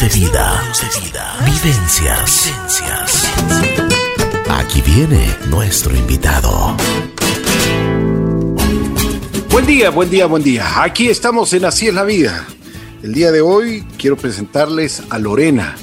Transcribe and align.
de 0.00 0.08
vida, 0.08 0.74
vivencias. 1.44 2.50
Aquí 4.48 4.80
viene 4.80 5.36
nuestro 5.50 5.94
invitado. 5.94 6.74
Buen 9.50 9.66
día, 9.66 9.90
buen 9.90 10.08
día, 10.08 10.24
buen 10.24 10.42
día. 10.42 10.82
Aquí 10.82 11.08
estamos 11.10 11.52
en 11.52 11.66
Así 11.66 11.88
es 11.88 11.94
la 11.94 12.04
vida. 12.04 12.46
El 13.02 13.12
día 13.12 13.30
de 13.30 13.42
hoy 13.42 13.84
quiero 13.98 14.16
presentarles 14.16 15.02
a 15.10 15.18
Lorena, 15.18 15.76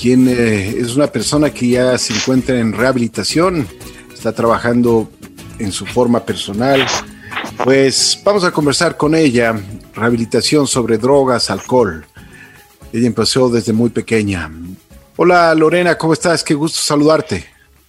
quien 0.00 0.26
eh, 0.26 0.70
es 0.78 0.96
una 0.96 1.08
persona 1.08 1.50
que 1.50 1.68
ya 1.68 1.98
se 1.98 2.14
encuentra 2.14 2.58
en 2.58 2.72
rehabilitación, 2.72 3.68
está 4.14 4.32
trabajando 4.32 5.10
en 5.58 5.70
su 5.70 5.84
forma 5.84 6.24
personal. 6.24 6.86
Pues 7.62 8.18
vamos 8.24 8.44
a 8.44 8.52
conversar 8.52 8.96
con 8.96 9.14
ella, 9.14 9.54
rehabilitación 9.94 10.66
sobre 10.66 10.96
drogas, 10.96 11.50
alcohol. 11.50 12.06
Ella 12.92 13.06
empezó 13.06 13.48
desde 13.48 13.72
muy 13.72 13.90
pequeña. 13.90 14.50
Hola 15.16 15.54
Lorena, 15.54 15.98
¿cómo 15.98 16.12
estás? 16.12 16.42
Qué 16.42 16.54
gusto 16.54 16.78
saludarte. 16.80 17.46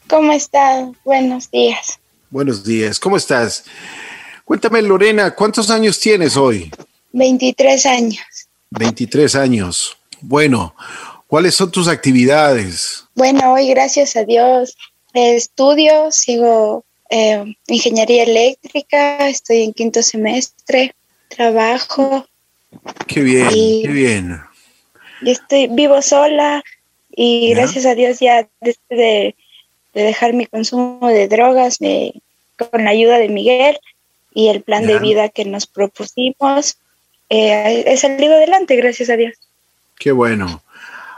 ¿Cómo 0.08 0.32
estás? 0.32 0.90
Buenos 1.06 1.50
días. 1.52 2.00
Buenos 2.30 2.64
días, 2.64 3.00
¿cómo 3.00 3.18
estás? 3.18 3.66
Cuéntame 4.46 4.82
Lorena, 4.82 5.36
¿cuántos 5.36 5.70
años 5.70 6.00
tienes 6.00 6.36
hoy? 6.36 6.72
23 7.14 7.86
años. 7.86 8.48
23 8.72 9.36
años. 9.36 9.98
Bueno, 10.22 10.76
¿cuáles 11.28 11.56
son 11.56 11.72
tus 11.72 11.88
actividades? 11.88 13.06
Bueno, 13.16 13.54
hoy 13.54 13.70
gracias 13.70 14.16
a 14.16 14.23
Dios 14.23 14.76
estudio, 15.14 16.12
sigo 16.12 16.86
eh, 17.09 17.44
ingeniería 17.68 18.23
eléctrica, 18.23 19.28
estoy 19.28 19.64
en 19.64 19.73
quinto 19.73 20.04
semestre, 20.04 20.94
trabajo. 21.28 22.26
Qué 23.08 23.22
bien, 23.22 23.50
qué 23.50 23.88
bien. 23.88 24.42
Y 25.22 25.32
estoy 25.32 25.68
vivo 25.68 26.02
sola 26.02 26.64
y 27.12 27.54
gracias 27.54 27.86
a 27.86 27.95
Dios 27.95 28.20
ya 28.20 28.48
después 28.62 28.98
de, 28.98 29.36
dejar 29.94 30.34
mi 30.34 30.45
consumo 30.45 31.08
de 31.08 31.28
drogas 31.28 31.81
me, 31.81 32.14
con 32.58 32.84
la 32.84 32.92
ayuda 32.92 33.17
de 33.17 33.30
Miguel 33.30 33.78
y 34.34 34.47
el 34.47 34.62
plan 34.62 34.86
de 34.86 35.00
vida 35.00 35.30
que 35.30 35.44
nos 35.44 35.66
propusimos, 35.67 36.78
eh, 37.30 37.84
he 37.86 37.97
salido 37.97 38.36
adelante, 38.36 38.75
gracias 38.75 39.09
a 39.09 39.17
Dios. 39.17 39.36
Qué 39.97 40.12
bueno. 40.12 40.62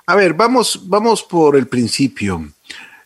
A 0.06 0.16
ver, 0.16 0.34
vamos, 0.34 0.82
vamos 0.90 1.22
por 1.22 1.56
el 1.56 1.68
principio. 1.68 2.52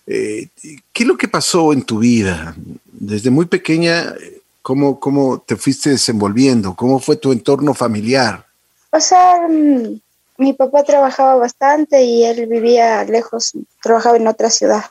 Eh, 0.07 0.47
¿Qué 0.93 1.03
es 1.03 1.07
lo 1.07 1.17
que 1.17 1.27
pasó 1.27 1.73
en 1.73 1.83
tu 1.83 1.99
vida? 1.99 2.55
Desde 2.85 3.29
muy 3.29 3.45
pequeña, 3.45 4.13
¿cómo, 4.61 4.99
¿cómo 4.99 5.39
te 5.39 5.55
fuiste 5.55 5.89
desenvolviendo? 5.89 6.75
¿Cómo 6.75 6.99
fue 6.99 7.17
tu 7.17 7.31
entorno 7.31 7.73
familiar? 7.73 8.45
O 8.91 8.99
sea, 8.99 9.47
mm, 9.49 9.99
mi 10.37 10.53
papá 10.53 10.83
trabajaba 10.83 11.35
bastante 11.35 12.03
y 12.03 12.23
él 12.25 12.47
vivía 12.47 13.03
lejos, 13.05 13.53
trabajaba 13.81 14.17
en 14.17 14.27
otra 14.27 14.49
ciudad. 14.49 14.83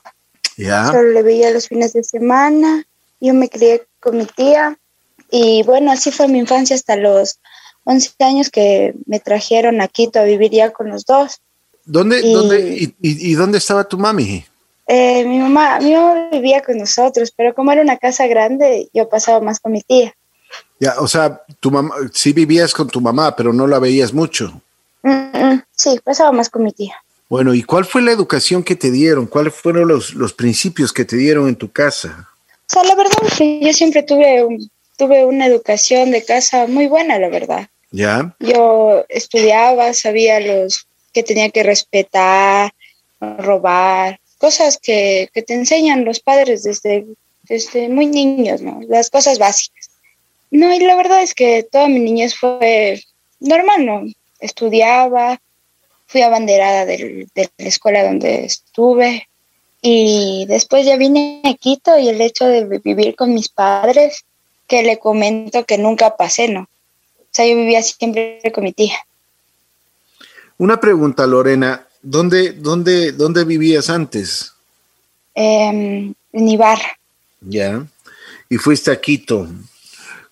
¿Ya? 0.56 0.86
Solo 0.86 1.10
le 1.10 1.22
veía 1.22 1.50
los 1.50 1.68
fines 1.68 1.92
de 1.92 2.04
semana. 2.04 2.84
Yo 3.20 3.34
me 3.34 3.48
crié 3.48 3.86
con 4.00 4.16
mi 4.16 4.26
tía 4.26 4.78
y 5.30 5.62
bueno, 5.64 5.92
así 5.92 6.10
fue 6.10 6.28
mi 6.28 6.38
infancia 6.38 6.76
hasta 6.76 6.96
los 6.96 7.40
11 7.84 8.12
años 8.20 8.50
que 8.50 8.94
me 9.06 9.20
trajeron 9.20 9.80
a 9.80 9.88
Quito 9.88 10.20
a 10.20 10.24
vivir 10.24 10.50
ya 10.50 10.72
con 10.72 10.88
los 10.88 11.04
dos. 11.04 11.40
¿Dónde, 11.84 12.20
y, 12.20 12.32
dónde, 12.32 12.94
y, 13.00 13.34
dónde 13.34 13.58
estaba 13.58 13.84
tu 13.84 13.98
mami? 13.98 14.44
Eh, 14.86 15.24
mi, 15.26 15.38
mamá, 15.38 15.80
mi 15.80 15.92
mamá 15.92 16.28
vivía 16.32 16.62
con 16.62 16.78
nosotros, 16.78 17.30
pero 17.36 17.54
como 17.54 17.72
era 17.72 17.82
una 17.82 17.98
casa 17.98 18.26
grande, 18.26 18.88
yo 18.94 19.08
pasaba 19.08 19.40
más 19.40 19.60
con 19.60 19.72
mi 19.72 19.82
tía. 19.82 20.14
Ya, 20.80 20.94
o 20.98 21.08
sea, 21.08 21.42
tu 21.60 21.70
mamá, 21.70 21.94
sí 22.12 22.32
vivías 22.32 22.72
con 22.72 22.88
tu 22.88 23.00
mamá, 23.00 23.36
pero 23.36 23.52
no 23.52 23.66
la 23.66 23.78
veías 23.78 24.14
mucho. 24.14 24.62
Sí, 25.76 26.00
pasaba 26.02 26.32
más 26.32 26.48
con 26.50 26.64
mi 26.64 26.72
tía. 26.72 26.94
Bueno, 27.28 27.54
¿y 27.54 27.62
cuál 27.62 27.84
fue 27.84 28.02
la 28.02 28.12
educación 28.12 28.62
que 28.62 28.76
te 28.76 28.90
dieron? 28.90 29.26
¿Cuáles 29.26 29.54
fueron 29.54 29.88
los, 29.88 30.14
los 30.14 30.32
principios 30.32 30.92
que 30.92 31.04
te 31.04 31.16
dieron 31.16 31.48
en 31.48 31.56
tu 31.56 31.70
casa? 31.70 32.28
O 32.66 32.72
sea, 32.72 32.84
la 32.84 32.94
verdad 32.94 33.18
es 33.26 33.38
que 33.38 33.60
yo 33.60 33.72
siempre 33.72 34.02
tuve, 34.02 34.46
tuve 34.96 35.24
una 35.24 35.46
educación 35.46 36.10
de 36.10 36.24
casa 36.24 36.66
muy 36.66 36.86
buena, 36.86 37.18
la 37.18 37.28
verdad. 37.28 37.68
¿Ya? 37.90 38.34
Yo 38.40 39.04
estudiaba, 39.08 39.94
sabía 39.94 40.40
los 40.40 40.86
que 41.12 41.22
tenía 41.22 41.50
que 41.50 41.62
respetar, 41.62 42.72
robar, 43.20 44.20
cosas 44.38 44.78
que, 44.78 45.28
que 45.32 45.42
te 45.42 45.54
enseñan 45.54 46.04
los 46.04 46.20
padres 46.20 46.64
desde, 46.64 47.06
desde 47.44 47.88
muy 47.88 48.06
niños, 48.06 48.60
¿no? 48.60 48.80
Las 48.88 49.10
cosas 49.10 49.38
básicas. 49.38 49.90
No, 50.50 50.72
y 50.72 50.80
la 50.80 50.96
verdad 50.96 51.22
es 51.22 51.34
que 51.34 51.62
toda 51.62 51.88
mi 51.88 52.00
niñez 52.00 52.36
fue 52.36 53.02
normal, 53.40 53.86
¿no? 53.86 54.04
Estudiaba, 54.44 55.40
fui 56.06 56.22
abanderada 56.22 56.84
de 56.84 57.26
la 57.34 57.48
escuela 57.66 58.04
donde 58.04 58.44
estuve 58.44 59.26
y 59.80 60.46
después 60.48 60.86
ya 60.86 60.96
vine 60.96 61.42
a 61.44 61.54
Quito 61.54 61.98
y 61.98 62.08
el 62.08 62.20
hecho 62.20 62.46
de 62.46 62.64
vivir 62.82 63.14
con 63.16 63.34
mis 63.34 63.48
padres, 63.48 64.24
que 64.66 64.82
le 64.82 64.98
comento 64.98 65.64
que 65.64 65.76
nunca 65.76 66.16
pasé, 66.16 66.48
¿no? 66.48 66.62
O 66.62 67.28
sea, 67.30 67.46
yo 67.46 67.54
vivía 67.54 67.82
siempre 67.82 68.40
con 68.54 68.64
mi 68.64 68.72
tía. 68.72 68.96
Una 70.56 70.80
pregunta, 70.80 71.26
Lorena. 71.26 71.86
¿Dónde, 72.00 72.52
dónde, 72.52 73.12
dónde 73.12 73.44
vivías 73.44 73.90
antes? 73.90 74.52
en 75.34 76.14
Ibarra. 76.32 76.96
Ya. 77.40 77.84
Y 78.48 78.56
fuiste 78.56 78.90
a 78.90 79.00
Quito. 79.00 79.48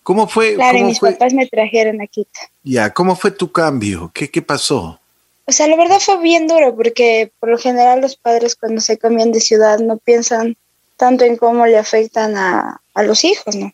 ¿Cómo 0.03 0.27
fue? 0.27 0.55
Claro, 0.55 0.79
cómo 0.79 0.89
mis 0.89 0.99
papás 0.99 1.33
me 1.33 1.47
trajeron 1.47 2.01
a 2.01 2.07
Quito. 2.07 2.41
Ya, 2.65 2.91
¿cómo 2.91 3.15
fue 3.15 3.31
tu 3.31 3.53
cambio? 3.53 4.11
¿Qué, 4.13 4.31
¿Qué 4.31 4.43
pasó? 4.43 4.99
O 5.45 5.53
sea, 5.53 5.67
la 5.67 5.77
verdad 5.77 6.01
fue 6.01 6.21
bien 6.21 6.47
duro 6.47 6.75
porque 6.75 7.33
por 7.41 7.51
lo 7.51 7.59
general 7.59 8.01
los 8.01 8.17
padres 8.17 8.57
cuando 8.57 8.81
se 8.81 8.99
cambian 8.99 9.33
de 9.33 9.41
ciudad 9.41 9.79
no 9.79 9.99
piensan 9.99 10.57
tanto 10.97 11.25
en 11.25 11.37
cómo 11.37 11.67
le 11.67 11.79
afectan 11.79 12.37
a, 12.37 12.81
a 12.95 13.03
los 13.03 13.25
hijos, 13.25 13.57
¿no? 13.57 13.73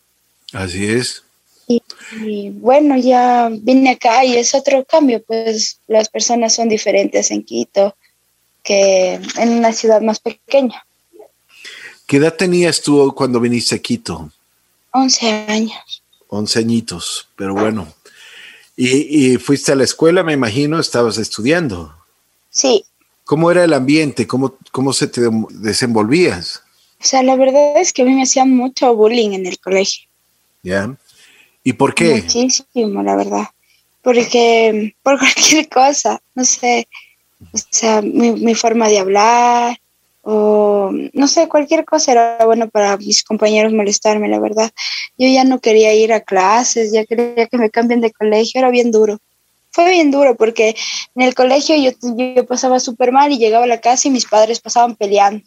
Así 0.52 0.90
es. 0.90 1.22
Y, 1.68 2.50
bueno, 2.50 2.96
ya 2.96 3.50
vine 3.52 3.90
acá 3.90 4.24
y 4.24 4.36
es 4.36 4.54
otro 4.54 4.84
cambio, 4.86 5.22
pues 5.22 5.78
las 5.86 6.08
personas 6.08 6.54
son 6.54 6.70
diferentes 6.70 7.30
en 7.30 7.42
Quito 7.42 7.94
que 8.62 9.20
en 9.36 9.48
una 9.50 9.72
ciudad 9.74 10.00
más 10.00 10.18
pequeña. 10.18 10.84
¿Qué 12.06 12.16
edad 12.16 12.34
tenías 12.34 12.80
tú 12.80 13.14
cuando 13.14 13.38
viniste 13.38 13.74
a 13.74 13.78
Quito? 13.78 14.30
11 14.92 15.30
años. 15.48 16.02
11 16.28 16.58
añitos, 16.58 17.28
pero 17.36 17.54
bueno. 17.54 17.88
¿Y, 18.76 19.38
fuiste 19.38 19.72
a 19.72 19.74
la 19.74 19.84
escuela, 19.84 20.22
me 20.22 20.32
imagino, 20.32 20.78
estabas 20.78 21.18
estudiando? 21.18 21.94
Sí. 22.50 22.84
¿Cómo 23.24 23.50
era 23.50 23.64
el 23.64 23.72
ambiente? 23.72 24.26
¿Cómo, 24.26 24.54
cómo 24.70 24.92
se 24.92 25.08
te 25.08 25.22
desenvolvías? 25.50 26.62
O 27.00 27.04
sea, 27.04 27.22
la 27.22 27.34
verdad 27.34 27.80
es 27.80 27.92
que 27.92 28.02
a 28.02 28.04
mí 28.04 28.14
me 28.14 28.22
hacían 28.22 28.54
mucho 28.56 28.94
bullying 28.94 29.32
en 29.32 29.46
el 29.46 29.58
colegio. 29.58 30.06
¿Ya? 30.62 30.96
¿Y 31.64 31.72
por 31.72 31.94
qué? 31.94 32.22
Muchísimo, 32.22 33.02
la 33.02 33.16
verdad. 33.16 33.48
Porque 34.02 34.94
por 35.02 35.18
cualquier 35.18 35.68
cosa, 35.68 36.20
no 36.34 36.44
sé, 36.44 36.88
o 37.52 37.58
sea, 37.70 38.00
mi, 38.00 38.32
mi 38.32 38.54
forma 38.54 38.88
de 38.88 38.98
hablar, 38.98 39.78
o 40.30 40.90
no 41.14 41.26
sé, 41.26 41.48
cualquier 41.48 41.86
cosa 41.86 42.12
era 42.12 42.44
bueno 42.44 42.68
para 42.68 42.98
mis 42.98 43.24
compañeros 43.24 43.72
molestarme, 43.72 44.28
la 44.28 44.38
verdad. 44.38 44.70
Yo 45.16 45.26
ya 45.26 45.42
no 45.42 45.58
quería 45.58 45.94
ir 45.94 46.12
a 46.12 46.20
clases, 46.20 46.92
ya 46.92 47.06
quería 47.06 47.46
que 47.46 47.56
me 47.56 47.70
cambien 47.70 48.02
de 48.02 48.12
colegio, 48.12 48.58
era 48.58 48.68
bien 48.68 48.90
duro. 48.90 49.20
Fue 49.70 49.88
bien 49.88 50.10
duro 50.10 50.34
porque 50.36 50.76
en 51.14 51.22
el 51.22 51.34
colegio 51.34 51.76
yo, 51.76 51.92
yo 52.14 52.44
pasaba 52.44 52.78
súper 52.78 53.10
mal 53.10 53.32
y 53.32 53.38
llegaba 53.38 53.64
a 53.64 53.68
la 53.68 53.80
casa 53.80 54.06
y 54.06 54.10
mis 54.10 54.26
padres 54.26 54.60
pasaban 54.60 54.96
peleando. 54.96 55.42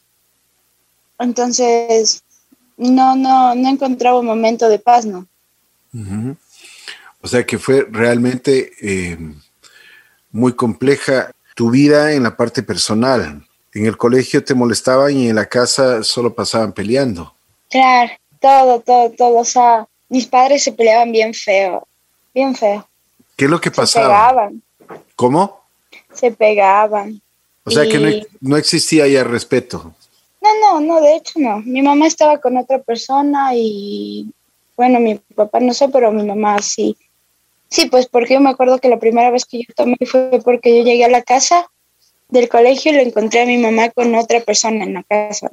Entonces, 1.20 2.24
no, 2.76 3.16
no, 3.16 3.54
no 3.54 3.70
encontraba 3.70 4.20
un 4.20 4.26
momento 4.26 4.68
de 4.68 4.80
paz, 4.80 5.06
¿no? 5.06 5.28
O 7.22 7.28
sea 7.28 7.46
que 7.46 7.60
fue 7.60 7.86
realmente 7.88 8.72
eh, 8.82 9.16
muy 10.32 10.54
compleja 10.54 11.30
tu 11.54 11.70
vida 11.70 12.14
en 12.14 12.24
la 12.24 12.36
parte 12.36 12.64
personal 12.64 13.46
en 13.74 13.86
el 13.86 13.98
colegio 13.98 14.44
te 14.44 14.54
molestaban 14.54 15.16
y 15.16 15.30
en 15.30 15.36
la 15.36 15.46
casa 15.46 16.04
solo 16.04 16.34
pasaban 16.34 16.74
peleando. 16.74 17.34
Claro, 17.70 18.12
todo, 18.40 18.80
todo, 18.82 19.12
todo. 19.12 19.38
O 19.38 19.46
sea, 19.46 19.88
mis 20.10 20.28
padres 20.28 20.64
se 20.64 20.74
peleaban 20.74 21.12
bien 21.12 21.34
feo, 21.34 21.88
bien 22.34 22.56
feo. 22.56 22.88
¿Qué 23.38 23.46
es 23.46 23.52
lo 23.52 23.62
que 23.62 23.72
pasaba? 23.72 24.06
Se 24.06 24.10
pegaban. 24.10 24.62
¿Cómo? 25.16 25.62
Se 26.14 26.32
pegaban. 26.32 27.22
O 27.64 27.72
sea 27.72 27.88
que 27.88 28.26
no, 28.42 28.58
existía 28.58 29.08
ya 29.08 29.24
respeto. 29.24 29.94
No, 30.42 30.50
no, 30.60 30.82
no, 30.82 31.02
de 31.02 31.16
hecho 31.16 31.34
no. 31.38 31.60
Mi 31.60 31.82
mamá 31.82 32.08
estaba 32.08 32.40
con 32.40 32.58
otra 32.58 32.80
persona 32.80 33.52
y, 33.54 34.32
bueno, 34.76 35.00
mi 35.00 35.16
papá 35.36 35.60
no 35.60 35.74
sé, 35.74 35.88
pero 35.90 36.12
mi 36.12 36.24
mamá 36.24 36.62
sí. 36.62 36.98
Sí, 37.70 37.86
pues 37.86 38.08
porque 38.08 38.34
yo 38.34 38.42
me 38.42 38.50
acuerdo 38.50 38.80
que 38.80 38.90
la 38.90 39.00
primera 39.00 39.30
vez 39.32 39.46
que 39.46 39.60
yo 39.60 39.74
tomé 39.76 39.96
fue 40.06 40.42
porque 40.44 40.78
yo 40.78 40.84
llegué 40.84 41.06
a 41.06 41.10
la 41.10 41.22
casa 41.22 41.70
del 42.32 42.50
colegio 42.50 42.92
le 42.92 43.04
encontré 43.04 43.42
a 43.42 43.46
mi 43.46 43.58
mamá 43.58 43.90
con 43.90 44.16
otra 44.16 44.40
persona 44.40 44.84
en 44.84 44.96
la 44.96 45.04
casa. 45.04 45.50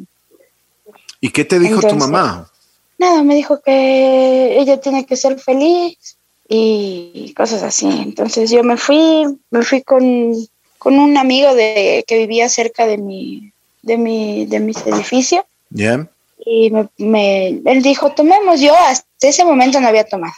¿Y 1.21 1.31
qué 1.31 1.45
te 1.45 1.59
dijo 1.59 1.81
tu 1.81 1.95
mamá? 1.97 2.51
Nada, 2.97 3.23
me 3.23 3.35
dijo 3.35 3.61
que 3.61 4.59
ella 4.59 4.81
tiene 4.81 5.05
que 5.05 5.17
ser 5.17 5.39
feliz 5.39 6.17
y 6.49 7.35
cosas 7.37 7.63
así. 7.63 7.87
Entonces 7.87 8.51
yo 8.51 8.63
me 8.65 8.77
fui, 8.77 9.25
me 9.51 9.63
fui 9.63 9.83
con, 9.83 10.35
con 10.79 10.99
un 10.99 11.17
amigo 11.17 11.55
de 11.55 12.05
que 12.07 12.19
vivía 12.19 12.49
cerca 12.49 12.87
de 12.87 12.97
mi, 12.97 13.53
de 13.83 13.99
mi, 13.99 14.47
de 14.47 14.61
mis 14.61 14.79
edificios. 14.87 15.45
Ya. 15.71 16.09
Y 16.45 16.71
me, 16.71 16.89
me, 16.97 17.49
él 17.49 17.83
dijo, 17.83 18.13
tomemos. 18.13 18.61
Yo 18.61 18.75
hasta 18.75 19.07
ese 19.21 19.45
momento 19.45 19.81
no 19.81 19.89
había 19.89 20.05
tomado. 20.05 20.35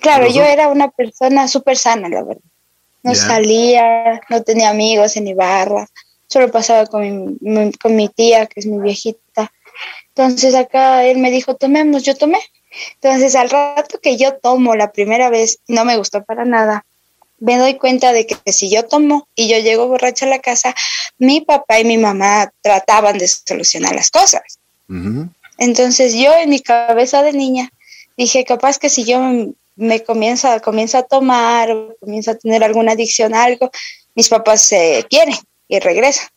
Claro, 0.00 0.26
yo 0.26 0.42
era 0.42 0.68
una 0.68 0.88
persona 0.88 1.46
súper 1.48 1.76
sana, 1.76 2.08
la 2.08 2.22
verdad. 2.22 2.42
No 3.02 3.14
salía, 3.14 4.20
no 4.28 4.42
tenía 4.42 4.70
amigos 4.70 5.16
en 5.16 5.26
Ibarra, 5.26 5.88
solo 6.28 6.50
pasaba 6.50 6.86
con 6.86 7.36
mi, 7.40 7.72
con 7.72 7.96
mi 7.96 8.08
tía, 8.08 8.46
que 8.46 8.60
es 8.60 8.66
mi 8.66 8.80
viejita. 8.80 9.52
Entonces 10.08 10.54
acá 10.54 11.04
él 11.04 11.18
me 11.18 11.30
dijo, 11.30 11.56
tomemos, 11.56 12.02
yo 12.02 12.14
tomé. 12.16 12.38
Entonces 12.94 13.34
al 13.34 13.50
rato 13.50 13.98
que 14.00 14.16
yo 14.16 14.34
tomo 14.34 14.74
la 14.76 14.92
primera 14.92 15.30
vez, 15.30 15.58
no 15.68 15.84
me 15.84 15.96
gustó 15.96 16.24
para 16.24 16.44
nada. 16.44 16.84
Me 17.38 17.58
doy 17.58 17.74
cuenta 17.74 18.12
de 18.12 18.26
que 18.26 18.52
si 18.52 18.70
yo 18.70 18.84
tomo 18.84 19.28
y 19.34 19.48
yo 19.48 19.58
llego 19.58 19.88
borracha 19.88 20.26
a 20.26 20.28
la 20.28 20.38
casa, 20.38 20.74
mi 21.18 21.40
papá 21.40 21.80
y 21.80 21.84
mi 21.84 21.98
mamá 21.98 22.52
trataban 22.60 23.18
de 23.18 23.26
solucionar 23.26 23.94
las 23.94 24.10
cosas. 24.10 24.42
Entonces 25.58 26.14
yo 26.14 26.32
en 26.34 26.50
mi 26.50 26.60
cabeza 26.60 27.22
de 27.22 27.32
niña 27.32 27.70
dije, 28.16 28.44
capaz 28.44 28.78
que 28.78 28.88
si 28.88 29.04
yo 29.04 29.20
me- 29.82 30.02
comienza, 30.02 30.60
comienzo 30.60 30.98
a 30.98 31.02
tomar 31.02 31.70
o 31.70 31.96
comienzo 32.00 32.30
a 32.30 32.34
tener 32.36 32.64
alguna 32.64 32.92
adicción 32.92 33.34
a 33.34 33.44
algo, 33.44 33.70
mis 34.14 34.28
papás 34.28 34.62
se 34.62 35.04
quieren 35.10 35.34
y 35.68 35.78
regresan. 35.78 36.28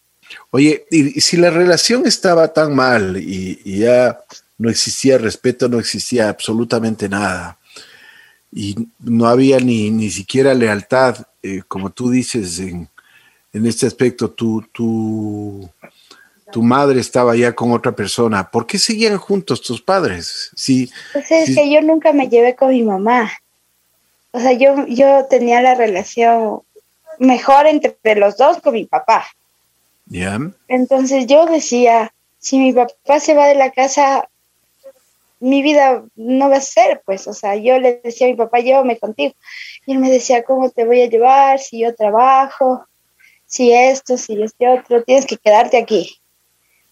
Oye, 0.51 0.85
y, 0.89 1.21
si 1.21 1.37
la 1.37 1.49
relación 1.49 2.05
estaba 2.07 2.51
tan 2.51 2.75
mal 2.75 3.17
y, 3.17 3.79
ya 3.79 4.19
no 4.57 4.69
existía 4.69 5.17
respeto, 5.17 5.69
no 5.69 5.79
existía 5.79 6.29
absolutamente 6.29 7.07
nada, 7.07 7.59
y 8.51 8.75
no 8.99 9.27
había 9.27 9.59
ni, 9.59 9.91
ni 9.91 10.09
siquiera 10.09 10.53
lealtad, 10.53 11.17
eh, 11.43 11.61
como 11.67 11.89
tú 11.89 12.09
dices 12.09 12.59
en, 12.59 12.89
en 13.51 13.65
este 13.65 13.85
aspecto, 13.85 14.31
tu, 14.31 14.61
tu, 14.71 15.69
tu 16.55 16.63
madre 16.63 17.01
estaba 17.01 17.35
ya 17.35 17.53
con 17.53 17.73
otra 17.73 17.91
persona, 17.91 18.49
¿por 18.49 18.65
qué 18.65 18.79
seguían 18.79 19.17
juntos 19.17 19.61
tus 19.61 19.81
padres? 19.81 20.51
Sí, 20.55 20.89
Entonces 21.07 21.47
Sí. 21.47 21.51
es 21.51 21.57
que 21.57 21.69
yo 21.69 21.81
nunca 21.81 22.13
me 22.13 22.29
llevé 22.29 22.55
con 22.55 22.69
mi 22.69 22.81
mamá. 22.81 23.29
O 24.31 24.39
sea, 24.39 24.53
yo, 24.53 24.87
yo 24.87 25.25
tenía 25.29 25.61
la 25.61 25.75
relación 25.75 26.61
mejor 27.19 27.67
entre 27.67 28.15
los 28.15 28.37
dos 28.37 28.61
con 28.61 28.71
mi 28.73 28.85
papá. 28.85 29.27
ya, 30.05 30.39
Entonces 30.69 31.27
yo 31.27 31.45
decía, 31.45 32.13
si 32.39 32.57
mi 32.57 32.71
papá 32.71 33.19
se 33.19 33.33
va 33.33 33.47
de 33.47 33.55
la 33.55 33.71
casa, 33.71 34.29
mi 35.41 35.61
vida 35.61 36.05
no 36.15 36.49
va 36.49 36.55
a 36.55 36.61
ser, 36.61 37.01
pues, 37.05 37.27
o 37.27 37.33
sea, 37.33 37.57
yo 37.57 37.79
le 37.79 37.99
decía 38.01 38.27
a 38.27 38.29
mi 38.29 38.37
papá, 38.37 38.59
llévame 38.59 38.97
contigo. 38.97 39.33
Y 39.85 39.91
él 39.91 39.97
me 39.99 40.09
decía, 40.09 40.43
¿cómo 40.45 40.69
te 40.69 40.85
voy 40.85 41.01
a 41.01 41.09
llevar? 41.09 41.59
Si 41.59 41.79
yo 41.79 41.93
trabajo, 41.93 42.85
si 43.45 43.73
esto, 43.73 44.17
si 44.17 44.41
este 44.41 44.69
otro, 44.69 45.03
tienes 45.03 45.25
que 45.25 45.35
quedarte 45.35 45.77
aquí. 45.77 46.15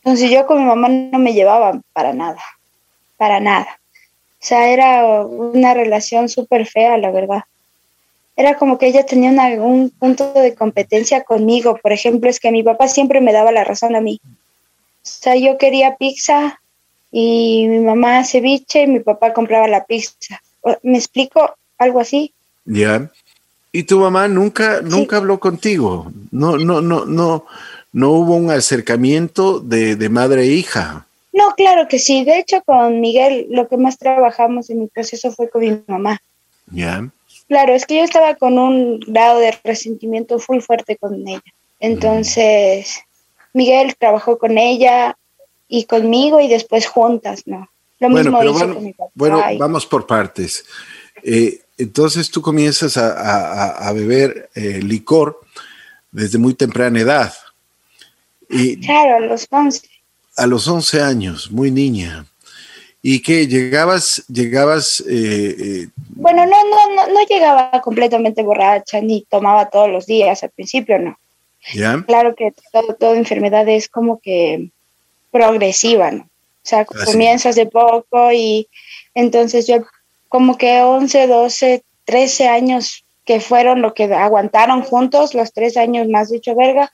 Entonces 0.04 0.30
yo 0.32 0.46
con 0.46 0.60
mi 0.60 0.66
mamá 0.66 0.90
no 0.90 1.20
me 1.20 1.34
llevaba 1.34 1.80
para 1.94 2.14
nada, 2.14 2.42
para 3.18 3.40
nada. 3.40 3.80
O 4.42 4.46
sea, 4.46 4.70
era 4.70 5.24
una 5.26 5.74
relación 5.74 6.28
súper 6.28 6.66
fea, 6.66 6.98
la 6.98 7.12
verdad. 7.12 7.44
Era 8.36 8.58
como 8.58 8.78
que 8.78 8.88
ella 8.88 9.06
tenía 9.06 9.30
una- 9.30 9.64
un 9.64 9.90
punto 9.92 10.34
de 10.34 10.56
competencia 10.56 11.24
conmigo. 11.24 11.78
Por 11.82 11.94
ejemplo, 11.94 12.30
es 12.30 12.40
que 12.40 12.52
mi 12.52 12.64
papá 12.64 12.88
siempre 12.88 13.22
me 13.22 13.32
daba 13.32 13.52
la 13.52 13.64
razón 13.64 13.96
a 13.96 14.02
mí. 14.02 14.20
O 14.26 14.30
sea, 15.04 15.36
yo 15.36 15.58
quería 15.58 15.96
pizza 15.96 16.60
y 17.12 17.68
mi 17.70 17.80
mamá 17.80 18.24
ceviche 18.26 18.84
y 18.84 18.88
mi 18.88 19.00
papá 19.00 19.34
compraba 19.34 19.68
la 19.68 19.86
pizza. 19.86 20.42
¿Me 20.82 20.98
explico? 20.98 21.56
Algo 21.78 22.00
así. 22.00 22.34
ya. 22.66 23.10
Y 23.76 23.84
tu 23.84 23.98
mamá 24.00 24.28
nunca, 24.28 24.82
nunca 24.84 25.18
habló 25.18 25.40
contigo, 25.40 26.12
no, 26.30 26.58
no, 26.58 26.80
no, 26.80 27.06
no, 27.06 27.44
no 27.94 28.10
hubo 28.12 28.36
un 28.36 28.52
acercamiento 28.52 29.60
de, 29.62 29.96
de 29.96 30.10
madre 30.10 30.42
e 30.44 30.48
hija. 30.48 31.08
No, 31.32 31.54
claro 31.56 31.88
que 31.88 31.98
sí. 32.00 32.24
De 32.26 32.38
hecho, 32.40 32.62
con 32.66 33.00
Miguel 33.02 33.48
lo 33.50 33.68
que 33.68 33.78
más 33.78 33.98
trabajamos 33.98 34.70
en 34.70 34.80
mi 34.82 34.88
proceso 34.88 35.32
fue 35.32 35.50
con 35.50 35.62
mi 35.62 35.82
mamá. 35.88 36.22
Ya, 36.72 37.08
Claro, 37.48 37.74
es 37.74 37.86
que 37.86 37.98
yo 37.98 38.04
estaba 38.04 38.36
con 38.36 38.58
un 38.58 39.00
grado 39.02 39.40
de 39.40 39.54
resentimiento 39.64 40.38
muy 40.50 40.62
fuerte 40.62 40.96
con 40.98 41.28
ella. 41.28 41.42
Entonces, 41.80 43.02
Miguel 43.54 43.96
trabajó 43.98 44.38
con 44.38 44.58
ella 44.58 45.18
y 45.68 45.86
conmigo 45.86 46.40
y 46.40 46.48
después 46.48 46.88
juntas, 46.88 47.44
¿no? 47.46 47.70
Lo 48.00 48.10
Bueno, 48.10 48.32
mismo 48.32 48.40
pero 48.40 48.52
hizo 48.52 48.60
bueno, 48.60 48.74
con 48.76 48.84
mi 48.84 48.94
papá. 48.94 49.12
bueno, 49.16 49.52
y- 49.52 49.58
vamos 49.58 49.86
por 49.86 50.06
partes. 50.08 50.66
Eh, 51.24 51.62
entonces 51.78 52.30
tú 52.30 52.42
comienzas 52.42 52.98
a, 52.98 53.12
a- 53.12 53.54
a- 53.66 53.88
a 53.90 53.94
beber 53.94 54.50
eh, 54.56 54.80
licor 54.82 55.40
desde 56.12 56.38
muy 56.38 56.54
temprana 56.54 57.00
edad. 57.00 57.34
Y 58.54 58.80
Claro, 58.80 59.18
a 59.18 59.20
los 59.20 59.48
11. 59.50 59.88
a 60.38 60.48
los 60.48 60.68
11 60.68 61.02
años, 61.02 61.52
muy 61.52 61.72
niña. 61.72 62.26
¿Y 63.02 63.22
que 63.22 63.48
llegabas, 63.48 64.24
llegabas, 64.30 65.02
eh, 65.02 65.56
eh, 65.60 65.88
Bueno, 66.16 66.46
no, 66.46 66.64
no, 66.64 66.96
no, 66.96 67.08
no 67.08 67.26
llegaba 67.30 67.82
completamente 67.82 68.42
borracha 68.44 69.02
ni 69.02 69.24
tomaba 69.24 69.70
todos 69.70 69.90
los 69.90 70.06
días 70.06 70.42
al 70.44 70.52
principio, 70.52 70.98
no. 70.98 71.18
ya? 71.74 72.02
Claro 72.08 72.34
que 72.34 72.54
todo, 72.72 72.96
toda 72.96 73.18
enfermedad 73.18 73.68
es 73.68 73.90
como 73.90 74.22
que 74.22 74.70
progresiva, 75.32 76.12
¿no? 76.12 76.24
O 76.24 76.66
sea, 76.66 76.82
Así 76.90 77.12
comienzas 77.12 77.56
de 77.56 77.66
poco 77.66 78.32
y 78.32 78.70
entonces 79.14 79.68
yo 79.68 79.84
como 80.30 80.58
que 80.58 80.82
11, 80.82 81.28
12, 81.28 81.84
13 82.06 82.48
años 82.48 83.04
que 83.26 83.40
fueron 83.40 83.82
lo 83.82 83.94
que 83.94 84.06
aguantaron 84.14 84.82
juntos, 84.82 85.34
los 85.34 85.54
tres 85.54 85.78
años 85.78 86.08
más 86.08 86.30
dicho 86.30 86.56
verga, 86.56 86.94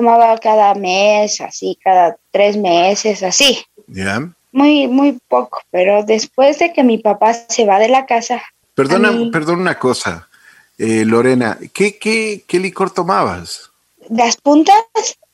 tomaba 0.00 0.36
cada 0.36 0.74
mes, 0.74 1.40
así, 1.40 1.78
cada 1.82 2.18
tres 2.30 2.54
meses, 2.58 3.22
así. 3.22 3.64
¿Ya? 3.86 4.20
Muy, 4.52 4.86
muy 4.88 5.18
poco, 5.26 5.62
pero 5.70 6.04
después 6.04 6.58
de 6.58 6.74
que 6.74 6.84
mi 6.84 6.98
papá 6.98 7.32
se 7.32 7.64
va 7.64 7.78
de 7.78 7.88
la 7.88 8.04
casa, 8.04 8.42
Perdona, 8.74 9.10
mí- 9.10 9.30
perdona 9.30 9.62
una 9.62 9.78
cosa, 9.78 10.28
eh, 10.76 11.06
Lorena, 11.06 11.58
¿qué, 11.72 11.96
qué, 11.98 12.44
¿qué 12.46 12.58
licor 12.60 12.90
tomabas? 12.90 13.70
las 14.10 14.36
puntas, 14.36 14.76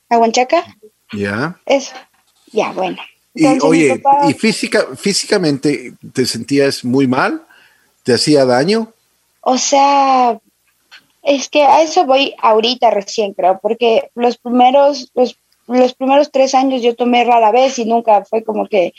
aguanchaca, 0.09 0.63
¿Ya? 1.11 1.59
eso, 1.65 1.93
ya, 2.53 2.71
bueno. 2.71 2.97
Y 3.35 3.45
Entonces, 3.45 3.63
oye, 3.69 3.99
papá- 3.99 4.29
¿y 4.29 4.33
física, 4.33 4.85
físicamente 4.95 5.93
te 6.13 6.25
sentías 6.25 6.85
muy 6.85 7.05
mal? 7.05 7.41
¿Te 8.03 8.13
hacía 8.13 8.45
daño? 8.45 8.93
O 9.41 9.57
sea, 9.57 10.39
es 11.23 11.49
que 11.49 11.63
a 11.63 11.81
eso 11.81 12.05
voy 12.05 12.35
ahorita 12.39 12.91
recién, 12.91 13.33
creo, 13.33 13.59
porque 13.61 14.11
los 14.13 14.37
primeros, 14.37 15.09
los, 15.15 15.37
los 15.67 15.93
primeros 15.93 16.29
tres 16.31 16.53
años 16.53 16.81
yo 16.81 16.95
tomé 16.95 17.23
rara 17.23 17.51
vez 17.51 17.79
y 17.79 17.85
nunca 17.85 18.25
fue 18.25 18.43
como 18.43 18.67
que 18.67 18.93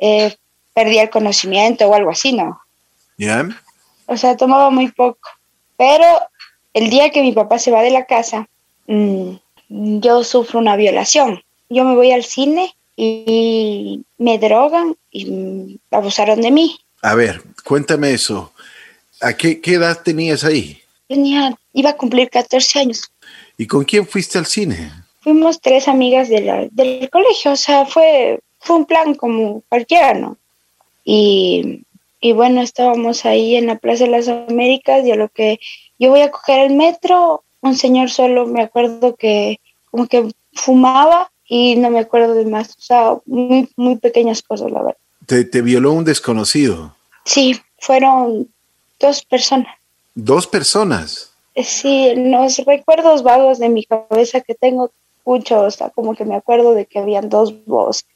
eh, 0.00 0.34
perdí 0.74 0.98
el 0.98 1.10
conocimiento 1.10 1.86
o 1.86 1.94
algo 1.94 2.10
así, 2.10 2.32
¿no? 2.32 2.60
¿Ya? 3.16 3.48
O 4.06 4.16
sea, 4.16 4.36
tomaba 4.36 4.70
muy 4.70 4.90
poco. 4.90 5.28
Pero 5.76 6.04
el 6.74 6.90
día 6.90 7.10
que 7.10 7.22
mi 7.22 7.32
papá 7.32 7.60
se 7.60 7.70
va 7.70 7.82
de 7.82 7.90
la 7.90 8.04
casa, 8.06 8.48
mm, 8.88 9.34
yo 9.68 10.24
sufro 10.24 10.58
una 10.58 10.74
violación. 10.74 11.42
Yo 11.68 11.84
me 11.84 11.94
voy 11.94 12.10
al 12.10 12.24
cine 12.24 12.74
y 12.96 14.02
me 14.18 14.38
drogan 14.38 14.96
y 15.12 15.30
mm, 15.30 15.78
abusaron 15.92 16.40
de 16.40 16.50
mí. 16.50 16.80
A 17.00 17.14
ver, 17.14 17.42
cuéntame 17.64 18.12
eso. 18.12 18.52
¿A 19.20 19.34
qué, 19.34 19.60
qué 19.60 19.74
edad 19.74 20.02
tenías 20.02 20.42
ahí? 20.42 20.82
Tenía, 21.08 21.56
iba 21.72 21.90
a 21.90 21.96
cumplir 21.96 22.28
14 22.30 22.78
años. 22.80 23.10
¿Y 23.56 23.66
con 23.66 23.84
quién 23.84 24.06
fuiste 24.06 24.38
al 24.38 24.46
cine? 24.46 24.92
fuimos 25.20 25.60
tres 25.60 25.88
amigas 25.88 26.28
de 26.30 26.40
la- 26.40 26.68
del 26.70 27.10
colegio, 27.10 27.52
o 27.52 27.56
sea, 27.56 27.84
fue, 27.84 28.40
fue 28.60 28.76
un 28.76 28.86
plan 28.86 29.14
como 29.14 29.62
cualquiera, 29.68 30.14
¿no? 30.14 30.38
Y, 31.04 31.82
y 32.20 32.32
bueno, 32.32 32.62
estábamos 32.62 33.26
ahí 33.26 33.56
en 33.56 33.66
la 33.66 33.76
Plaza 33.76 34.04
de 34.04 34.10
las 34.10 34.28
Américas 34.28 35.04
y 35.04 35.10
a 35.10 35.16
lo 35.16 35.28
que 35.28 35.58
yo 35.98 36.10
voy 36.10 36.20
a 36.20 36.30
coger 36.30 36.70
el 36.70 36.76
metro, 36.76 37.42
un 37.60 37.76
señor 37.76 38.10
solo, 38.10 38.46
me 38.46 38.62
acuerdo 38.62 39.16
que 39.16 39.60
como 39.90 40.06
que 40.06 40.30
fumaba 40.54 41.30
y 41.46 41.76
no 41.76 41.90
me 41.90 41.98
acuerdo 41.98 42.32
de 42.34 42.46
más, 42.46 42.70
o 42.78 42.80
sea, 42.80 43.16
muy, 43.26 43.68
muy 43.76 43.96
pequeñas 43.96 44.40
cosas, 44.42 44.70
la 44.70 44.80
verdad. 44.82 44.96
Te, 45.26 45.44
te 45.44 45.60
violó 45.62 45.92
un 45.92 46.04
desconocido. 46.04 46.94
Sí, 47.24 47.60
fueron 47.78 48.48
dos 49.00 49.22
personas. 49.24 49.74
Dos 50.14 50.46
personas. 50.46 51.32
Eh, 51.54 51.64
Sí, 51.64 52.14
los 52.14 52.58
recuerdos 52.58 53.24
vagos 53.24 53.58
de 53.58 53.68
mi 53.68 53.84
cabeza 53.84 54.40
que 54.40 54.54
tengo 54.54 54.92
mucho, 55.24 55.60
o 55.60 55.70
sea, 55.70 55.90
como 55.90 56.14
que 56.14 56.24
me 56.24 56.36
acuerdo 56.36 56.72
de 56.74 56.86
que 56.86 57.00
habían 57.00 57.28
dos 57.28 57.52
voces 57.66 58.06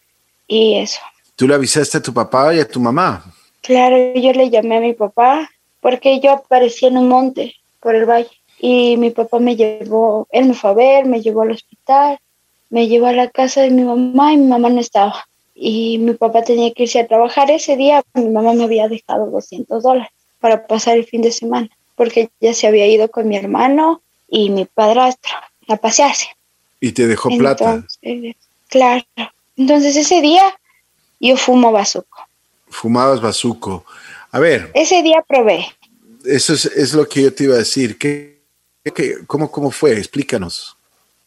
y 0.46 0.76
eso. 0.76 1.00
Tú 1.34 1.48
le 1.48 1.54
avisaste 1.54 1.98
a 1.98 2.02
tu 2.02 2.14
papá 2.14 2.54
y 2.54 2.60
a 2.60 2.68
tu 2.68 2.78
mamá. 2.78 3.24
Claro, 3.60 3.96
yo 4.14 4.32
le 4.32 4.48
llamé 4.48 4.76
a 4.76 4.80
mi 4.80 4.92
papá 4.92 5.50
porque 5.80 6.20
yo 6.20 6.30
aparecí 6.30 6.86
en 6.86 6.98
un 6.98 7.08
monte 7.08 7.54
por 7.80 7.96
el 7.96 8.06
valle 8.06 8.30
y 8.60 8.96
mi 8.96 9.10
papá 9.10 9.40
me 9.40 9.56
llevó, 9.56 10.28
él 10.30 10.46
me 10.46 10.54
fue 10.54 10.70
a 10.70 10.74
ver, 10.74 11.06
me 11.06 11.20
llevó 11.20 11.42
al 11.42 11.50
hospital, 11.50 12.18
me 12.70 12.86
llevó 12.86 13.06
a 13.06 13.12
la 13.12 13.28
casa 13.28 13.62
de 13.62 13.70
mi 13.70 13.82
mamá 13.82 14.32
y 14.32 14.36
mi 14.36 14.46
mamá 14.46 14.70
no 14.70 14.80
estaba. 14.80 15.26
Y 15.54 15.98
mi 15.98 16.14
papá 16.14 16.42
tenía 16.42 16.72
que 16.72 16.84
irse 16.84 17.00
a 17.00 17.08
trabajar 17.08 17.50
ese 17.50 17.76
día, 17.76 18.02
mi 18.14 18.28
mamá 18.28 18.52
me 18.52 18.64
había 18.64 18.88
dejado 18.88 19.26
200 19.26 19.82
dólares 19.82 20.12
para 20.38 20.66
pasar 20.66 20.96
el 20.96 21.04
fin 21.04 21.22
de 21.22 21.32
semana 21.32 21.68
porque 21.94 22.30
ya 22.40 22.54
se 22.54 22.66
había 22.66 22.86
ido 22.86 23.10
con 23.10 23.28
mi 23.28 23.36
hermano 23.36 24.02
y 24.28 24.50
mi 24.50 24.64
padrastro. 24.64 25.32
a 25.68 25.76
pasearse. 25.76 26.26
Y 26.80 26.92
te 26.92 27.06
dejó 27.06 27.28
plata. 27.38 27.84
claro. 28.68 29.04
Entonces 29.56 29.96
ese 29.96 30.20
día 30.20 30.42
yo 31.20 31.36
fumo 31.36 31.70
bazuco. 31.70 32.26
Fumabas 32.68 33.20
bazuco. 33.20 33.84
A 34.32 34.40
ver. 34.40 34.70
Ese 34.74 35.02
día 35.02 35.24
probé. 35.26 35.66
Eso 36.24 36.54
es, 36.54 36.92
lo 36.94 37.08
que 37.08 37.22
yo 37.22 37.34
te 37.34 37.44
iba 37.44 37.54
a 37.54 37.58
decir. 37.58 37.98
¿Qué, 37.98 38.38
cómo, 39.26 39.50
¿Cómo 39.50 39.70
fue? 39.70 39.96
Explícanos. 39.96 40.76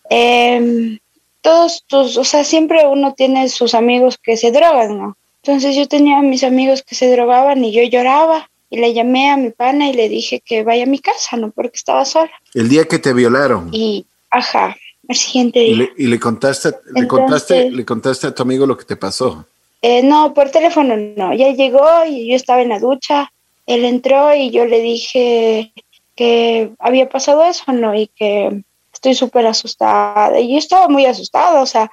Em, 0.10 1.00
todos 1.42 1.84
tus, 1.88 2.18
o 2.18 2.24
sea, 2.24 2.44
siempre 2.44 2.86
uno 2.86 3.14
tiene 3.14 3.48
sus 3.50 3.74
amigos 3.74 4.18
que 4.22 4.38
se 4.38 4.52
drogan, 4.52 4.98
¿no? 4.98 5.18
Entonces 5.44 5.76
yo 5.76 5.88
tenía 5.88 6.18
a 6.18 6.24
mis 6.24 6.44
amigos 6.44 6.82
que 6.82 6.96
se 6.96 7.10
drogaban 7.12 7.64
y 7.64 7.72
yo 7.72 7.84
lloraba 7.84 8.50
y 8.70 8.78
le 8.78 8.94
llamé 8.94 9.30
a 9.30 9.38
mi 9.38 9.52
pana 9.52 9.90
y 9.90 9.94
le 9.94 10.10
dije 10.10 10.42
que 10.44 10.64
vaya 10.64 10.84
a 10.84 10.88
mi 10.88 11.00
casa, 11.00 11.38
¿no? 11.38 11.52
Porque 11.52 11.78
estaba 11.78 12.06
sola. 12.06 12.32
El 12.54 12.70
día 12.70 12.86
que 12.86 13.00
te 13.00 13.14
violaron. 13.14 13.70
Y, 13.72 14.06
ajá, 14.30 14.76
el 15.08 15.16
siguiente 15.16 15.60
día. 15.60 15.88
¿Y 15.98 16.08
le, 16.08 16.20
contaste, 16.20 16.72
le, 16.94 17.08
contaste, 17.08 17.72
le 17.72 17.86
contaste 17.86 18.28
a 18.28 18.36
tu 18.36 18.44
amigo 18.44 18.66
lo 18.66 18.78
que 18.78 18.86
te 18.86 18.96
pasó? 18.96 19.46
Eh, 19.82 20.02
no, 20.04 20.34
por 20.34 20.50
teléfono 20.50 20.96
no. 20.98 21.34
Ya 21.34 21.52
llegó 21.52 21.88
y 22.08 22.30
yo 22.30 22.36
estaba 22.36 22.62
en 22.62 22.70
la 22.70 22.80
ducha. 22.80 23.32
Él 23.68 23.86
entró 23.86 24.34
y 24.36 24.50
yo 24.50 24.66
le 24.66 24.82
dije 24.82 25.72
que 26.16 26.72
había 26.80 27.10
pasado 27.10 27.44
eso, 27.44 27.72
¿no? 27.72 27.94
Y 27.94 28.08
que 28.08 28.64
estoy 28.94 29.14
súper 29.14 29.46
asustada. 29.46 30.40
Y 30.40 30.54
yo 30.54 30.58
estaba 30.58 30.88
muy 30.88 31.06
asustada, 31.06 31.62
o 31.62 31.66
sea, 31.66 31.92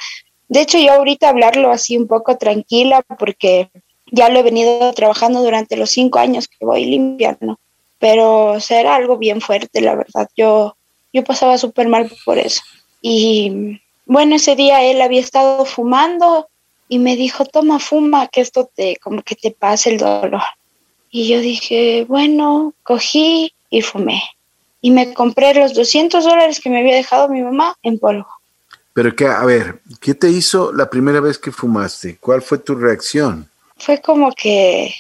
de 0.49 0.61
hecho 0.61 0.79
yo 0.79 0.93
ahorita 0.93 1.29
hablarlo 1.29 1.71
así 1.71 1.97
un 1.97 2.07
poco 2.07 2.37
tranquila 2.37 3.03
porque 3.19 3.71
ya 4.13 4.29
lo 4.29 4.39
he 4.39 4.43
venido 4.43 4.93
trabajando 4.93 5.43
durante 5.43 5.77
los 5.77 5.91
cinco 5.91 6.21
años 6.21 6.47
que 6.47 6.65
voy 6.65 6.85
limpiando, 6.85 7.59
pero 7.99 8.53
o 8.53 8.59
era 8.71 8.95
algo 8.95 9.17
bien 9.17 9.41
fuerte, 9.41 9.81
la 9.81 9.97
verdad. 9.97 10.29
Yo, 10.37 10.77
yo 11.13 11.25
pasaba 11.25 11.59
súper 11.59 11.89
mal 11.89 12.13
por 12.25 12.39
eso. 12.39 12.63
Y 13.01 13.81
bueno, 14.07 14.37
ese 14.37 14.55
día 14.55 14.85
él 14.85 15.03
había 15.03 15.21
estado 15.21 15.65
fumando 15.65 16.47
y 16.89 16.99
me 16.99 17.17
dijo, 17.17 17.45
toma, 17.45 17.81
fuma, 17.81 18.29
que 18.29 18.43
esto 18.43 18.71
te, 18.73 18.97
como 19.03 19.23
que 19.23 19.35
te 19.35 19.51
pase 19.51 19.91
el 19.91 19.99
dolor. 19.99 20.43
Y 21.11 21.29
yo 21.29 21.41
dije, 21.41 22.05
bueno, 22.07 22.75
cogí 22.85 23.53
y 23.71 23.83
fumé 23.83 24.23
y 24.83 24.91
me 24.91 25.15
compré 25.15 25.55
los 25.55 25.73
200 25.73 26.25
dólares 26.25 26.61
que 26.61 26.69
me 26.69 26.81
había 26.81 26.97
dejado 26.97 27.29
mi 27.29 27.41
mamá 27.41 27.77
en 27.83 27.99
polvo. 27.99 28.27
Pero 28.93 29.17
que, 29.17 29.27
a 29.27 29.45
ver, 29.45 29.81
¿qué 30.01 30.13
te 30.13 30.29
hizo 30.29 30.73
la 30.73 30.91
primera 30.91 31.21
vez 31.21 31.39
que 31.39 31.53
fumaste? 31.53 32.19
¿Cuál 32.21 32.43
fue 32.43 32.59
tu 32.59 32.75
reacción? 32.75 33.49
Fue 33.83 34.01
como 34.01 34.31
que, 34.31 34.95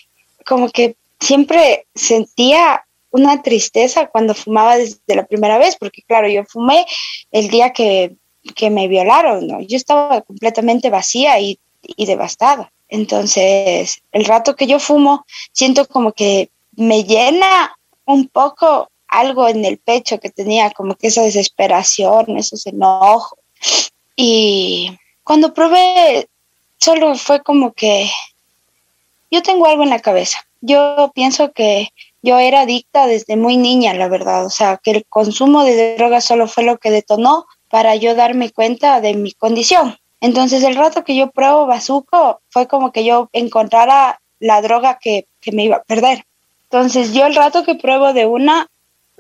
como 0.45 0.69
que 0.69 0.97
siempre 1.21 1.87
sentía 1.95 2.85
una 3.12 3.43
tristeza 3.43 4.09
cuando 4.09 4.35
fumaba 4.35 4.77
desde 4.77 5.15
la 5.15 5.25
primera 5.25 5.57
vez, 5.57 5.77
porque 5.79 6.03
claro, 6.03 6.29
yo 6.29 6.45
fumé 6.45 6.85
el 7.31 7.49
día 7.49 7.73
que, 7.73 8.17
que 8.57 8.71
me 8.71 8.89
violaron, 8.89 9.47
¿no? 9.47 9.61
Yo 9.61 9.77
estaba 9.77 10.23
completamente 10.23 10.91
vacía 10.91 11.39
y, 11.39 11.61
y 11.83 12.07
devastada. 12.07 12.73
Entonces, 12.89 14.03
el 14.11 14.25
rato 14.25 14.57
que 14.57 14.67
yo 14.67 14.81
fumo, 14.81 15.25
siento 15.53 15.87
como 15.87 16.12
que 16.12 16.51
me 16.73 17.05
llena 17.05 17.79
un 18.05 18.27
poco 18.27 18.91
algo 19.07 19.47
en 19.47 19.65
el 19.65 19.79
pecho 19.79 20.19
que 20.19 20.31
tenía 20.31 20.71
como 20.71 20.97
que 20.97 21.07
esa 21.07 21.23
desesperación, 21.23 22.37
esos 22.37 22.67
enojos. 22.67 23.39
Y 24.17 24.91
cuando 25.23 25.55
probé, 25.55 26.29
solo 26.79 27.15
fue 27.15 27.43
como 27.43 27.73
que 27.73 28.11
yo 29.33 29.43
tengo 29.43 29.67
algo 29.67 29.83
en 29.83 29.91
la 29.91 30.01
cabeza. 30.01 30.39
Yo 30.61 31.11
pienso 31.15 31.53
que 31.53 31.89
yo 32.23 32.39
era 32.39 32.61
adicta 32.61 33.07
desde 33.07 33.37
muy 33.37 33.57
niña, 33.57 33.95
la 33.95 34.07
verdad. 34.07 34.45
O 34.45 34.51
sea, 34.51 34.77
que 34.77 34.93
el 34.93 35.07
consumo 35.09 35.65
de 35.65 35.97
drogas 35.97 36.25
solo 36.25 36.47
fue 36.47 36.62
lo 36.62 36.79
que 36.79 36.91
detonó 36.91 37.47
para 37.69 37.97
yo 37.97 38.15
darme 38.15 38.51
cuenta 38.51 39.01
de 39.01 39.15
mi 39.15 39.33
condición. 39.33 39.97
Entonces, 40.21 40.62
el 40.62 40.77
rato 40.77 41.03
que 41.03 41.17
yo 41.17 41.31
pruebo 41.31 41.67
bazuco 41.67 42.41
fue 42.51 42.69
como 42.69 42.93
que 42.93 43.05
yo 43.05 43.31
encontrara 43.33 44.21
la 44.39 44.61
droga 44.61 44.99
que, 45.01 45.27
que 45.41 45.51
me 45.51 45.65
iba 45.65 45.77
a 45.77 45.83
perder. 45.83 46.25
Entonces, 46.65 47.15
yo 47.15 47.27
el 47.27 47.35
rato 47.35 47.65
que 47.65 47.75
pruebo 47.75 48.12
de 48.12 48.27
una, 48.27 48.69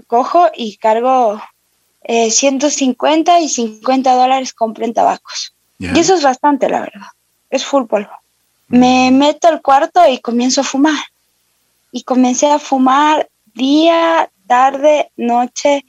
cojo 0.06 0.48
y 0.54 0.76
cargo 0.76 1.40
150 2.06 3.38
eh, 3.38 3.42
y 3.42 3.48
50 3.48 4.14
dólares 4.14 4.52
compro 4.52 4.84
en 4.84 4.94
tabacos. 4.94 5.54
Y 5.78 5.98
eso 5.98 6.14
es 6.14 6.22
bastante, 6.22 6.68
la 6.68 6.80
verdad. 6.80 7.08
Es 7.50 7.64
full 7.64 7.86
polvo. 7.86 8.21
Me 8.72 9.10
meto 9.10 9.48
al 9.48 9.60
cuarto 9.60 10.00
y 10.08 10.18
comienzo 10.18 10.62
a 10.62 10.64
fumar. 10.64 10.98
Y 11.92 12.04
comencé 12.04 12.50
a 12.50 12.58
fumar 12.58 13.28
día, 13.54 14.30
tarde, 14.46 15.10
noche. 15.16 15.84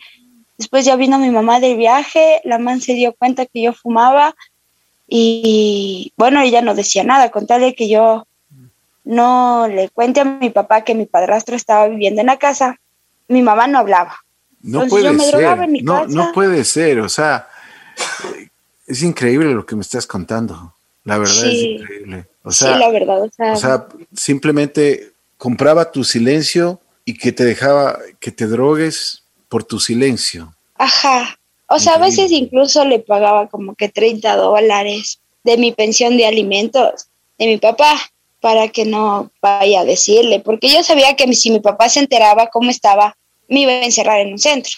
Después 0.57 0.85
ya 0.85 0.95
vino 0.97 1.17
mi 1.17 1.29
mamá 1.29 1.59
del 1.59 1.77
viaje, 1.77 2.41
la 2.43 2.59
man 2.59 2.81
se 2.81 2.93
dio 2.93 3.13
cuenta 3.13 3.45
que 3.45 3.63
yo 3.63 3.73
fumaba 3.73 4.35
y 5.07 6.11
bueno, 6.17 6.41
ella 6.41 6.61
no 6.61 6.75
decía 6.75 7.03
nada, 7.03 7.31
con 7.31 7.47
tal 7.47 7.61
de 7.61 7.73
que 7.73 7.87
yo 7.87 8.27
no 9.03 9.67
le 9.67 9.89
cuente 9.89 10.21
a 10.21 10.25
mi 10.25 10.49
papá 10.49 10.83
que 10.83 10.95
mi 10.95 11.05
padrastro 11.05 11.55
estaba 11.55 11.87
viviendo 11.87 12.21
en 12.21 12.27
la 12.27 12.37
casa, 12.37 12.79
mi 13.27 13.41
mamá 13.41 13.67
no 13.67 13.79
hablaba. 13.79 14.17
No 14.61 14.87
puede 14.87 15.17
ser. 15.19 15.83
no, 15.83 16.07
no 16.07 16.31
puede 16.33 16.63
ser. 16.63 16.99
O 16.99 17.09
sea, 17.09 17.47
es 18.87 19.03
increíble 19.03 19.53
lo 19.53 19.65
que 19.65 19.75
me 19.75 19.81
estás 19.81 20.07
contando. 20.07 20.73
La 21.03 21.17
verdad 21.17 21.45
es 21.45 21.63
increíble. 21.63 22.25
O 22.43 22.51
sea, 22.51 22.73
sí, 22.73 22.79
la 22.79 22.89
verdad. 22.89 23.21
O 23.23 23.55
sea, 23.55 23.87
simplemente 24.13 25.11
compraba 25.37 25.91
tu 25.91 26.03
silencio 26.03 26.79
y 27.05 27.17
que 27.17 27.31
te 27.31 27.43
dejaba 27.43 27.99
que 28.19 28.31
te 28.31 28.47
drogues 28.47 29.23
por 29.49 29.63
tu 29.63 29.79
silencio. 29.79 30.53
Ajá. 30.75 31.37
O 31.67 31.79
sea, 31.79 31.95
a 31.95 31.97
veces 31.97 32.31
incluso 32.31 32.85
le 32.85 32.99
pagaba 32.99 33.47
como 33.47 33.75
que 33.75 33.89
30 33.89 34.35
dólares 34.35 35.19
de 35.43 35.57
mi 35.57 35.71
pensión 35.71 36.17
de 36.17 36.25
alimentos 36.25 37.07
de 37.37 37.47
mi 37.47 37.57
papá 37.57 37.99
para 38.39 38.67
que 38.67 38.85
no 38.85 39.31
vaya 39.41 39.81
a 39.81 39.85
decirle, 39.85 40.39
porque 40.39 40.69
yo 40.69 40.83
sabía 40.83 41.15
que 41.15 41.31
si 41.33 41.49
mi 41.49 41.61
papá 41.61 41.87
se 41.87 41.99
enteraba 42.01 42.47
cómo 42.47 42.69
estaba, 42.69 43.15
me 43.47 43.61
iba 43.61 43.71
a 43.71 43.83
encerrar 43.83 44.19
en 44.19 44.33
un 44.33 44.39
centro. 44.39 44.73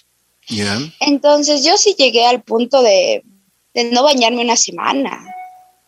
Entonces 0.99 1.63
yo 1.65 1.75
sí 1.77 1.95
llegué 1.97 2.25
al 2.25 2.43
punto 2.43 2.81
de, 2.81 3.23
no 3.91 4.03
bañarme 4.03 4.41
una 4.41 4.55
semana. 4.55 5.19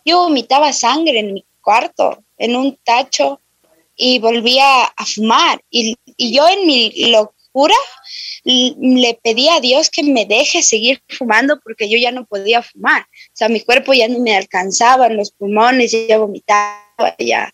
Yo 0.07 0.19
vomitaba 0.19 0.71
sangre 0.71 1.19
en 1.19 1.33
mi 1.33 1.45
cuarto, 1.61 2.23
en 2.37 2.55
un 2.55 2.77
tacho, 2.83 3.41
y 3.95 4.19
volvía 4.19 4.83
a 4.83 5.05
fumar. 5.05 5.59
Y, 5.69 5.97
y 6.15 6.33
yo 6.33 6.47
en 6.47 6.65
mi 6.65 7.11
locura 7.11 7.75
le 8.43 9.19
pedí 9.21 9.49
a 9.49 9.59
Dios 9.59 9.89
que 9.89 10.03
me 10.03 10.25
deje 10.25 10.61
seguir 10.61 11.01
fumando 11.09 11.59
porque 11.59 11.89
yo 11.89 11.97
ya 11.97 12.11
no 12.11 12.25
podía 12.25 12.61
fumar. 12.61 13.01
O 13.01 13.33
sea, 13.33 13.49
mi 13.49 13.59
cuerpo 13.61 13.93
ya 13.93 14.07
no 14.07 14.19
me 14.19 14.37
alcanzaba, 14.37 15.09
los 15.09 15.31
pulmones, 15.31 15.91
ya 15.91 16.17
vomitaba, 16.17 17.15
ya, 17.19 17.51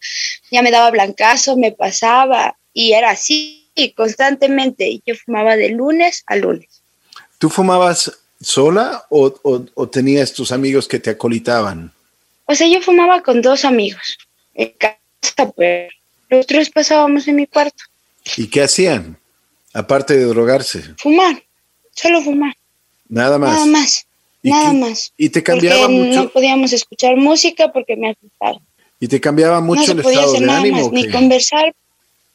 ya 0.51 0.61
me 0.61 0.71
daba 0.71 0.91
blancazo, 0.91 1.57
me 1.57 1.71
pasaba 1.71 2.57
y 2.73 2.91
era 2.91 3.11
así 3.11 3.71
constantemente. 3.95 5.01
Yo 5.05 5.15
fumaba 5.15 5.55
de 5.55 5.69
lunes 5.69 6.23
a 6.27 6.35
lunes. 6.35 6.83
¿Tú 7.39 7.49
fumabas 7.49 8.11
sola 8.39 9.05
o, 9.09 9.33
o, 9.73 9.89
tenías 9.89 10.33
tus 10.33 10.51
amigos 10.51 10.87
que 10.87 10.99
te 10.99 11.11
acolitaban? 11.11 11.92
O 12.45 12.55
sea, 12.55 12.67
yo 12.67 12.81
fumaba 12.81 13.21
con 13.21 13.41
dos 13.41 13.65
amigos 13.65 14.17
en 14.53 14.73
casa, 14.77 15.51
pues 15.55 15.91
los 16.29 16.45
tres 16.45 16.69
pasábamos 16.69 17.27
en 17.27 17.35
mi 17.37 17.47
cuarto. 17.47 17.83
¿Y 18.37 18.47
qué 18.47 18.63
hacían? 18.63 19.17
Aparte 19.73 20.15
de 20.15 20.25
drogarse. 20.25 20.83
Fumar, 20.97 21.43
solo 21.91 22.21
fumar. 22.21 22.55
Nada 23.07 23.37
más. 23.37 23.53
Nada 23.53 23.65
más. 23.65 24.07
Nada 24.43 24.73
más. 24.73 25.13
Y 25.17 25.29
te 25.29 25.41
cambiaba 25.41 25.87
mucho. 25.87 26.23
No 26.23 26.29
podíamos 26.29 26.73
escuchar 26.73 27.15
música 27.15 27.71
porque 27.71 27.95
me 27.95 28.09
asustaron. 28.09 28.61
Y 28.99 29.07
te 29.07 29.19
cambiaba 29.19 29.61
mucho 29.61 29.93
el 29.93 29.99
estado 29.99 30.33
de 30.33 30.51
ánimo. 30.51 30.89
ni 30.91 31.09
conversar. 31.09 31.73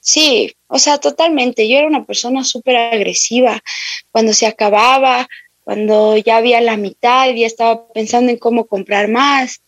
Sí, 0.01 0.55
o 0.69 0.79
sea, 0.79 0.99
totalmente. 0.99 1.69
Yo 1.69 1.79
era 1.79 1.87
una 1.87 2.05
persona 2.05 2.45
súper 2.45 2.77
agresiva. 2.77 3.63
Cuando 4.11 4.33
se 4.33 4.47
acababa, 4.47 5.29
cuando 5.65 6.17
ya 6.17 6.39
había 6.39 6.61
la 6.61 6.77
mitad, 6.77 7.29
ya 7.35 7.47
estaba 7.47 7.89
pensando 7.89 8.31
en 8.31 8.39
cómo 8.39 8.67
comprar 8.67 9.09
más. 9.09 9.61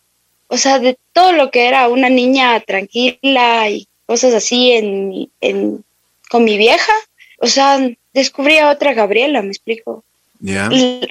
O 0.52 0.56
sea, 0.56 0.78
de 0.80 0.98
todo 1.12 1.32
lo 1.32 1.50
que 1.50 1.68
era 1.68 1.88
una 1.88 2.08
niña 2.08 2.58
tranquila 2.60 3.70
y 3.70 3.86
cosas 4.04 4.34
así 4.34 4.72
en, 4.72 5.30
en, 5.40 5.84
con 6.28 6.44
mi 6.44 6.58
vieja, 6.58 6.92
o 7.38 7.46
sea, 7.46 7.78
descubrí 8.12 8.58
a 8.58 8.70
otra 8.70 8.92
Gabriela, 8.92 9.42
me 9.42 9.48
explico. 9.48 10.04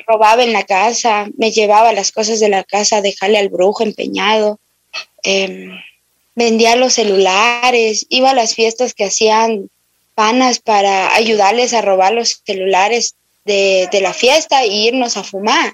Robaba 0.07 0.43
en 0.43 0.53
la 0.53 0.63
casa, 0.63 1.27
me 1.37 1.51
llevaba 1.51 1.93
las 1.93 2.11
cosas 2.11 2.39
de 2.39 2.49
la 2.49 2.63
casa, 2.63 3.01
dejarle 3.01 3.37
al 3.37 3.49
brujo 3.49 3.83
empeñado, 3.83 4.59
em, 5.23 5.71
vendía 6.35 6.75
los 6.75 6.93
celulares, 6.93 8.05
iba 8.09 8.31
a 8.31 8.35
las 8.35 8.55
fiestas 8.55 8.93
que 8.93 9.05
hacían 9.05 9.69
panas 10.15 10.59
para 10.59 11.15
ayudarles 11.15 11.73
a 11.73 11.81
robar 11.81 12.13
los 12.13 12.41
celulares 12.45 13.15
de, 13.45 13.87
la 14.01 14.13
fiesta 14.13 14.63
e 14.63 14.67
irnos 14.67 15.15
a 15.15 15.23
fumar. 15.23 15.73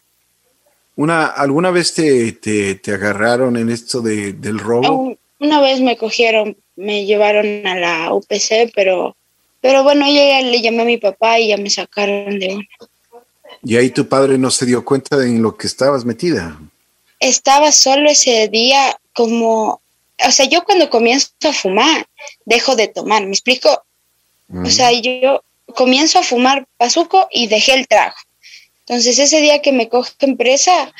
Una, 0.95 1.25
¿Alguna 1.27 1.71
vez 1.71 1.93
te, 1.93 2.31
te, 2.31 2.93
agarraron 2.93 3.57
en 3.57 3.69
esto 3.69 4.01
de, 4.01 4.33
del 4.33 4.59
robo? 4.59 5.17
Una 5.39 5.61
vez 5.61 5.81
me 5.81 5.97
cogieron, 5.97 6.55
me 6.75 7.05
llevaron 7.05 7.67
a 7.67 7.75
la 7.75 8.13
UPC, 8.13 8.71
pero 8.73 9.15
pero 9.65 9.83
bueno, 9.83 10.05
yo 10.05 10.13
ya 10.13 10.41
le 10.41 10.61
llamé 10.61 10.83
a 10.83 10.85
mi 10.85 10.97
papá 10.99 11.39
y 11.39 11.47
ya 11.47 11.57
me 11.57 11.71
sacaron 11.71 12.37
de 12.37 12.53
una. 12.53 12.67
Y 13.63 13.75
ahí 13.77 13.89
tu 13.89 14.07
padre 14.07 14.37
no 14.37 14.51
se 14.51 14.67
dio 14.67 14.85
cuenta 14.85 15.17
de 15.17 15.27
en 15.27 15.41
lo 15.41 15.57
que 15.57 15.65
estabas 15.65 16.05
metida. 16.05 16.59
Estaba 17.19 17.71
solo 17.71 18.07
ese 18.07 18.47
día 18.47 18.95
como, 19.11 19.81
o 20.23 20.31
sea, 20.31 20.45
yo 20.45 20.63
cuando 20.63 20.91
comienzo 20.91 21.31
a 21.45 21.51
fumar, 21.51 22.05
dejo 22.45 22.75
de 22.75 22.89
tomar, 22.89 23.23
¿me 23.23 23.31
explico? 23.31 23.83
O 24.53 24.69
sea, 24.69 24.91
yo 24.91 25.43
comienzo 25.73 26.19
a 26.19 26.23
fumar 26.23 26.67
bazuco 26.77 27.27
y 27.31 27.47
dejé 27.47 27.73
el 27.73 27.87
trago. 27.87 28.17
Entonces 28.87 29.17
ese 29.17 29.41
día 29.41 29.61
que 29.61 29.71
me 29.71 29.89
coge 29.89 30.11
empresa, 30.19 30.93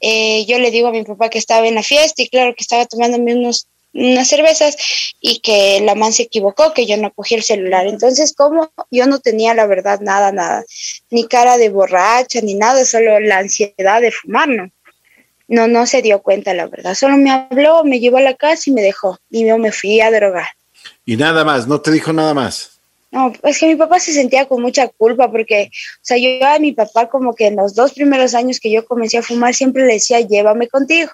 eh, 0.00 0.44
yo 0.46 0.58
le 0.58 0.70
digo 0.70 0.88
a 0.88 0.92
mi 0.92 1.02
papá 1.04 1.28
que 1.28 1.38
estaba 1.38 1.66
en 1.66 1.74
la 1.74 1.82
fiesta 1.82 2.22
y 2.22 2.28
claro 2.28 2.54
que 2.54 2.62
estaba 2.62 2.86
tomándome 2.86 3.34
unos, 3.34 3.66
unas 3.94 4.28
cervezas 4.28 4.76
y 5.20 5.40
que 5.40 5.80
la 5.80 5.94
man 5.94 6.12
se 6.12 6.24
equivocó, 6.24 6.72
que 6.72 6.86
yo 6.86 6.96
no 6.96 7.12
cogí 7.12 7.34
el 7.34 7.42
celular. 7.42 7.86
Entonces, 7.86 8.32
como 8.34 8.70
yo 8.90 9.06
no 9.06 9.18
tenía 9.18 9.54
la 9.54 9.66
verdad 9.66 10.00
nada, 10.00 10.30
nada, 10.30 10.64
ni 11.10 11.26
cara 11.26 11.56
de 11.56 11.68
borracha, 11.68 12.40
ni 12.42 12.54
nada, 12.54 12.84
solo 12.84 13.18
la 13.18 13.38
ansiedad 13.38 14.00
de 14.00 14.12
fumar, 14.12 14.48
¿no? 14.48 14.70
No, 15.48 15.66
no 15.66 15.86
se 15.86 16.00
dio 16.00 16.22
cuenta, 16.22 16.54
la 16.54 16.66
verdad. 16.66 16.94
Solo 16.94 17.16
me 17.16 17.30
habló, 17.30 17.84
me 17.84 18.00
llevó 18.00 18.18
a 18.18 18.22
la 18.22 18.34
casa 18.34 18.62
y 18.66 18.72
me 18.72 18.82
dejó. 18.82 19.18
Y 19.30 19.46
yo 19.46 19.58
me 19.58 19.70
fui 19.70 20.00
a 20.00 20.10
drogar. 20.10 20.46
Y 21.04 21.16
nada 21.16 21.44
más, 21.44 21.66
no 21.66 21.80
te 21.80 21.90
dijo 21.90 22.12
nada 22.12 22.32
más. 22.32 22.80
No, 23.12 23.30
es 23.42 23.58
que 23.58 23.66
mi 23.66 23.76
papá 23.76 24.00
se 24.00 24.14
sentía 24.14 24.46
con 24.48 24.62
mucha 24.62 24.88
culpa 24.88 25.30
porque, 25.30 25.70
o 25.70 26.00
sea, 26.00 26.16
yo 26.16 26.46
a 26.46 26.58
mi 26.58 26.72
papá 26.72 27.10
como 27.10 27.34
que 27.34 27.48
en 27.48 27.56
los 27.56 27.74
dos 27.74 27.92
primeros 27.92 28.34
años 28.34 28.58
que 28.58 28.70
yo 28.70 28.86
comencé 28.86 29.18
a 29.18 29.22
fumar 29.22 29.52
siempre 29.52 29.84
le 29.84 29.94
decía, 29.94 30.20
llévame 30.20 30.66
contigo, 30.66 31.10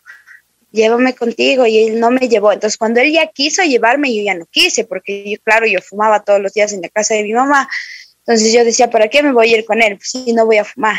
llévame 0.71 1.17
contigo 1.17 1.67
y 1.67 1.89
él 1.89 1.99
no 1.99 2.13
me 2.13 2.29
llevó. 2.29 2.53
Entonces 2.53 2.79
cuando 2.79 3.01
él 3.01 3.13
ya 3.13 3.27
quiso 3.27 3.65
llevarme, 3.65 4.15
yo 4.15 4.23
ya 4.23 4.35
no 4.35 4.47
quise 4.47 4.85
porque, 4.85 5.29
yo, 5.29 5.39
claro, 5.43 5.67
yo 5.67 5.81
fumaba 5.81 6.23
todos 6.23 6.41
los 6.41 6.55
días 6.55 6.73
en 6.73 6.83
la 6.83 6.89
casa 6.89 7.15
de 7.15 7.25
mi 7.25 7.33
mamá. 7.33 7.69
Entonces 8.21 8.53
yo 8.53 8.65
decía, 8.65 8.89
¿para 8.89 9.09
qué 9.09 9.25
me 9.25 9.33
voy 9.33 9.53
a 9.53 9.59
ir 9.59 9.65
con 9.65 9.83
él 9.83 9.97
pues 9.97 10.11
si 10.11 10.33
no 10.33 10.47
voy 10.47 10.59
a 10.59 10.65
fumar? 10.65 10.99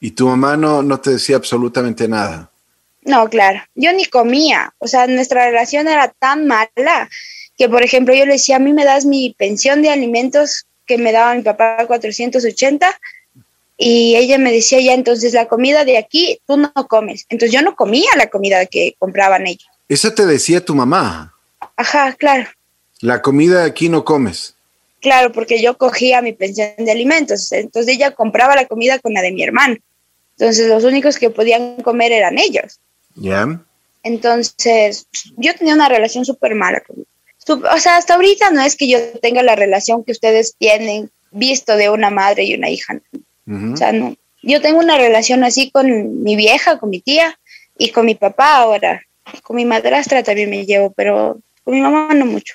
¿Y 0.00 0.12
tu 0.12 0.28
mamá 0.28 0.56
no, 0.56 0.82
no 0.82 0.98
te 0.98 1.10
decía 1.10 1.36
absolutamente 1.36 2.08
nada? 2.08 2.50
No, 3.02 3.28
claro, 3.28 3.60
yo 3.74 3.92
ni 3.92 4.06
comía, 4.06 4.72
o 4.78 4.86
sea, 4.86 5.06
nuestra 5.06 5.44
relación 5.44 5.88
era 5.88 6.08
tan 6.08 6.46
mala 6.46 7.08
que 7.58 7.68
por 7.68 7.82
ejemplo 7.82 8.14
yo 8.14 8.24
le 8.24 8.34
decía, 8.34 8.56
a 8.56 8.60
mí 8.60 8.72
me 8.72 8.84
das 8.84 9.04
mi 9.04 9.34
pensión 9.36 9.82
de 9.82 9.90
alimentos 9.90 10.66
que 10.86 10.96
me 10.96 11.12
daba 11.12 11.34
mi 11.34 11.42
papá 11.42 11.84
480 11.86 12.98
y 13.76 14.16
ella 14.16 14.38
me 14.38 14.52
decía 14.52 14.80
ya 14.80 14.94
entonces 14.94 15.34
la 15.34 15.48
comida 15.48 15.84
de 15.84 15.98
aquí 15.98 16.40
tú 16.46 16.56
no 16.56 16.72
comes. 16.88 17.26
Entonces 17.28 17.52
yo 17.52 17.62
no 17.62 17.74
comía 17.74 18.08
la 18.16 18.28
comida 18.28 18.64
que 18.66 18.94
compraban 18.98 19.46
ellos. 19.46 19.68
Eso 19.88 20.14
te 20.14 20.24
decía 20.24 20.64
tu 20.64 20.74
mamá. 20.74 21.34
Ajá, 21.76 22.12
claro. 22.14 22.48
La 23.00 23.22
comida 23.22 23.62
de 23.62 23.66
aquí 23.68 23.88
no 23.88 24.04
comes. 24.04 24.54
Claro, 25.00 25.32
porque 25.32 25.60
yo 25.60 25.76
cogía 25.76 26.22
mi 26.22 26.32
pensión 26.32 26.70
de 26.76 26.90
alimentos. 26.90 27.50
Entonces 27.52 27.94
ella 27.94 28.12
compraba 28.12 28.56
la 28.56 28.66
comida 28.66 28.98
con 28.98 29.14
la 29.14 29.22
de 29.22 29.32
mi 29.32 29.42
hermano. 29.42 29.76
Entonces 30.36 30.68
los 30.68 30.84
únicos 30.84 31.18
que 31.18 31.30
podían 31.30 31.76
comer 31.82 32.12
eran 32.12 32.38
ellos. 32.38 32.78
Ya. 33.16 33.60
Entonces 34.04 35.06
yo 35.36 35.54
tenía 35.54 35.74
una 35.74 35.88
relación 35.88 36.24
súper 36.24 36.54
mala 36.54 36.80
con 36.80 37.04
o 37.48 37.78
sea, 37.78 37.96
hasta 37.96 38.14
ahorita 38.14 38.50
no 38.50 38.62
es 38.62 38.76
que 38.76 38.88
yo 38.88 38.98
tenga 39.20 39.42
la 39.42 39.56
relación 39.56 40.04
que 40.04 40.12
ustedes 40.12 40.54
tienen 40.58 41.10
visto 41.30 41.76
de 41.76 41.90
una 41.90 42.10
madre 42.10 42.44
y 42.44 42.54
una 42.54 42.70
hija. 42.70 43.00
O 43.72 43.76
sea, 43.76 43.92
no. 43.92 44.16
Yo 44.42 44.60
tengo 44.60 44.78
una 44.78 44.98
relación 44.98 45.42
así 45.42 45.70
con 45.70 46.22
mi 46.22 46.36
vieja, 46.36 46.78
con 46.78 46.90
mi 46.90 47.00
tía 47.00 47.38
y 47.76 47.90
con 47.90 48.06
mi 48.06 48.14
papá 48.14 48.56
ahora. 48.56 49.02
Con 49.42 49.56
mi 49.56 49.64
madrastra 49.64 50.22
también 50.22 50.50
me 50.50 50.64
llevo, 50.64 50.92
pero 50.92 51.38
con 51.64 51.74
mi 51.74 51.80
mamá 51.80 52.14
no 52.14 52.26
mucho. 52.26 52.54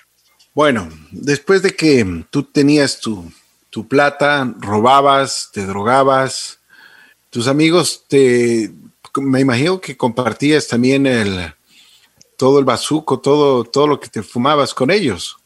Bueno, 0.53 0.89
después 1.11 1.61
de 1.61 1.75
que 1.75 2.23
tú 2.29 2.43
tenías 2.43 2.99
tu, 2.99 3.31
tu 3.69 3.87
plata, 3.87 4.53
robabas, 4.59 5.49
te 5.51 5.65
drogabas, 5.65 6.59
tus 7.29 7.47
amigos 7.47 8.05
te, 8.07 8.71
me 9.15 9.39
imagino 9.39 9.81
que 9.81 9.97
compartías 9.97 10.67
también 10.67 11.07
el, 11.07 11.53
todo 12.43 12.59
el 12.59 12.65
bazuco, 12.65 13.21
todo, 13.21 13.63
todo 13.63 13.87
lo 13.87 14.01
que 14.01 14.09
te 14.09 14.21
fumabas 14.21 14.73
con 14.73 14.91
ellos. 14.91 15.37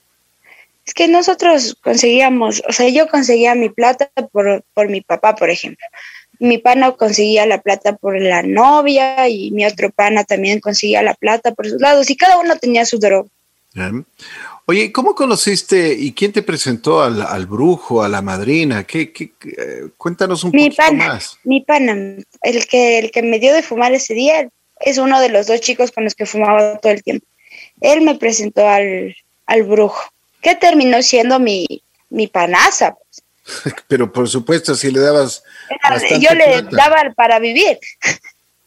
Es 0.83 0.95
que 0.95 1.07
nosotros 1.07 1.77
conseguíamos, 1.83 2.63
o 2.67 2.71
sea, 2.71 2.89
yo 2.89 3.07
conseguía 3.07 3.53
mi 3.53 3.69
plata 3.69 4.09
por, 4.31 4.63
por 4.73 4.89
mi 4.89 5.01
papá, 5.01 5.35
por 5.35 5.51
ejemplo. 5.51 5.85
Mi 6.39 6.57
pana 6.57 6.93
conseguía 6.93 7.45
la 7.45 7.61
plata 7.61 7.95
por 7.97 8.19
la 8.19 8.41
novia 8.41 9.29
y 9.29 9.51
mi 9.51 9.63
otro 9.63 9.91
pana 9.91 10.23
también 10.23 10.59
conseguía 10.59 11.03
la 11.03 11.13
plata 11.13 11.53
por 11.53 11.69
sus 11.69 11.79
lados 11.79 12.09
y 12.09 12.17
cada 12.17 12.39
uno 12.39 12.57
tenía 12.57 12.83
su 12.83 12.97
droga. 12.97 13.29
Oye, 14.65 14.91
¿cómo 14.91 15.13
conociste 15.13 15.93
y 15.93 16.13
quién 16.13 16.31
te 16.31 16.41
presentó 16.41 17.03
al, 17.03 17.21
al 17.21 17.45
brujo, 17.45 18.01
a 18.01 18.09
la 18.09 18.23
madrina? 18.23 18.85
¿Qué, 18.85 19.13
qué, 19.13 19.33
cuéntanos 19.97 20.43
un 20.43 20.49
mi 20.51 20.71
poquito 20.71 20.93
más. 20.93 21.37
Mi 21.43 21.61
pana, 21.61 21.93
el 22.41 22.65
que, 22.67 22.97
el 22.97 23.11
que 23.11 23.21
me 23.21 23.37
dio 23.37 23.53
de 23.53 23.61
fumar 23.61 23.93
ese 23.93 24.15
día, 24.15 24.49
es 24.79 24.97
uno 24.97 25.19
de 25.19 25.29
los 25.29 25.47
dos 25.47 25.61
chicos 25.61 25.91
con 25.91 26.03
los 26.03 26.15
que 26.15 26.25
fumaba 26.25 26.77
todo 26.79 26.91
el 26.91 27.03
tiempo. 27.03 27.25
Él 27.81 28.01
me 28.01 28.15
presentó 28.15 28.67
al, 28.67 29.15
al 29.45 29.63
brujo, 29.63 30.01
que 30.41 30.55
terminó 30.55 31.01
siendo 31.01 31.39
mi, 31.39 31.81
mi 32.09 32.27
panaza. 32.27 32.95
Pues. 32.95 33.73
Pero 33.87 34.11
por 34.11 34.27
supuesto, 34.27 34.75
si 34.75 34.91
le 34.91 34.99
dabas... 34.99 35.43
yo 36.19 36.33
le 36.33 36.63
daba 36.71 37.13
para 37.15 37.39
vivir. 37.39 37.79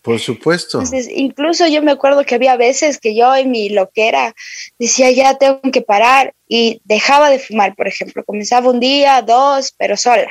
Por 0.03 0.19
supuesto. 0.19 0.79
Entonces, 0.79 1.09
incluso 1.15 1.67
yo 1.67 1.83
me 1.83 1.93
acuerdo 1.93 2.25
que 2.25 2.35
había 2.35 2.57
veces 2.57 2.99
que 2.99 3.15
yo 3.15 3.37
en 3.37 3.51
mi 3.51 3.69
loquera 3.69 4.35
decía, 4.79 5.11
ya 5.11 5.37
tengo 5.37 5.61
que 5.61 5.83
parar 5.83 6.33
y 6.49 6.81
dejaba 6.85 7.29
de 7.29 7.39
fumar, 7.39 7.75
por 7.75 7.87
ejemplo. 7.87 8.25
Comenzaba 8.25 8.71
un 8.71 8.81
día, 8.81 9.21
dos, 9.21 9.75
pero 9.77 9.99
sola. 9.99 10.31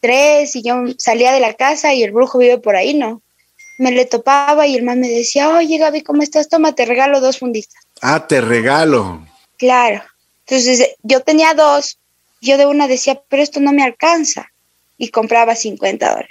Tres, 0.00 0.56
y 0.56 0.62
yo 0.62 0.82
salía 0.98 1.32
de 1.32 1.38
la 1.38 1.54
casa 1.54 1.94
y 1.94 2.02
el 2.02 2.10
brujo 2.10 2.38
vive 2.38 2.58
por 2.58 2.74
ahí, 2.74 2.94
¿no? 2.94 3.21
Me 3.82 3.90
le 3.90 4.06
topaba 4.06 4.66
y 4.66 4.76
el 4.76 4.84
man 4.84 5.00
me 5.00 5.08
decía, 5.08 5.50
oye 5.50 5.76
Gaby, 5.76 6.02
¿cómo 6.02 6.22
estás? 6.22 6.48
Toma, 6.48 6.72
te 6.72 6.84
regalo 6.84 7.20
dos 7.20 7.38
fundistas. 7.38 7.82
Ah, 8.00 8.26
te 8.26 8.40
regalo. 8.40 9.26
Claro. 9.58 10.02
Entonces 10.46 10.90
yo 11.02 11.20
tenía 11.20 11.54
dos, 11.54 11.98
yo 12.40 12.56
de 12.58 12.66
una 12.66 12.86
decía, 12.86 13.20
pero 13.28 13.42
esto 13.42 13.58
no 13.58 13.72
me 13.72 13.82
alcanza. 13.82 14.48
Y 14.98 15.08
compraba 15.08 15.56
50 15.56 16.08
dólares. 16.08 16.30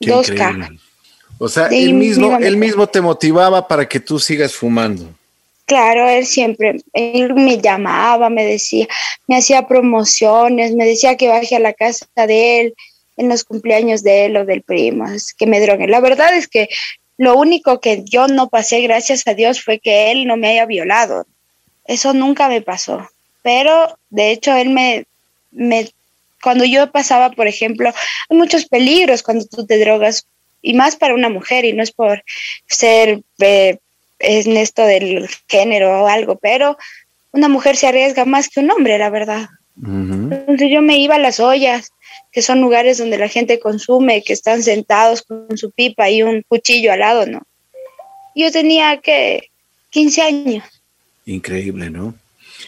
dos 0.00 0.30
cajas. 0.30 0.70
O 1.38 1.48
sea, 1.48 1.68
él 1.68 1.94
mismo, 1.94 2.36
él 2.38 2.58
mismo 2.58 2.86
te 2.86 3.00
motivaba 3.00 3.66
para 3.66 3.88
que 3.88 3.98
tú 3.98 4.18
sigas 4.18 4.54
fumando. 4.54 5.08
Claro, 5.64 6.06
él 6.06 6.26
siempre, 6.26 6.82
él 6.92 7.34
me 7.34 7.58
llamaba, 7.58 8.28
me 8.28 8.44
decía, 8.44 8.86
me 9.26 9.38
hacía 9.38 9.66
promociones, 9.66 10.74
me 10.74 10.84
decía 10.84 11.16
que 11.16 11.28
baje 11.28 11.56
a 11.56 11.60
la 11.60 11.72
casa 11.72 12.06
de 12.14 12.60
él, 12.60 12.74
en 13.22 13.30
los 13.30 13.44
cumpleaños 13.44 14.02
de 14.02 14.26
él 14.26 14.36
o 14.36 14.44
del 14.44 14.62
primo, 14.62 15.06
es 15.06 15.32
que 15.32 15.46
me 15.46 15.60
droguen. 15.60 15.90
La 15.90 16.00
verdad 16.00 16.34
es 16.34 16.48
que 16.48 16.68
lo 17.16 17.36
único 17.36 17.80
que 17.80 18.02
yo 18.04 18.28
no 18.28 18.48
pasé, 18.48 18.80
gracias 18.80 19.26
a 19.26 19.34
Dios, 19.34 19.62
fue 19.62 19.78
que 19.78 20.10
él 20.10 20.26
no 20.26 20.36
me 20.36 20.48
haya 20.48 20.66
violado. 20.66 21.26
Eso 21.86 22.12
nunca 22.12 22.48
me 22.48 22.62
pasó. 22.62 23.08
Pero, 23.42 23.98
de 24.10 24.30
hecho, 24.30 24.54
él 24.54 24.70
me, 24.70 25.04
me 25.50 25.88
cuando 26.42 26.64
yo 26.64 26.90
pasaba, 26.90 27.30
por 27.30 27.46
ejemplo, 27.46 27.92
hay 28.28 28.36
muchos 28.36 28.66
peligros 28.66 29.22
cuando 29.22 29.44
tú 29.46 29.64
te 29.66 29.78
drogas, 29.78 30.26
y 30.60 30.74
más 30.74 30.96
para 30.96 31.14
una 31.14 31.28
mujer, 31.28 31.64
y 31.64 31.72
no 31.72 31.82
es 31.82 31.92
por 31.92 32.22
ser 32.66 33.20
eh, 33.40 33.78
en 34.18 34.56
esto 34.56 34.84
del 34.84 35.28
género 35.48 36.02
o 36.02 36.06
algo, 36.06 36.36
pero 36.36 36.76
una 37.32 37.48
mujer 37.48 37.76
se 37.76 37.86
arriesga 37.86 38.24
más 38.24 38.48
que 38.48 38.60
un 38.60 38.70
hombre, 38.70 38.98
la 38.98 39.10
verdad. 39.10 39.48
Entonces 39.84 40.68
yo 40.70 40.82
me 40.82 40.98
iba 40.98 41.14
a 41.14 41.18
las 41.18 41.40
ollas, 41.40 41.92
que 42.32 42.42
son 42.42 42.60
lugares 42.60 42.98
donde 42.98 43.18
la 43.18 43.28
gente 43.28 43.60
consume, 43.60 44.24
que 44.24 44.32
están 44.32 44.62
sentados 44.62 45.22
con 45.22 45.56
su 45.56 45.70
pipa 45.70 46.08
y 46.10 46.22
un 46.22 46.42
cuchillo 46.48 46.92
al 46.92 47.00
lado, 47.00 47.26
¿no? 47.26 47.42
Yo 48.34 48.50
tenía 48.50 49.00
que 49.00 49.50
15 49.90 50.22
años. 50.22 50.64
Increíble, 51.26 51.90
¿no? 51.90 52.14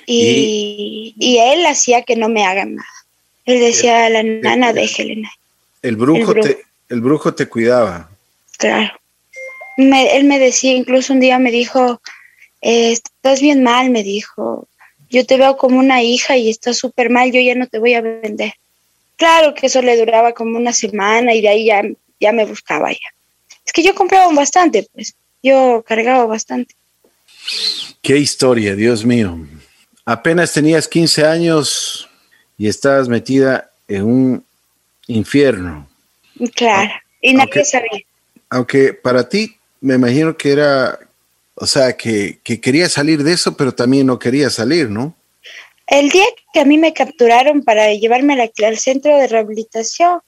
Y, 0.06 1.14
y, 1.18 1.38
él 1.38 1.64
hacía 1.64 2.02
que 2.02 2.14
no 2.14 2.28
me 2.28 2.44
hagan 2.44 2.74
nada. 2.74 2.88
Él 3.46 3.60
decía 3.60 4.06
a 4.06 4.10
la 4.10 4.22
nana, 4.22 4.72
déjele. 4.72 5.22
El 5.80 5.96
brujo, 5.96 6.18
el 6.18 6.24
brujo, 6.26 6.40
Te, 6.40 6.58
el 6.90 7.00
brujo 7.00 7.34
te 7.34 7.46
cuidaba. 7.46 8.10
Claro. 8.58 8.92
Me, 9.78 10.16
él 10.16 10.24
me 10.24 10.38
decía, 10.38 10.72
incluso 10.72 11.12
un 11.12 11.20
día 11.20 11.38
me 11.38 11.50
dijo, 11.50 12.00
eh, 12.60 12.92
estás 12.92 13.40
bien 13.40 13.62
mal, 13.62 13.90
me 13.90 14.02
dijo, 14.02 14.68
yo 15.08 15.24
te 15.24 15.36
veo 15.36 15.56
como 15.56 15.78
una 15.78 16.02
hija 16.02 16.36
y 16.36 16.50
estás 16.50 16.76
súper 16.76 17.08
mal, 17.08 17.32
yo 17.32 17.40
ya 17.40 17.54
no 17.54 17.66
te 17.66 17.78
voy 17.78 17.94
a 17.94 18.02
vender. 18.02 18.54
Claro 19.16 19.54
que 19.54 19.66
eso 19.66 19.80
le 19.80 19.96
duraba 19.96 20.32
como 20.32 20.58
una 20.58 20.72
semana 20.72 21.34
y 21.34 21.40
de 21.40 21.48
ahí 21.48 21.66
ya, 21.66 21.82
ya 22.20 22.32
me 22.32 22.44
buscaba 22.44 22.90
ya. 22.90 22.98
Es 23.64 23.72
que 23.72 23.82
yo 23.82 23.94
compraba 23.94 24.32
bastante, 24.34 24.86
pues 24.92 25.14
yo 25.42 25.84
cargaba 25.86 26.26
bastante. 26.26 26.74
Qué 28.02 28.18
historia, 28.18 28.74
Dios 28.74 29.04
mío. 29.04 29.38
Apenas 30.04 30.52
tenías 30.52 30.88
15 30.88 31.24
años 31.24 32.08
y 32.58 32.68
estabas 32.68 33.08
metida 33.08 33.70
en 33.88 34.04
un 34.04 34.44
infierno. 35.06 35.88
Claro, 36.54 36.92
y 37.20 37.34
nadie 37.34 37.64
sabía. 37.64 38.02
Aunque 38.50 38.92
para 38.92 39.28
ti 39.28 39.56
me 39.80 39.94
imagino 39.94 40.36
que 40.36 40.52
era, 40.52 40.98
o 41.54 41.66
sea, 41.66 41.96
que, 41.96 42.38
que 42.42 42.60
querías 42.60 42.92
salir 42.92 43.22
de 43.22 43.32
eso, 43.32 43.56
pero 43.56 43.72
también 43.72 44.06
no 44.06 44.18
querías 44.18 44.54
salir, 44.54 44.90
¿no? 44.90 45.14
El 45.86 46.08
día 46.10 46.24
que 46.52 46.60
a 46.60 46.64
mí 46.64 46.78
me 46.78 46.92
capturaron 46.92 47.62
para 47.62 47.92
llevarme 47.92 48.40
al 48.64 48.78
centro 48.78 49.16
de 49.16 49.26
rehabilitación, 49.26 50.20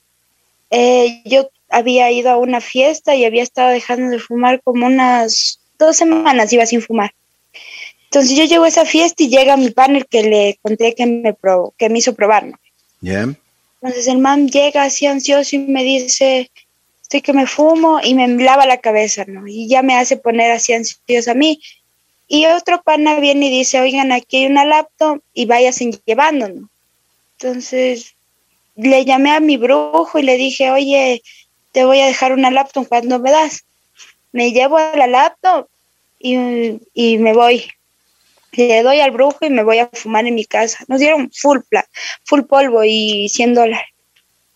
eh, 0.71 1.23
yo 1.25 1.51
había 1.69 2.11
ido 2.11 2.31
a 2.31 2.37
una 2.37 2.61
fiesta 2.61 3.15
y 3.15 3.25
había 3.25 3.43
estado 3.43 3.71
dejando 3.71 4.11
de 4.11 4.19
fumar 4.19 4.61
como 4.63 4.87
unas 4.87 5.61
dos 5.79 5.97
semanas, 5.97 6.53
iba 6.53 6.67
sin 6.67 6.83
fumar. 6.83 7.13
Entonces 8.05 8.37
yo 8.37 8.45
llego 8.45 8.65
a 8.65 8.69
esa 8.69 8.85
fiesta 8.85 9.23
y 9.23 9.29
llega 9.29 9.57
mi 9.57 9.71
panel 9.71 10.07
que 10.07 10.23
le 10.23 10.59
conté 10.63 10.95
que 10.95 11.07
me, 11.07 11.35
probó, 11.35 11.75
que 11.77 11.89
me 11.89 11.99
hizo 11.99 12.15
probar, 12.15 12.47
¿no? 12.47 12.59
Entonces 13.81 14.09
el 14.09 14.19
man 14.19 14.49
llega 14.49 14.85
así 14.85 15.07
ansioso 15.07 15.57
y 15.57 15.59
me 15.59 15.85
dice, 15.85 16.51
estoy 17.03 17.21
que 17.21 17.33
me 17.33 17.47
fumo 17.47 18.01
y 18.03 18.15
me 18.15 18.27
lava 18.29 18.67
la 18.67 18.79
cabeza, 18.79 19.25
¿no? 19.27 19.47
Y 19.47 19.69
ya 19.69 19.83
me 19.83 19.97
hace 19.97 20.17
poner 20.17 20.51
así 20.51 20.73
ansioso 20.73 21.31
a 21.31 21.35
mí. 21.35 21.61
Y 22.29 22.47
otro 22.47 22.83
pana 22.83 23.21
viene 23.21 23.47
y 23.47 23.59
dice, 23.59 23.81
oigan, 23.81 24.13
aquí 24.13 24.39
hay 24.39 24.47
una 24.47 24.65
laptop 24.65 25.21
y 25.33 25.47
váyanse 25.47 25.91
llevando, 26.05 26.49
¿no? 26.49 26.69
Entonces 27.39 28.15
le 28.75 29.05
llamé 29.05 29.31
a 29.31 29.41
mi 29.41 29.57
brujo 29.57 30.19
y 30.19 30.23
le 30.23 30.37
dije, 30.37 30.71
oye, 30.71 31.23
te 31.73 31.85
voy 31.85 32.01
a 32.01 32.07
dejar 32.07 32.33
una 32.33 32.51
laptop 32.51 32.89
cuando 32.89 33.19
me 33.19 33.31
das. 33.31 33.65
Me 34.33 34.53
llevo 34.53 34.79
a 34.79 34.97
la 34.97 35.07
laptop 35.07 35.69
y, 36.19 36.81
y 36.95 37.19
me 37.19 37.33
voy 37.33 37.71
le 38.57 38.83
doy 38.83 39.01
al 39.01 39.11
brujo 39.11 39.39
y 39.43 39.51
me 39.51 39.63
voy 39.63 39.79
a 39.79 39.91
fumar 39.93 40.27
en 40.27 40.35
mi 40.35 40.45
casa. 40.45 40.85
Nos 40.89 41.01
dieron 41.01 41.31
full, 41.33 41.59
full 42.25 42.43
polvo 42.43 42.85
y 42.85 43.29
100 43.29 43.55
dólares. 43.55 43.89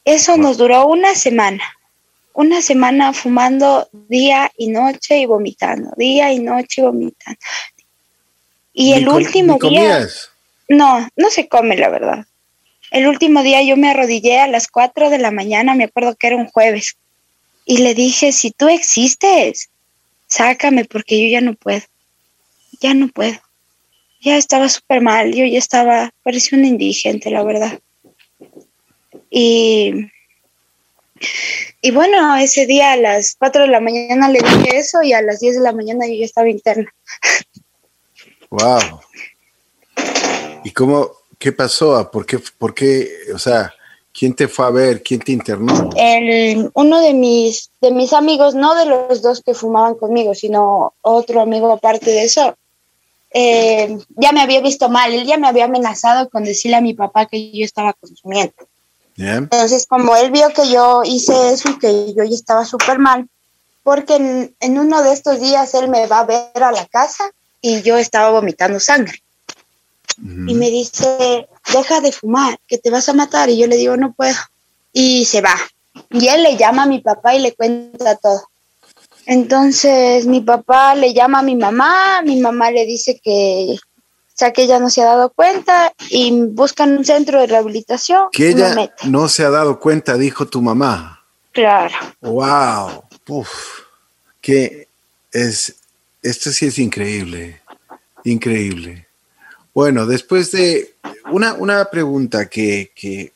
Eso 0.04 0.36
nos 0.36 0.56
duró 0.56 0.86
una 0.86 1.14
semana. 1.14 1.62
Una 2.40 2.62
semana 2.62 3.12
fumando 3.12 3.88
día 3.92 4.50
y 4.56 4.68
noche 4.68 5.18
y 5.18 5.26
vomitando, 5.26 5.92
día 5.96 6.32
y 6.32 6.38
noche 6.38 6.80
y 6.80 6.84
vomitando. 6.84 7.40
Y 8.72 8.92
el 8.92 9.08
último 9.08 9.58
día... 9.58 10.06
No, 10.68 11.08
no 11.16 11.30
se 11.30 11.48
come, 11.48 11.76
la 11.76 11.88
verdad. 11.88 12.24
El 12.90 13.06
último 13.06 13.42
día 13.42 13.62
yo 13.62 13.76
me 13.76 13.90
arrodillé 13.90 14.38
a 14.40 14.46
las 14.46 14.68
4 14.68 15.10
de 15.10 15.18
la 15.18 15.30
mañana, 15.30 15.74
me 15.74 15.84
acuerdo 15.84 16.14
que 16.16 16.28
era 16.28 16.36
un 16.36 16.46
jueves, 16.46 16.96
y 17.64 17.78
le 17.78 17.94
dije, 17.94 18.32
si 18.32 18.52
tú 18.52 18.68
existes, 18.68 19.68
sácame 20.26 20.84
porque 20.84 21.22
yo 21.22 21.28
ya 21.28 21.40
no 21.40 21.54
puedo, 21.54 21.82
ya 22.80 22.94
no 22.94 23.08
puedo 23.08 23.38
ya 24.20 24.36
estaba 24.36 24.68
súper 24.68 25.00
mal, 25.00 25.34
yo 25.34 25.44
ya 25.46 25.58
estaba, 25.58 26.12
parecía 26.22 26.58
un 26.58 26.64
indigente, 26.64 27.30
la 27.30 27.42
verdad. 27.42 27.80
Y, 29.30 29.92
y 31.82 31.90
bueno, 31.90 32.36
ese 32.36 32.66
día 32.66 32.92
a 32.92 32.96
las 32.96 33.36
4 33.38 33.62
de 33.62 33.68
la 33.68 33.80
mañana 33.80 34.28
le 34.28 34.40
dije 34.40 34.78
eso 34.78 35.02
y 35.02 35.12
a 35.12 35.22
las 35.22 35.40
10 35.40 35.56
de 35.56 35.62
la 35.62 35.72
mañana 35.72 36.06
yo 36.06 36.14
ya 36.14 36.24
estaba 36.24 36.48
interna. 36.48 36.92
¡Wow! 38.50 39.00
¿Y 40.64 40.70
cómo, 40.72 41.10
qué 41.38 41.52
pasó? 41.52 42.10
¿Por 42.10 42.26
qué, 42.26 42.38
por 42.58 42.74
qué, 42.74 43.08
o 43.34 43.38
sea, 43.38 43.72
quién 44.12 44.34
te 44.34 44.48
fue 44.48 44.66
a 44.66 44.70
ver? 44.70 45.02
¿Quién 45.02 45.20
te 45.20 45.32
internó? 45.32 45.90
El, 45.96 46.70
uno 46.74 47.00
de 47.00 47.14
mis, 47.14 47.70
de 47.80 47.90
mis 47.90 48.12
amigos, 48.12 48.54
no 48.54 48.74
de 48.74 48.86
los 48.86 49.22
dos 49.22 49.42
que 49.42 49.54
fumaban 49.54 49.94
conmigo, 49.94 50.34
sino 50.34 50.94
otro 51.00 51.40
amigo 51.40 51.72
aparte 51.72 52.10
de 52.10 52.24
eso, 52.24 52.56
eh, 53.32 53.98
ya 54.16 54.32
me 54.32 54.40
había 54.40 54.60
visto 54.60 54.88
mal, 54.88 55.12
él 55.12 55.24
ya 55.24 55.38
me 55.38 55.46
había 55.46 55.66
amenazado 55.66 56.28
con 56.28 56.44
decirle 56.44 56.76
a 56.76 56.80
mi 56.80 56.94
papá 56.94 57.26
que 57.26 57.52
yo 57.52 57.64
estaba 57.64 57.92
consumiendo. 57.94 58.52
Entonces, 59.20 59.86
como 59.86 60.16
él 60.16 60.30
vio 60.30 60.48
que 60.54 60.68
yo 60.70 61.02
hice 61.04 61.52
eso 61.52 61.70
y 61.70 61.78
que 61.78 62.14
yo 62.14 62.24
ya 62.24 62.34
estaba 62.34 62.64
súper 62.64 62.98
mal, 62.98 63.28
porque 63.82 64.16
en, 64.60 64.78
uno 64.78 65.02
de 65.02 65.12
estos 65.12 65.40
días 65.40 65.74
él 65.74 65.88
me 65.88 66.06
va 66.06 66.20
a 66.20 66.24
ver 66.24 66.62
a 66.62 66.72
la 66.72 66.86
casa 66.86 67.30
y 67.60 67.82
yo 67.82 67.98
estaba 67.98 68.30
vomitando 68.30 68.80
sangre. 68.80 69.22
Y 70.22 70.54
me 70.54 70.70
dice, 70.70 71.48
deja 71.72 72.00
de 72.00 72.12
fumar, 72.12 72.58
que 72.66 72.76
te 72.76 72.90
vas 72.90 73.08
a 73.08 73.14
matar. 73.14 73.48
Y 73.48 73.56
yo 73.56 73.66
le 73.66 73.76
digo, 73.76 73.96
no 73.96 74.12
puedo. 74.12 74.36
Y 74.92 75.24
se 75.24 75.40
va. 75.40 75.54
Y 76.10 76.28
él 76.28 76.42
le 76.42 76.56
llama 76.58 76.82
a 76.82 76.86
mi 76.86 77.00
papá 77.00 77.34
y 77.34 77.40
le 77.40 77.54
cuenta 77.54 78.16
todo. 78.16 78.42
Entonces 79.26 80.26
mi 80.26 80.40
papá 80.40 80.94
le 80.94 81.14
llama 81.14 81.38
a 81.38 81.42
mi 81.42 81.56
mamá, 81.56 82.22
mi 82.22 82.40
mamá 82.40 82.70
le 82.70 82.84
dice 82.84 83.20
que, 83.22 83.78
sea, 84.40 84.52
que 84.52 84.62
ella 84.62 84.78
no 84.78 84.90
se 84.90 85.02
ha 85.02 85.06
dado 85.06 85.30
cuenta 85.30 85.92
y 86.08 86.32
buscan 86.32 86.96
un 86.96 87.04
centro 87.04 87.40
de 87.40 87.46
rehabilitación. 87.46 88.28
Que 88.32 88.50
ella 88.50 88.90
no 89.04 89.28
se 89.28 89.44
ha 89.44 89.50
dado 89.50 89.78
cuenta, 89.78 90.16
dijo 90.16 90.46
tu 90.46 90.62
mamá. 90.62 91.22
Claro. 91.52 91.94
Wow. 92.20 93.04
Uf. 93.28 93.50
Que 94.40 94.88
es, 95.32 95.74
esto 96.22 96.50
sí 96.50 96.66
es 96.66 96.78
increíble, 96.78 97.60
increíble. 98.24 99.06
Bueno, 99.74 100.06
después 100.06 100.50
de 100.50 100.94
una, 101.30 101.54
una 101.54 101.84
pregunta 101.84 102.48
que, 102.48 102.90
que 102.94 103.32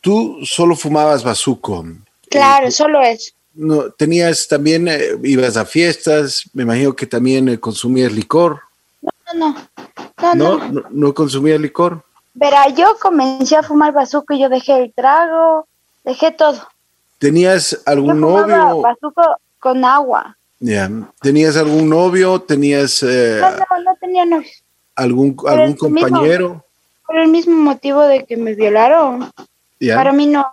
tú 0.00 0.38
solo 0.44 0.76
fumabas 0.76 1.24
bazuco. 1.24 1.84
Claro, 2.30 2.70
solo 2.70 3.02
eso 3.02 3.32
no, 3.56 3.90
tenías 3.90 4.46
también, 4.46 4.86
eh, 4.86 5.16
ibas 5.24 5.56
a 5.56 5.64
fiestas, 5.64 6.48
me 6.52 6.62
imagino 6.62 6.94
que 6.94 7.06
también 7.06 7.48
eh, 7.48 7.58
consumías 7.58 8.12
licor. 8.12 8.60
No, 9.00 9.10
no, 9.32 9.50
no. 9.50 9.85
¿No? 10.34 10.58
¿No, 10.58 10.84
no 10.90 11.14
consumías 11.14 11.60
licor? 11.60 12.02
Verá, 12.34 12.68
yo 12.68 12.96
comencé 13.00 13.56
a 13.56 13.62
fumar 13.62 13.92
bazuco 13.92 14.34
y 14.34 14.40
yo 14.40 14.48
dejé 14.48 14.82
el 14.82 14.92
trago, 14.92 15.66
dejé 16.04 16.32
todo. 16.32 16.68
¿Tenías 17.18 17.80
algún 17.86 18.20
novio? 18.20 18.80
bazuco 18.80 19.22
con 19.58 19.84
agua. 19.84 20.36
Ya. 20.60 20.90
¿Tenías 21.20 21.56
algún 21.56 21.88
novio? 21.88 22.40
¿Tenías... 22.40 23.02
Eh, 23.02 23.38
no, 23.40 23.50
no, 23.50 23.84
no 23.84 23.96
tenía 24.00 24.24
novio. 24.24 24.48
¿Algún, 24.94 25.36
algún 25.46 25.74
compañero? 25.74 26.62
por 27.06 27.18
el 27.18 27.28
mismo 27.28 27.56
motivo 27.56 28.02
de 28.02 28.24
que 28.24 28.36
me 28.36 28.54
violaron. 28.54 29.30
Para 29.94 30.12
mí 30.12 30.26
no. 30.26 30.46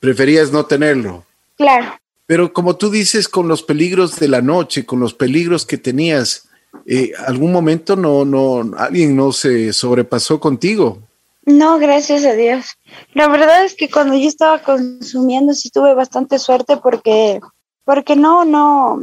¿Preferías 0.00 0.52
no 0.52 0.66
tenerlo? 0.66 1.24
Claro. 1.56 1.98
Pero 2.26 2.52
como 2.52 2.76
tú 2.76 2.90
dices, 2.90 3.28
con 3.28 3.48
los 3.48 3.62
peligros 3.62 4.18
de 4.18 4.28
la 4.28 4.42
noche, 4.42 4.84
con 4.84 5.00
los 5.00 5.14
peligros 5.14 5.64
que 5.64 5.78
tenías, 5.78 6.47
eh, 6.86 7.12
¿algún 7.26 7.52
momento 7.52 7.96
no, 7.96 8.24
no, 8.24 8.76
alguien 8.76 9.16
no 9.16 9.32
se 9.32 9.72
sobrepasó 9.72 10.40
contigo? 10.40 10.98
No, 11.44 11.78
gracias 11.78 12.24
a 12.24 12.34
Dios. 12.34 12.66
La 13.14 13.28
verdad 13.28 13.64
es 13.64 13.74
que 13.74 13.90
cuando 13.90 14.14
yo 14.14 14.28
estaba 14.28 14.62
consumiendo 14.62 15.54
sí 15.54 15.70
tuve 15.70 15.94
bastante 15.94 16.38
suerte 16.38 16.76
porque, 16.76 17.40
porque 17.84 18.16
no, 18.16 18.44
no, 18.44 19.02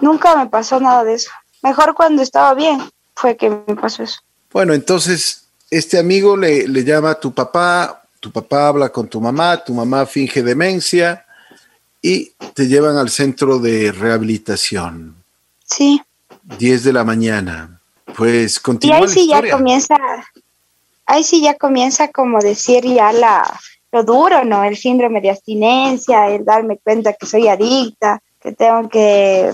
nunca 0.00 0.36
me 0.36 0.48
pasó 0.50 0.78
nada 0.78 1.04
de 1.04 1.14
eso. 1.14 1.30
Mejor 1.62 1.94
cuando 1.94 2.22
estaba 2.22 2.54
bien 2.54 2.80
fue 3.14 3.36
que 3.36 3.50
me 3.50 3.76
pasó 3.76 4.02
eso. 4.02 4.20
Bueno, 4.52 4.74
entonces 4.74 5.46
este 5.70 5.98
amigo 5.98 6.36
le, 6.36 6.68
le 6.68 6.84
llama 6.84 7.12
a 7.12 7.20
tu 7.20 7.32
papá, 7.32 8.02
tu 8.18 8.30
papá 8.30 8.68
habla 8.68 8.90
con 8.90 9.08
tu 9.08 9.20
mamá, 9.20 9.62
tu 9.64 9.72
mamá 9.72 10.04
finge 10.04 10.42
demencia, 10.42 11.24
y 12.02 12.32
te 12.54 12.66
llevan 12.66 12.96
al 12.96 13.10
centro 13.10 13.58
de 13.58 13.92
rehabilitación. 13.92 15.16
Sí. 15.64 16.00
10 16.44 16.84
de 16.84 16.92
la 16.92 17.04
mañana. 17.04 17.80
Pues 18.16 18.58
continúa. 18.60 18.98
Y 18.98 19.02
ahí 19.02 19.08
sí 19.08 19.28
ya 19.28 19.50
comienza, 19.50 19.96
ahí 21.06 21.24
sí 21.24 21.42
ya 21.42 21.54
comienza 21.54 22.08
como 22.08 22.40
decir 22.40 22.84
ya 22.84 23.12
la, 23.12 23.58
lo 23.92 24.02
duro, 24.04 24.44
¿no? 24.44 24.64
El 24.64 24.76
síndrome 24.76 25.20
de 25.20 25.30
abstinencia, 25.30 26.28
el 26.28 26.44
darme 26.44 26.78
cuenta 26.78 27.12
que 27.12 27.26
soy 27.26 27.48
adicta, 27.48 28.20
que 28.40 28.52
tengo 28.52 28.88
que, 28.88 29.50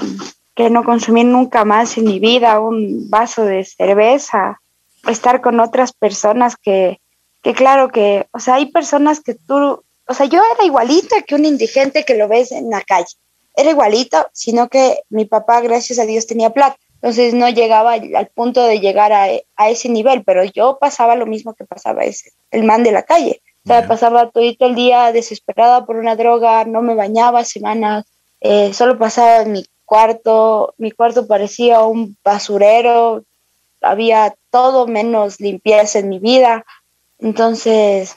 que 0.55 0.70
no 0.70 0.85
consumir 0.85 1.27
nunca 1.27 1.64
más 1.64 1.99
en 1.99 2.05
mi 2.05 2.18
vida 2.18 2.61
un 2.61 3.11
vaso 3.11 3.44
de 3.44 3.64
cerveza, 3.64 4.61
estar 5.07 5.40
con 5.40 5.61
otras 5.61 5.92
personas 5.92 6.57
que, 6.57 7.01
que 7.42 7.53
claro 7.53 7.90
que, 7.90 8.27
o 8.33 8.40
sea, 8.40 8.55
hay 8.55 8.66
personas 8.72 9.20
que 9.20 9.35
tú 9.35 9.83
o 10.09 10.14
sea, 10.14 10.27
yo 10.27 10.40
era 10.55 10.64
igualita 10.64 11.22
que 11.22 11.35
un 11.35 11.44
indigente 11.44 12.05
que 12.05 12.14
lo 12.14 12.29
ves 12.29 12.53
en 12.53 12.70
la 12.70 12.81
calle. 12.83 13.07
Era 13.57 13.71
igualito, 13.71 14.29
sino 14.33 14.69
que 14.69 15.01
mi 15.09 15.25
papá, 15.25 15.61
gracias 15.61 15.99
a 15.99 16.05
Dios, 16.05 16.27
tenía 16.27 16.51
plata. 16.51 16.77
Entonces 16.97 17.35
no 17.35 17.49
llegaba 17.49 17.92
al 17.95 18.27
punto 18.35 18.62
de 18.64 18.81
llegar 18.81 19.12
a, 19.12 19.29
ese 19.69 19.88
nivel, 19.88 20.25
pero 20.25 20.45
yo 20.45 20.79
pasaba 20.81 21.14
lo 21.14 21.27
mismo 21.27 21.55
que 21.55 21.64
pasaba 21.64 22.05
ese, 22.05 22.33
el 22.51 22.64
man 22.64 22.83
de 22.83 22.92
la 22.92 23.03
calle. 23.03 23.42
O 23.64 23.69
sea, 23.69 23.87
pasaba 23.88 24.31
todo 24.31 24.45
el 24.45 24.75
día 24.75 25.12
desesperada 25.12 25.85
por 25.87 25.97
una 25.97 26.16
droga, 26.16 26.64
no 26.64 26.83
me 26.83 26.95
bañaba 26.95 27.45
semanas, 27.45 28.05
eh, 28.40 28.73
solo 28.73 28.99
pasaba 28.99 29.42
en 29.42 29.53
mi 29.53 29.66
cuarto, 29.85 30.75
mi 30.79 30.90
cuarto 30.90 31.27
parecía 31.27 31.83
un 31.83 32.16
basurero, 32.23 33.25
había 33.81 34.35
todo 34.51 34.87
menos 34.87 35.40
limpieza 35.40 35.99
en 35.99 36.09
mi 36.09 36.19
vida. 36.19 36.64
Entonces, 37.19 38.16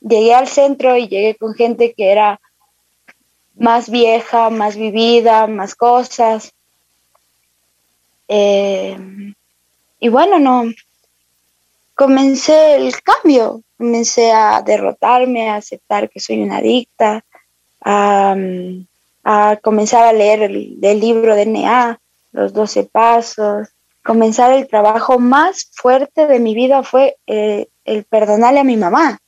llegué 0.00 0.34
al 0.34 0.48
centro 0.48 0.96
y 0.96 1.08
llegué 1.08 1.36
con 1.36 1.54
gente 1.54 1.94
que 1.94 2.10
era 2.10 2.40
más 3.56 3.90
vieja, 3.90 4.50
más 4.50 4.76
vivida, 4.76 5.46
más 5.46 5.74
cosas. 5.74 6.52
Eh, 8.28 8.96
y 10.00 10.08
bueno, 10.08 10.38
no, 10.38 10.64
comencé 11.94 12.76
el 12.76 12.94
cambio, 13.02 13.62
comencé 13.78 14.32
a 14.32 14.62
derrotarme, 14.62 15.48
a 15.48 15.56
aceptar 15.56 16.10
que 16.10 16.20
soy 16.20 16.42
una 16.42 16.58
adicta, 16.58 17.24
a, 17.80 18.36
comenzar 19.62 20.04
a 20.04 20.12
leer 20.12 20.42
el, 20.42 21.00
libro 21.00 21.34
de 21.34 21.46
NA, 21.46 21.98
los 22.32 22.52
12 22.52 22.84
pasos. 22.84 23.68
Comenzar 24.02 24.52
el 24.52 24.68
trabajo 24.68 25.18
más 25.18 25.70
fuerte 25.72 26.26
de 26.26 26.38
mi 26.38 26.54
vida 26.54 26.82
fue 26.82 27.16
eh, 27.26 27.68
el 27.86 28.04
perdonarle 28.04 28.60
a 28.60 28.64
mi 28.64 28.76
mamá 28.76 29.18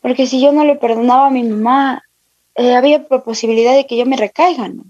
porque 0.00 0.26
si 0.26 0.40
yo 0.40 0.52
no 0.52 0.64
le 0.64 0.76
perdonaba 0.76 1.26
a 1.26 1.30
mi 1.30 1.42
mamá, 1.42 2.02
eh, 2.56 2.74
había 2.74 3.06
posibilidad 3.06 3.74
de 3.74 3.86
que 3.86 3.96
yo 3.96 4.06
me 4.06 4.16
recaiga, 4.16 4.68
¿no? 4.68 4.84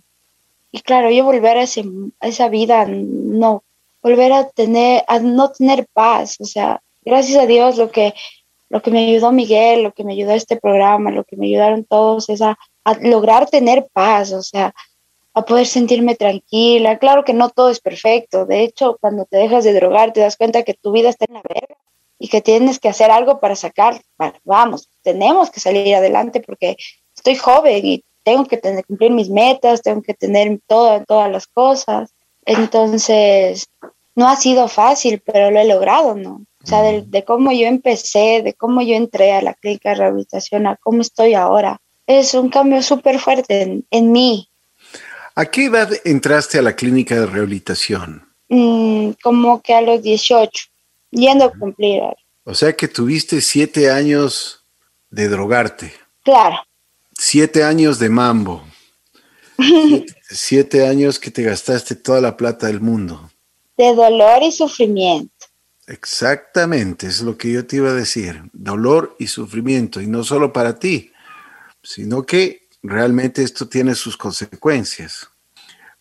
Y 0.70 0.80
claro, 0.80 1.10
yo 1.10 1.24
volver 1.24 1.56
a, 1.56 1.62
ese, 1.62 1.84
a 2.20 2.28
esa 2.28 2.48
vida, 2.48 2.86
no, 2.86 3.64
volver 4.02 4.32
a 4.32 4.48
tener, 4.48 5.04
a 5.08 5.18
no 5.18 5.50
tener 5.50 5.86
paz, 5.92 6.36
o 6.40 6.44
sea, 6.44 6.80
gracias 7.04 7.42
a 7.42 7.46
Dios 7.46 7.76
lo 7.76 7.90
que, 7.90 8.14
lo 8.68 8.82
que 8.82 8.90
me 8.90 9.08
ayudó 9.08 9.32
Miguel, 9.32 9.82
lo 9.82 9.92
que 9.92 10.04
me 10.04 10.12
ayudó 10.12 10.32
este 10.32 10.56
programa, 10.56 11.10
lo 11.10 11.24
que 11.24 11.36
me 11.36 11.46
ayudaron 11.46 11.84
todos 11.84 12.28
es 12.28 12.42
a, 12.42 12.58
a 12.84 12.94
lograr 13.00 13.48
tener 13.48 13.86
paz, 13.92 14.32
o 14.32 14.42
sea, 14.42 14.74
a 15.34 15.44
poder 15.44 15.66
sentirme 15.66 16.14
tranquila. 16.14 16.98
Claro 16.98 17.24
que 17.24 17.34
no 17.34 17.50
todo 17.50 17.70
es 17.70 17.80
perfecto, 17.80 18.46
de 18.46 18.62
hecho, 18.62 18.96
cuando 19.00 19.24
te 19.24 19.38
dejas 19.38 19.64
de 19.64 19.72
drogar 19.72 20.12
te 20.12 20.20
das 20.20 20.36
cuenta 20.36 20.62
que 20.62 20.74
tu 20.74 20.92
vida 20.92 21.08
está 21.08 21.24
en 21.28 21.34
la 21.34 21.42
verga 21.42 21.76
y 22.18 22.28
que 22.28 22.40
tienes 22.40 22.78
que 22.78 22.88
hacer 22.88 23.10
algo 23.10 23.40
para 23.40 23.56
sacar, 23.56 24.00
vamos, 24.44 24.88
tenemos 25.02 25.50
que 25.50 25.60
salir 25.60 25.94
adelante 25.94 26.40
porque 26.40 26.76
estoy 27.26 27.36
joven 27.36 27.84
y 27.84 28.04
tengo 28.22 28.44
que 28.44 28.56
tener, 28.56 28.84
cumplir 28.84 29.10
mis 29.10 29.28
metas, 29.28 29.82
tengo 29.82 30.02
que 30.02 30.14
tener 30.14 30.60
todo, 30.66 31.02
todas 31.06 31.30
las 31.30 31.46
cosas. 31.46 32.10
Entonces, 32.44 33.66
no 34.14 34.28
ha 34.28 34.36
sido 34.36 34.68
fácil, 34.68 35.20
pero 35.24 35.50
lo 35.50 35.60
he 35.60 35.66
logrado, 35.66 36.14
¿no? 36.14 36.42
O 36.62 36.66
sea, 36.66 36.82
de, 36.82 37.24
cómo 37.24 37.52
yo 37.52 37.66
empecé, 37.66 38.42
de 38.42 38.54
cómo 38.54 38.82
yo 38.82 38.94
entré 38.94 39.32
a 39.32 39.42
la 39.42 39.54
clínica 39.54 39.90
de 39.90 39.96
rehabilitación, 39.96 40.66
a 40.66 40.76
cómo 40.76 41.00
estoy 41.02 41.34
ahora, 41.34 41.80
es 42.06 42.34
un 42.34 42.48
cambio 42.48 42.82
súper 42.82 43.18
fuerte 43.18 43.82
en, 43.90 44.12
mí. 44.12 44.48
¿A 45.34 45.46
qué 45.46 45.66
edad 45.66 45.90
entraste 46.04 46.58
a 46.58 46.62
la 46.62 46.74
clínica 46.74 47.14
de 47.20 47.26
rehabilitación? 47.26 48.28
Mm, 48.48 49.10
como 49.22 49.60
que 49.62 49.74
a 49.74 49.80
los 49.80 50.02
18, 50.02 50.66
yendo 51.10 51.44
a 51.46 51.52
cumplir. 51.52 52.02
O 52.44 52.54
sea 52.54 52.72
que 52.74 52.88
tuviste 52.88 53.40
siete 53.40 53.90
años 53.90 54.64
de 55.10 55.28
drogarte. 55.28 55.92
Claro. 56.22 56.56
Siete 57.18 57.64
años 57.64 57.98
de 57.98 58.10
mambo. 58.10 58.62
siete, 60.28 60.86
años 60.86 61.18
que 61.18 61.30
te 61.30 61.42
gastaste 61.42 61.94
toda 61.94 62.20
la 62.20 62.36
plata 62.36 62.66
del 62.66 62.80
mundo. 62.80 63.30
De 63.76 63.94
dolor 63.94 64.42
y 64.42 64.52
sufrimiento. 64.52 65.32
Exactamente, 65.86 67.06
es 67.06 67.20
lo 67.22 67.38
que 67.38 67.52
yo 67.52 67.66
te 67.66 67.76
iba 67.76 67.90
a 67.90 67.94
decir. 67.94 68.42
Dolor 68.52 69.16
y 69.18 69.28
sufrimiento. 69.28 70.00
Y 70.00 70.06
no 70.06 70.24
solo 70.24 70.52
para 70.52 70.78
ti, 70.78 71.12
sino 71.82 72.24
que 72.26 72.68
realmente 72.82 73.42
esto 73.42 73.68
tiene 73.68 73.94
sus 73.94 74.16
consecuencias. 74.16 75.28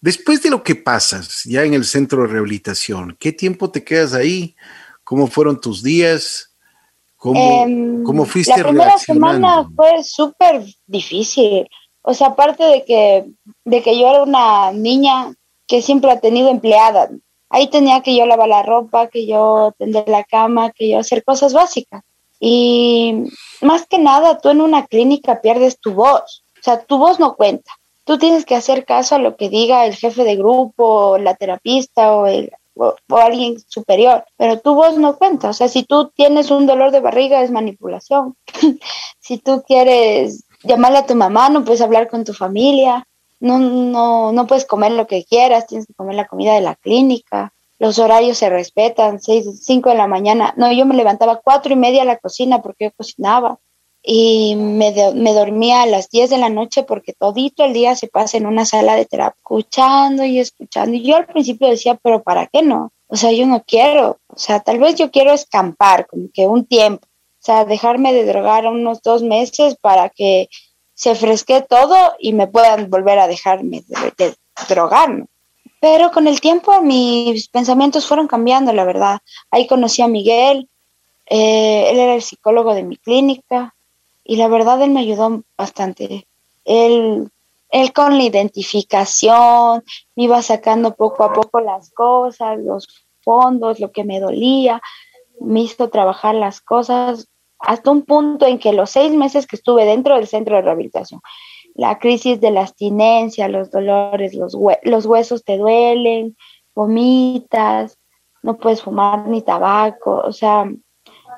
Después 0.01 0.43
de 0.43 0.49
lo 0.49 0.63
que 0.63 0.75
pasas 0.75 1.43
ya 1.45 1.63
en 1.63 1.73
el 1.73 1.85
centro 1.85 2.23
de 2.23 2.27
rehabilitación, 2.27 3.15
¿qué 3.19 3.31
tiempo 3.31 3.71
te 3.71 3.83
quedas 3.83 4.13
ahí? 4.13 4.55
¿Cómo 5.03 5.27
fueron 5.27 5.61
tus 5.61 5.81
días? 5.81 6.54
¿Cómo, 7.25 8.03
¿cómo 8.03 8.25
fuiste 8.25 8.55
La 8.55 8.67
primera 8.67 8.99
semana 8.99 9.67
fue 9.75 10.03
súper 10.03 10.63
difícil. 10.85 11.67
O 12.03 12.13
sea, 12.13 12.27
aparte 12.27 12.63
de 12.63 12.85
que, 12.85 13.25
de 13.63 13.81
que 13.81 13.99
yo 13.99 14.07
era 14.07 14.21
una 14.21 14.71
niña 14.71 15.33
que 15.65 15.81
siempre 15.81 16.11
ha 16.11 16.19
tenido 16.19 16.49
empleada, 16.49 17.09
ahí 17.49 17.67
tenía 17.67 18.01
que 18.01 18.15
yo 18.15 18.27
lavar 18.27 18.47
la 18.47 18.61
ropa, 18.61 19.07
que 19.07 19.25
yo 19.25 19.73
tender 19.79 20.07
la 20.07 20.23
cama, 20.23 20.69
que 20.69 20.87
yo 20.87 20.99
hacer 20.99 21.23
cosas 21.23 21.53
básicas. 21.53 22.03
Y 22.39 23.23
más 23.59 23.87
que 23.87 23.97
nada, 23.97 24.37
tú 24.37 24.49
en 24.49 24.61
una 24.61 24.85
clínica 24.85 25.41
pierdes 25.41 25.79
tu 25.79 25.93
voz. 25.93 26.43
O 26.59 26.63
sea, 26.63 26.83
tu 26.83 26.99
voz 26.99 27.19
no 27.19 27.35
cuenta. 27.35 27.71
Tú 28.03 28.19
tienes 28.19 28.45
que 28.45 28.53
hacer 28.53 28.85
caso 28.85 29.15
a 29.15 29.19
lo 29.19 29.35
que 29.35 29.49
diga 29.49 29.87
el 29.87 29.95
jefe 29.95 30.23
de 30.25 30.35
grupo, 30.35 31.17
la 31.17 31.33
terapista 31.33 32.15
o 32.15 32.27
el, 32.27 32.51
o, 32.75 32.95
alguien 33.17 33.57
superior, 33.67 34.25
pero 34.37 34.59
tu 34.59 34.75
voz 34.75 34.97
no 34.97 35.17
cuenta. 35.17 35.49
O 35.49 35.53
sea, 35.53 35.67
si 35.67 35.83
tú 35.83 36.11
tienes 36.15 36.51
un 36.51 36.65
dolor 36.65 36.91
de 36.91 36.99
barriga 36.99 37.41
es 37.41 37.51
manipulación. 37.51 38.35
si 39.19 39.37
tú 39.37 39.63
quieres 39.65 40.45
llamarle 40.63 40.99
a 40.99 41.05
tu 41.05 41.15
mamá, 41.15 41.49
no 41.49 41.63
puedes 41.63 41.81
hablar 41.81 42.07
con 42.09 42.23
tu 42.23 42.33
familia, 42.33 43.07
no, 43.39 43.59
no, 43.59 44.31
no 44.31 44.47
puedes 44.47 44.65
comer 44.65 44.91
lo 44.91 45.07
que 45.07 45.23
quieras, 45.23 45.67
tienes 45.67 45.87
que 45.87 45.93
comer 45.93 46.15
la 46.15 46.27
comida 46.27 46.53
de 46.53 46.61
la 46.61 46.75
clínica. 46.75 47.53
Los 47.77 47.99
horarios 47.99 48.37
se 48.37 48.49
respetan, 48.49 49.19
seis, 49.19 49.45
cinco 49.63 49.89
de 49.89 49.95
la 49.95 50.07
mañana. 50.07 50.53
No, 50.57 50.71
yo 50.71 50.85
me 50.85 50.95
levantaba 50.95 51.41
cuatro 51.43 51.73
y 51.73 51.75
media 51.75 52.03
a 52.03 52.05
la 52.05 52.17
cocina 52.17 52.61
porque 52.61 52.85
yo 52.85 52.91
cocinaba 52.95 53.59
y 54.07 54.55
me, 54.55 54.93
me, 55.15 55.33
dormía 55.33 55.81
a 55.81 55.87
las 55.87 56.09
10 56.09 56.29
de 56.29 56.37
la 56.37 56.49
noche 56.49 56.83
porque 56.83 57.13
todito 57.13 57.63
el 57.63 57.73
día 57.73 57.95
se 57.95 58.07
pasa 58.07 58.37
en 58.37 58.45
una 58.45 58.63
sala 58.63 58.95
de 58.95 59.05
terapia, 59.05 59.35
escuchando 59.37 60.23
y 60.23 60.39
escuchando. 60.39 60.95
Y 60.95 61.03
yo 61.03 61.15
al 61.15 61.25
principio 61.25 61.67
decía, 61.67 61.95
pero 61.95 62.21
¿para 62.21 62.45
qué 62.45 62.61
no? 62.61 62.91
O 63.07 63.15
sea, 63.15 63.31
yo 63.31 63.47
no 63.47 63.63
quiero, 63.63 64.19
o 64.27 64.37
sea, 64.37 64.59
tal 64.59 64.77
vez 64.77 64.95
yo 64.95 65.09
quiero 65.09 65.33
escampar, 65.33 66.05
como 66.05 66.27
que 66.31 66.45
un 66.45 66.65
tiempo, 66.65 67.07
o 67.07 67.43
sea, 67.45 67.65
dejarme 67.65 68.13
de 68.13 68.25
drogar 68.25 68.67
unos 68.67 69.01
dos 69.01 69.23
meses 69.23 69.75
para 69.75 70.09
que 70.09 70.49
se 70.93 71.15
fresque 71.15 71.61
todo 71.67 71.95
y 72.19 72.33
me 72.33 72.45
puedan 72.47 72.89
volver 72.91 73.17
a 73.17 73.27
dejarme 73.27 73.83
de, 73.87 74.13
de 74.17 74.35
drogarme. 74.69 75.25
Pero 75.79 76.11
con 76.11 76.27
el 76.27 76.41
tiempo 76.41 76.79
mis 76.81 77.47
pensamientos 77.49 78.05
fueron 78.05 78.27
cambiando, 78.27 78.71
la 78.71 78.85
verdad. 78.85 79.19
Ahí 79.49 79.65
conocí 79.65 80.03
a 80.03 80.07
Miguel, 80.07 80.69
eh, 81.27 81.89
él 81.89 81.99
era 81.99 82.13
el 82.13 82.21
psicólogo 82.21 82.75
de 82.75 82.83
mi 82.83 82.97
clínica, 82.97 83.75
y 84.25 84.37
la 84.37 84.47
verdad 84.47 84.81
él 84.81 84.89
me 84.89 85.01
ayudó 85.01 85.43
bastante. 85.55 86.27
Él, 86.65 87.29
él 87.69 87.93
con 87.93 88.17
la 88.17 88.23
identificación 88.23 89.83
me 90.15 90.23
iba 90.23 90.41
sacando 90.41 90.95
poco 90.95 91.23
a 91.23 91.31
poco 91.31 91.61
las 91.61 91.91
cosas, 91.91 92.57
los 92.59 93.05
fondos, 93.21 93.79
lo 93.79 93.91
que 93.91 94.03
me 94.03 94.19
dolía, 94.19 94.81
me 95.39 95.61
hizo 95.61 95.89
trabajar 95.89 96.33
las 96.33 96.59
cosas 96.59 97.29
hasta 97.59 97.91
un 97.91 98.01
punto 98.01 98.47
en 98.47 98.57
que 98.57 98.73
los 98.73 98.89
seis 98.89 99.13
meses 99.13 99.45
que 99.47 99.55
estuve 99.55 99.85
dentro 99.85 100.15
del 100.15 100.27
centro 100.27 100.55
de 100.55 100.63
rehabilitación, 100.63 101.21
la 101.75 101.99
crisis 101.99 102.41
de 102.41 102.51
la 102.51 102.61
abstinencia, 102.61 103.47
los 103.47 103.69
dolores, 103.69 104.33
los, 104.33 104.57
los 104.83 105.05
huesos 105.05 105.43
te 105.43 105.57
duelen, 105.57 106.35
vomitas, 106.73 107.99
no 108.41 108.57
puedes 108.57 108.81
fumar 108.81 109.27
ni 109.27 109.41
tabaco, 109.41 110.21
o 110.25 110.31
sea, 110.31 110.65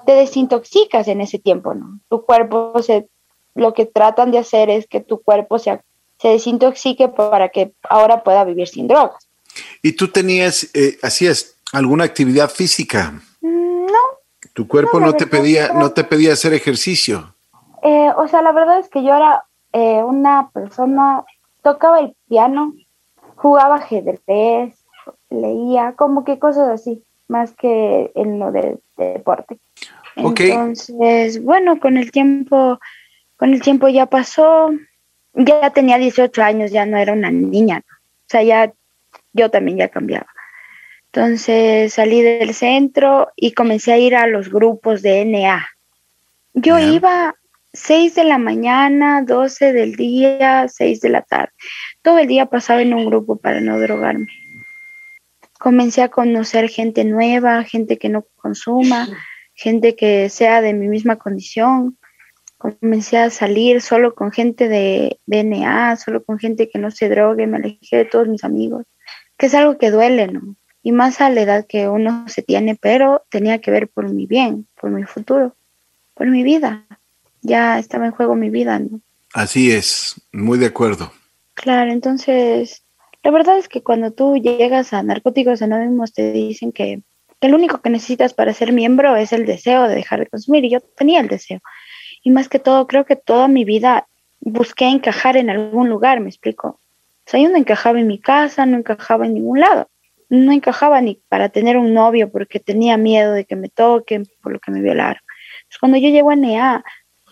te 0.08 0.14
desintoxicas 0.14 1.10
en 1.10 1.20
ese 1.20 1.38
tiempo, 1.38 1.74
¿no? 1.74 2.00
Tu 2.08 2.24
cuerpo 2.24 2.82
se, 2.82 3.10
lo 3.56 3.74
que 3.74 3.86
tratan 3.86 4.32
de 4.32 4.38
hacer 4.38 4.70
es 4.70 4.88
que 4.88 5.02
tu 5.02 5.22
cuerpo 5.22 5.60
se, 5.60 5.82
se 6.18 6.30
desintoxique 6.30 7.10
para 7.10 7.50
que 7.50 7.74
ahora 7.90 8.24
pueda 8.24 8.46
vivir 8.46 8.70
sin 8.70 8.88
drogas. 8.88 9.28
¿Y 9.82 9.92
tú 9.98 10.08
tenías, 10.08 10.70
eh, 10.74 10.98
hacías 11.04 11.58
alguna 11.74 12.06
actividad 12.06 12.50
física? 12.50 13.22
Mm, 13.42 13.88
no. 13.88 14.00
¿Tu 14.54 14.66
cuerpo 14.66 15.02
no, 15.02 15.12
te 15.12 15.28
pedía, 15.28 15.74
no 15.74 15.92
te 15.92 16.06
pedía 16.06 16.32
hacer 16.32 16.54
ejercicio? 16.54 17.36
Eh, 17.84 18.10
o 18.16 18.30
sea, 18.30 18.42
la 18.42 18.54
verdad 18.54 18.80
es 18.80 18.88
que 18.88 19.04
yo 19.04 19.14
era 19.14 19.44
eh, 19.74 20.02
una 20.04 20.52
persona, 20.54 21.26
tocaba 21.64 22.00
el 22.00 22.16
piano, 22.30 22.74
jugaba 23.36 23.76
ajedrez, 23.76 24.74
leía, 25.30 25.96
como 25.98 26.24
que 26.24 26.40
cosas 26.40 26.70
así, 26.70 27.04
más 27.28 27.52
que 27.52 28.14
en 28.16 28.40
lo 28.40 28.54
de 28.54 28.80
deporte. 29.04 29.58
Entonces, 30.16 31.44
bueno, 31.44 31.80
con 31.80 31.98
el 31.98 32.12
tiempo, 32.12 32.80
con 33.36 33.54
el 33.54 33.62
tiempo 33.62 33.88
ya 33.88 34.08
pasó, 34.08 34.72
ya 35.34 35.70
tenía 35.72 35.98
18 35.98 36.42
años, 36.42 36.72
ya 36.72 36.86
no 36.86 36.98
era 36.98 37.14
una 37.14 37.30
niña, 37.30 37.84
o 37.88 38.26
sea, 38.26 38.42
ya 38.42 38.74
yo 39.34 39.52
también 39.52 39.78
ya 39.78 39.90
cambiaba. 39.90 40.28
Entonces 41.12 41.94
salí 41.94 42.22
del 42.22 42.54
centro 42.54 43.30
y 43.36 43.54
comencé 43.54 43.94
a 43.94 43.98
ir 43.98 44.16
a 44.16 44.28
los 44.28 44.50
grupos 44.50 45.02
de 45.02 45.24
NA. 45.26 45.68
Yo 46.54 46.80
iba 46.80 47.36
6 47.74 48.16
de 48.16 48.24
la 48.24 48.38
mañana, 48.38 49.22
12 49.22 49.74
del 49.74 49.96
día, 49.96 50.68
6 50.68 51.02
de 51.02 51.10
la 51.10 51.22
tarde. 51.22 51.54
Todo 52.02 52.18
el 52.20 52.28
día 52.28 52.48
pasaba 52.48 52.82
en 52.82 52.94
un 52.94 53.06
grupo 53.06 53.38
para 53.38 53.62
no 53.62 53.80
drogarme. 53.80 54.28
Comencé 55.60 56.02
a 56.02 56.10
conocer 56.10 56.70
gente 56.70 57.04
nueva, 57.04 57.64
gente 57.64 57.98
que 57.98 58.10
no 58.10 58.26
consuma, 58.36 59.08
gente 59.54 59.96
que 59.96 60.30
sea 60.30 60.62
de 60.62 60.74
mi 60.74 60.88
misma 60.88 61.16
condición. 61.18 61.98
Comencé 62.58 63.18
a 63.18 63.30
salir 63.30 63.82
solo 63.82 64.16
con 64.16 64.32
gente 64.32 64.68
de 64.68 65.20
DNA, 65.26 65.96
solo 65.98 66.24
con 66.24 66.40
gente 66.40 66.70
que 66.70 66.80
no 66.80 66.92
se 66.92 67.10
drogue, 67.10 67.48
me 67.48 67.58
alejé 67.58 67.98
de 67.98 68.06
todos 68.06 68.28
mis 68.28 68.44
amigos, 68.44 68.86
que 69.38 69.48
es 69.48 69.54
algo 69.54 69.78
que 69.78 69.92
duele, 69.92 70.28
¿no? 70.28 70.56
Y 70.84 70.92
más 70.92 71.22
a 71.22 71.30
la 71.30 71.42
edad 71.42 71.66
que 71.68 71.88
uno 71.90 72.26
se 72.28 72.42
tiene, 72.42 72.76
pero 72.76 73.26
tenía 73.30 73.60
que 73.60 73.72
ver 73.72 73.88
por 73.90 74.10
mi 74.10 74.26
bien, 74.26 74.68
por 74.80 74.90
mi 74.90 75.04
futuro, 75.04 75.56
por 76.14 76.28
mi 76.28 76.44
vida. 76.44 76.86
Ya 77.42 77.78
estaba 77.78 78.06
en 78.06 78.12
juego 78.12 78.36
mi 78.36 78.50
vida, 78.50 78.80
¿no? 78.80 79.02
Así 79.34 79.72
es, 79.72 80.22
muy 80.32 80.58
de 80.58 80.68
acuerdo. 80.68 81.12
Claro, 81.54 81.92
entonces, 81.92 82.84
la 83.28 83.34
verdad 83.34 83.58
es 83.58 83.68
que 83.68 83.84
cuando 83.84 84.12
tú 84.12 84.38
llegas 84.38 84.94
a 84.94 85.04
Narcóticos 85.04 85.62
Anónimos 85.62 86.14
te 86.14 86.32
dicen 86.32 86.72
que 86.72 87.02
que 87.42 87.50
lo 87.50 87.58
único 87.58 87.82
que 87.82 87.90
necesitas 87.90 88.34
para 88.34 88.54
ser 88.54 88.72
miembro 88.72 89.18
es 89.18 89.34
el 89.34 89.46
deseo 89.46 89.84
de 89.84 89.96
dejar 89.96 90.20
de 90.20 90.28
consumir. 90.28 90.64
Y 90.64 90.70
yo 90.70 90.80
tenía 90.80 91.20
el 91.20 91.28
deseo. 91.28 91.60
Y 92.24 92.32
más 92.32 92.48
que 92.48 92.60
todo, 92.60 92.88
creo 92.88 93.06
que 93.06 93.18
toda 93.18 93.50
mi 93.50 93.66
vida 93.66 94.08
busqué 94.40 94.86
encajar 94.86 95.36
en 95.36 95.50
algún 95.50 95.90
lugar, 95.90 96.22
me 96.22 96.30
explico. 96.30 96.68
O 96.70 97.30
sea, 97.30 97.42
yo 97.42 97.50
no 97.50 97.58
encajaba 97.58 98.00
en 98.00 98.08
mi 98.08 98.18
casa, 98.18 98.66
no 98.66 98.78
encajaba 98.78 99.26
en 99.26 99.34
ningún 99.34 99.60
lado. 99.60 99.90
No 100.30 100.54
encajaba 100.54 101.02
ni 101.02 101.22
para 101.28 101.50
tener 101.50 101.76
un 101.76 101.94
novio 101.94 102.32
porque 102.32 102.62
tenía 102.62 102.96
miedo 102.96 103.34
de 103.34 103.44
que 103.44 103.58
me 103.58 103.68
toquen, 103.68 104.26
por 104.42 104.54
lo 104.54 104.60
que 104.60 104.72
me 104.72 104.82
violaron. 104.82 105.22
Entonces, 105.58 105.80
cuando 105.80 105.98
yo 105.98 106.10
llego 106.10 106.32
a 106.32 106.36
NEA, 106.38 106.84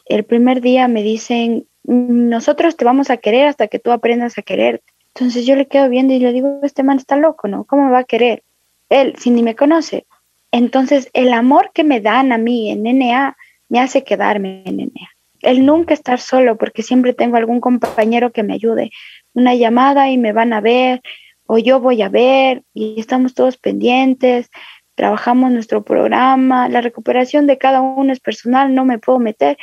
el 0.07 0.25
primer 0.25 0.59
día 0.59 0.87
me 0.87 1.01
dicen, 1.01 1.67
nosotros 1.83 2.77
te 2.77 2.85
vamos 2.85 3.09
a 3.09 3.17
querer 3.17 3.47
hasta 3.47 3.67
que 3.67 3.79
tú 3.79 3.91
aprendas 3.91 4.37
a 4.37 4.41
querer. 4.41 4.81
Entonces 5.15 5.45
yo 5.45 5.55
le 5.55 5.67
quedo 5.67 5.87
viendo 5.87 6.13
y 6.13 6.19
le 6.19 6.33
digo, 6.33 6.59
este 6.61 6.83
man 6.83 6.97
está 6.97 7.15
loco, 7.15 7.47
¿no? 7.47 7.63
¿Cómo 7.63 7.85
me 7.85 7.91
va 7.91 7.99
a 7.99 8.03
querer? 8.03 8.43
Él, 8.89 9.15
si 9.17 9.31
ni 9.31 9.43
me 9.43 9.55
conoce. 9.55 10.05
Entonces 10.51 11.09
el 11.13 11.31
amor 11.31 11.71
que 11.73 11.85
me 11.85 12.01
dan 12.01 12.33
a 12.33 12.37
mí 12.37 12.69
en 12.69 12.83
NA 12.83 13.37
me 13.69 13.79
hace 13.79 14.03
quedarme 14.03 14.63
en 14.65 14.77
NA. 14.77 15.09
El 15.41 15.65
nunca 15.65 15.93
estar 15.93 16.19
solo, 16.19 16.57
porque 16.57 16.83
siempre 16.83 17.13
tengo 17.13 17.37
algún 17.37 17.61
compañero 17.61 18.33
que 18.33 18.43
me 18.43 18.55
ayude. 18.55 18.91
Una 19.33 19.55
llamada 19.55 20.09
y 20.09 20.17
me 20.17 20.33
van 20.33 20.51
a 20.51 20.59
ver, 20.59 21.01
o 21.45 21.59
yo 21.59 21.79
voy 21.79 22.01
a 22.01 22.09
ver, 22.09 22.63
y 22.73 22.99
estamos 22.99 23.35
todos 23.35 23.55
pendientes, 23.55 24.49
trabajamos 24.95 25.49
nuestro 25.51 25.83
programa, 25.83 26.67
la 26.67 26.81
recuperación 26.81 27.47
de 27.47 27.57
cada 27.57 27.79
uno 27.81 28.11
es 28.11 28.19
personal, 28.19 28.73
no 28.75 28.83
me 28.83 28.99
puedo 28.99 29.19
meter, 29.19 29.57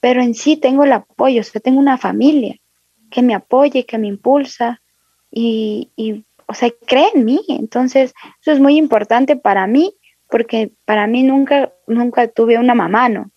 pero 0.00 0.20
en 0.22 0.34
sí 0.34 0.56
tengo 0.56 0.84
el 0.84 0.92
apoyo, 0.92 1.40
o 1.40 1.44
sea, 1.44 1.60
tengo 1.60 1.78
una 1.78 1.96
familia 1.96 2.56
que 3.10 3.22
me 3.22 3.34
apoye, 3.34 3.86
que 3.86 3.96
me 3.96 4.08
impulsa 4.08 4.82
y, 5.30 5.90
y, 5.96 6.24
o 6.46 6.54
sea, 6.54 6.70
cree 6.86 7.08
en 7.14 7.24
mí. 7.24 7.40
Entonces, 7.48 8.14
eso 8.40 8.52
es 8.52 8.60
muy 8.60 8.76
importante 8.76 9.36
para 9.36 9.66
mí, 9.66 9.94
porque 10.28 10.72
para 10.84 11.06
mí 11.06 11.22
nunca, 11.22 11.72
nunca 11.86 12.28
tuve 12.28 12.58
una 12.58 12.74
mamá, 12.74 13.08
¿no? 13.08 13.30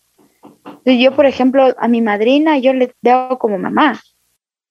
yo, 0.86 1.16
por 1.16 1.26
ejemplo, 1.26 1.76
a 1.78 1.88
mi 1.88 2.02
madrina 2.02 2.58
yo 2.58 2.74
le 2.74 2.94
veo 3.02 3.38
como 3.40 3.58
mamá. 3.58 4.00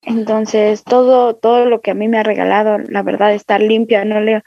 Entonces, 0.01 0.83
todo, 0.83 1.35
todo 1.35 1.65
lo 1.65 1.81
que 1.81 1.91
a 1.91 1.93
mí 1.93 2.07
me 2.07 2.17
ha 2.17 2.23
regalado, 2.23 2.79
la 2.79 3.03
verdad, 3.03 3.33
estar 3.33 3.61
limpia, 3.61 4.03
no 4.03 4.19
le... 4.19 4.43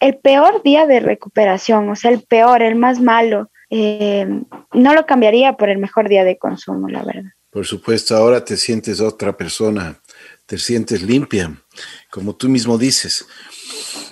El 0.00 0.16
peor 0.16 0.62
día 0.62 0.86
de 0.86 1.00
recuperación, 1.00 1.88
o 1.88 1.96
sea, 1.96 2.10
el 2.10 2.22
peor, 2.22 2.62
el 2.62 2.76
más 2.76 3.00
malo, 3.00 3.50
eh, 3.70 4.26
no 4.72 4.94
lo 4.94 5.06
cambiaría 5.06 5.56
por 5.56 5.68
el 5.68 5.78
mejor 5.78 6.08
día 6.08 6.24
de 6.24 6.38
consumo, 6.38 6.88
la 6.88 7.02
verdad. 7.02 7.30
Por 7.50 7.66
supuesto, 7.66 8.16
ahora 8.16 8.44
te 8.44 8.56
sientes 8.56 9.00
otra 9.00 9.36
persona, 9.36 10.00
te 10.46 10.58
sientes 10.58 11.02
limpia, 11.02 11.62
como 12.10 12.34
tú 12.36 12.48
mismo 12.48 12.78
dices. 12.78 13.24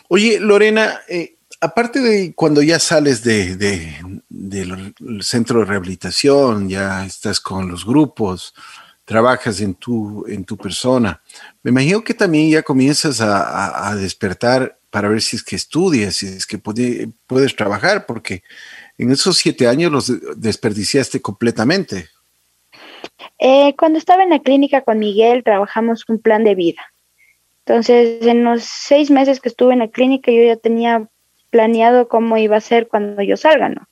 Oye, 0.09 0.41
Lorena, 0.41 1.01
eh, 1.09 1.37
aparte 1.61 2.01
de 2.01 2.35
cuando 2.35 2.63
ya 2.63 2.79
sales 2.79 3.23
de, 3.23 3.57
del 4.29 4.95
centro 5.23 5.61
de 5.61 5.67
rehabilitación, 5.67 6.69
ya 6.69 7.05
estás 7.05 7.41
con 7.41 7.69
los 7.69 7.85
grupos, 7.85 8.55
trabajas 9.05 9.61
en 9.61 9.75
tu, 9.75 10.25
en 10.29 10.45
tu 10.45 10.57
persona, 10.57 11.21
me 11.63 11.71
imagino 11.71 12.03
que 12.03 12.15
también 12.15 12.49
ya 12.49 12.63
comienzas 12.63 13.21
a, 13.21 13.95
despertar 13.97 14.79
para 14.89 15.09
ver 15.09 15.21
si 15.21 15.37
es 15.37 15.43
que 15.43 15.57
estudias, 15.57 16.17
si 16.17 16.27
es 16.27 16.47
que 16.47 16.59
puedes 16.59 17.57
trabajar, 17.57 18.07
porque 18.07 18.43
en 18.99 19.11
esos 19.11 19.37
siete 19.37 19.67
años 19.67 19.93
los 19.93 20.13
desperdiciaste 20.37 21.21
completamente. 21.21 22.09
Eh, 23.39 23.75
cuando 23.77 23.99
estaba 23.99 24.23
en 24.23 24.31
la 24.31 24.41
clínica 24.41 24.83
con 24.83 24.99
Miguel, 24.99 25.45
trabajamos 25.45 26.05
un 26.09 26.19
plan 26.19 26.45
de 26.45 26.55
vida. 26.55 26.83
Entonces, 27.65 28.27
en 28.27 28.45
los 28.45 28.65
seis 28.65 29.11
meses 29.11 29.41
que 29.41 29.49
estuve 29.49 29.73
en 29.73 29.79
la 29.79 29.89
clínica, 29.89 30.33
yo 30.33 30.43
ya 30.43 30.57
tenía 30.57 31.07
planeado 31.51 32.09
cómo 32.09 32.37
iba 32.37 32.57
a 32.57 32.61
ser 32.61 32.89
cuando 32.89 33.23
yo 33.23 33.37
salga, 33.37 33.69
¿no? 33.69 33.87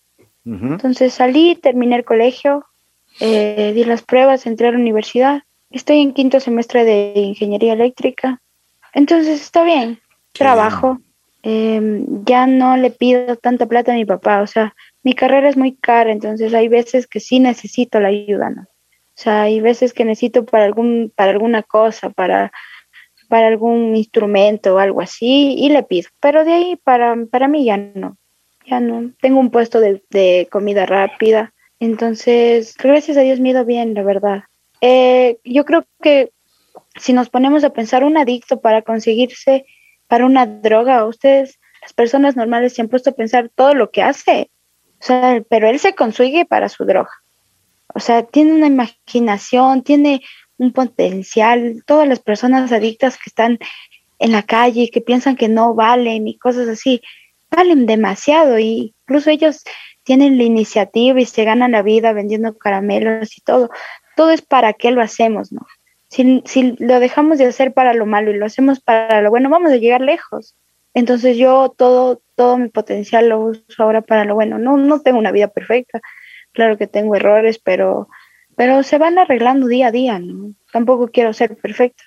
Entonces 0.45 1.13
salí, 1.13 1.57
terminé 1.57 1.97
el 1.97 2.05
colegio, 2.05 2.65
eh, 3.21 3.73
di 3.75 3.85
las 3.85 4.03
pruebas, 4.03 4.47
entré 4.47 4.69
a 4.69 4.73
la 4.73 4.79
universidad. 4.79 5.43
Estoy 5.71 6.01
en 6.01 6.15
quinto 6.15 6.41
semestre 6.41 6.85
de 6.85 7.13
ingeniería 7.17 7.75
eléctrica. 7.75 8.41
Entonces 8.95 9.43
está 9.43 9.63
bien, 9.63 10.01
trabajo. 10.33 11.01
Em, 11.43 12.25
ya 12.25 12.47
no 12.47 12.77
le 12.79 12.91
pido 12.91 13.37
tanta 13.37 13.67
plata 13.67 13.93
a 13.93 13.97
mi 13.97 14.05
papá, 14.05 14.41
o 14.41 14.47
sea, 14.47 14.75
mi 15.03 15.15
carrera 15.15 15.49
es 15.49 15.57
muy 15.57 15.77
cara, 15.77 16.11
entonces 16.11 16.53
hay 16.53 16.69
veces 16.69 17.07
que 17.07 17.21
sí 17.21 17.39
necesito 17.39 18.01
la 18.01 18.09
ayuda, 18.09 18.51
¿no? 18.51 18.67
O 19.19 19.21
sea, 19.21 19.43
hay 19.43 19.61
veces 19.61 19.93
que 19.93 20.05
necesito 20.05 20.45
para 20.45 20.65
algún, 20.65 21.13
para 21.13 21.33
alguna 21.33 21.65
cosa, 21.65 22.11
para, 22.11 22.53
para 23.29 23.49
algún 23.49 23.97
instrumento 23.97 24.77
o 24.77 24.79
algo 24.79 25.01
así, 25.01 25.57
y 25.59 25.71
le 25.71 25.83
pido. 25.83 26.09
Pero 26.21 26.45
de 26.45 26.53
ahí 26.53 26.77
para, 26.77 27.17
para 27.29 27.49
mí 27.49 27.65
ya 27.65 27.77
no, 27.77 28.17
ya 28.65 28.79
no. 28.79 29.11
Tengo 29.21 29.41
un 29.41 29.51
puesto 29.51 29.81
de, 29.81 30.05
de 30.11 30.47
comida 30.53 30.87
rápida, 30.87 31.53
entonces, 31.81 32.77
gracias 32.77 33.17
a 33.17 33.23
Dios 33.23 33.41
me 33.41 33.49
ha 33.49 33.53
ido 33.53 33.65
bien, 33.65 33.93
la 33.95 34.05
verdad. 34.05 34.45
Eh, 34.81 35.39
yo 35.45 35.65
creo 35.65 35.85
que 36.01 36.31
si 36.95 37.13
nos 37.13 37.29
ponemos 37.29 37.65
a 37.65 37.73
pensar 37.73 38.05
un 38.05 38.19
adicto 38.19 38.61
para 38.61 38.83
conseguirse 38.83 39.67
para 40.07 40.27
una 40.27 40.47
droga, 40.47 41.05
ustedes, 41.05 41.59
las 41.83 41.93
personas 41.93 42.37
normales, 42.37 42.75
se 42.75 42.83
han 42.83 42.89
puesto 42.89 43.11
a 43.11 43.15
pensar 43.15 43.51
todo 43.53 43.75
lo 43.75 43.91
que 43.91 44.03
hace 44.03 44.51
o 45.01 45.05
sea, 45.05 45.43
pero 45.49 45.69
él 45.69 45.79
se 45.79 45.95
consigue 45.95 46.45
para 46.45 46.69
su 46.69 46.85
droga. 46.85 47.11
O 47.95 48.01
sea, 48.01 48.23
tiene 48.25 48.53
una 48.53 48.67
imaginación, 48.67 49.83
tiene 49.83 50.23
un 50.57 50.73
potencial. 50.73 51.83
Todas 51.87 52.07
las 52.09 52.21
personas 52.21 52.71
adictas 52.73 53.17
que 53.17 53.29
están 53.31 53.59
en 54.19 54.33
la 54.33 54.43
calle, 54.43 54.91
que 54.91 55.01
piensan 55.01 55.37
que 55.37 55.49
no 55.49 55.75
valen 55.75 56.29
y 56.29 56.39
cosas 56.39 56.69
así, 56.69 57.01
valen 57.51 57.87
demasiado. 57.87 58.59
Y 58.59 58.95
incluso 59.07 59.31
ellos 59.31 59.63
tienen 60.03 60.39
la 60.39 60.45
iniciativa 60.45 61.21
y 61.21 61.27
se 61.27 61.45
ganan 61.45 61.73
la 61.73 61.83
vida 61.83 62.13
vendiendo 62.13 62.57
caramelos 62.57 63.37
y 63.37 63.41
todo. 63.43 63.71
Todo 64.17 64.31
es 64.31 64.43
para 64.43 64.73
qué 64.73 64.91
lo 64.91 65.01
hacemos, 65.01 65.53
¿no? 65.53 65.67
Si, 66.09 66.43
si 66.47 66.75
lo 66.79 67.01
dejamos 67.01 67.39
de 67.39 67.45
hacer 67.45 67.75
para 67.75 67.93
lo 67.93 68.07
malo 68.07 68.31
y 68.31 68.39
lo 68.39 68.47
hacemos 68.47 68.81
para 68.81 69.21
lo 69.21 69.31
bueno, 69.31 69.51
vamos 69.51 69.71
a 69.71 69.77
llegar 69.77 70.01
lejos. 70.01 70.57
Entonces 70.95 71.37
yo 71.37 71.75
todo, 71.77 72.23
todo 72.35 72.59
mi 72.59 72.71
potencial 72.71 73.29
lo 73.29 73.41
uso 73.41 73.83
ahora 73.83 74.01
para 74.01 74.25
lo 74.25 74.35
bueno. 74.35 74.59
No, 74.59 74.77
no 74.77 75.01
tengo 75.01 75.19
una 75.19 75.31
vida 75.31 75.49
perfecta, 75.49 76.01
claro 76.59 76.77
que 76.77 76.89
tengo 76.89 77.15
errores, 77.15 77.61
pero, 77.63 78.09
pero 78.57 78.83
se 78.83 78.99
van 78.99 79.17
arreglando 79.17 79.69
día 79.69 79.87
a 79.87 79.93
día, 79.93 80.19
¿no? 80.19 80.55
Tampoco 80.73 81.07
quiero 81.07 81.33
ser 81.33 81.57
perfecta. 81.57 82.03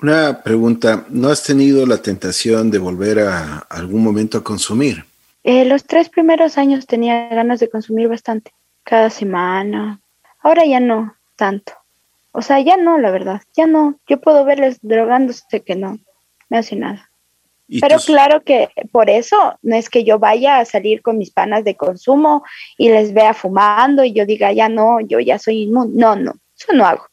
Una 0.00 0.40
pregunta, 0.44 1.04
¿no 1.08 1.30
has 1.30 1.42
tenido 1.42 1.84
la 1.84 1.96
tentación 1.96 2.70
de 2.70 2.78
volver 2.78 3.18
a 3.18 3.58
algún 3.68 4.04
momento 4.04 4.38
a 4.38 4.44
consumir? 4.44 5.04
Eh, 5.42 5.64
los 5.64 5.82
tres 5.82 6.08
primeros 6.08 6.58
años 6.58 6.86
tenía 6.86 7.28
ganas 7.28 7.58
de 7.58 7.68
consumir 7.68 8.06
bastante, 8.06 8.52
cada 8.84 9.10
semana. 9.10 9.98
Ahora 10.38 10.64
ya 10.64 10.78
no 10.78 11.16
tanto. 11.34 11.72
O 12.30 12.42
sea, 12.42 12.60
ya 12.60 12.76
no, 12.76 12.98
la 12.98 13.10
verdad, 13.10 13.42
ya 13.56 13.66
no. 13.66 13.98
Yo 14.06 14.20
puedo 14.20 14.44
verles 14.44 14.78
drogándose 14.80 15.60
que 15.62 15.74
no, 15.74 15.98
me 16.50 16.58
hace 16.58 16.76
nada. 16.76 17.05
Pero 17.68 17.98
claro 17.98 18.44
que 18.44 18.68
por 18.92 19.10
eso 19.10 19.58
no 19.62 19.74
es 19.76 19.90
que 19.90 20.04
yo 20.04 20.18
vaya 20.18 20.58
a 20.58 20.64
salir 20.64 21.02
con 21.02 21.18
mis 21.18 21.30
panas 21.30 21.64
de 21.64 21.76
consumo 21.76 22.44
y 22.78 22.90
les 22.90 23.12
vea 23.12 23.34
fumando 23.34 24.04
y 24.04 24.12
yo 24.12 24.24
diga, 24.24 24.52
ya 24.52 24.68
no, 24.68 25.00
yo 25.00 25.18
ya 25.18 25.38
soy 25.38 25.62
inmune. 25.62 25.92
No, 25.94 26.14
no, 26.14 26.34
eso 26.56 26.72
no 26.74 26.86
hago. 26.86 27.06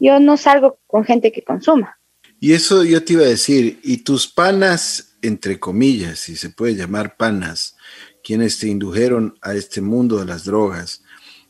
Yo 0.00 0.18
no 0.18 0.36
salgo 0.36 0.78
con 0.86 1.04
gente 1.04 1.30
que 1.30 1.42
consuma. 1.42 1.98
Y 2.40 2.54
eso 2.54 2.84
yo 2.84 3.04
te 3.04 3.12
iba 3.12 3.22
a 3.22 3.28
decir, 3.28 3.80
y 3.82 3.98
tus 3.98 4.26
panas, 4.26 5.16
entre 5.22 5.60
comillas, 5.60 6.20
si 6.20 6.36
se 6.36 6.50
puede 6.50 6.74
llamar 6.74 7.16
panas, 7.16 7.76
quienes 8.24 8.58
te 8.58 8.66
indujeron 8.66 9.38
a 9.42 9.54
este 9.54 9.80
mundo 9.80 10.18
de 10.18 10.24
las 10.24 10.44
drogas, 10.44 11.02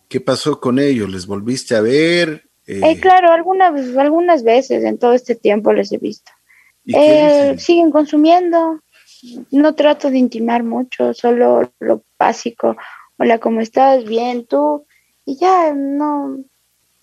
¿qué 0.09 0.21
pasó 0.21 0.61
con 0.61 0.79
ellos? 0.79 1.09
¿Les 1.09 1.27
volviste 1.27 1.77
a 1.77 1.81
ver? 1.81 2.51
Eh, 2.67 2.81
eh, 2.85 3.01
claro, 3.01 3.33
algunas, 3.33 3.97
algunas 3.97 4.43
veces 4.43 4.85
en 4.85 4.99
todo 4.99 5.13
este 5.15 5.35
tiempo 5.35 5.73
les 5.73 5.93
he 5.93 5.99
visto. 5.99 6.31
Eh, 6.87 7.57
siguen 7.59 7.91
consumiendo. 7.91 8.81
No 9.51 9.75
trato 9.75 10.11
de 10.11 10.19
intimar 10.19 10.63
mucho, 10.63 11.13
solo 11.13 11.71
lo 11.79 12.03
básico. 12.19 12.77
Hola, 13.19 13.39
¿cómo 13.39 13.61
estás? 13.61 14.05
Bien, 14.05 14.47
tú. 14.47 14.87
Y 15.27 15.37
ya, 15.37 15.75
no, 15.75 16.39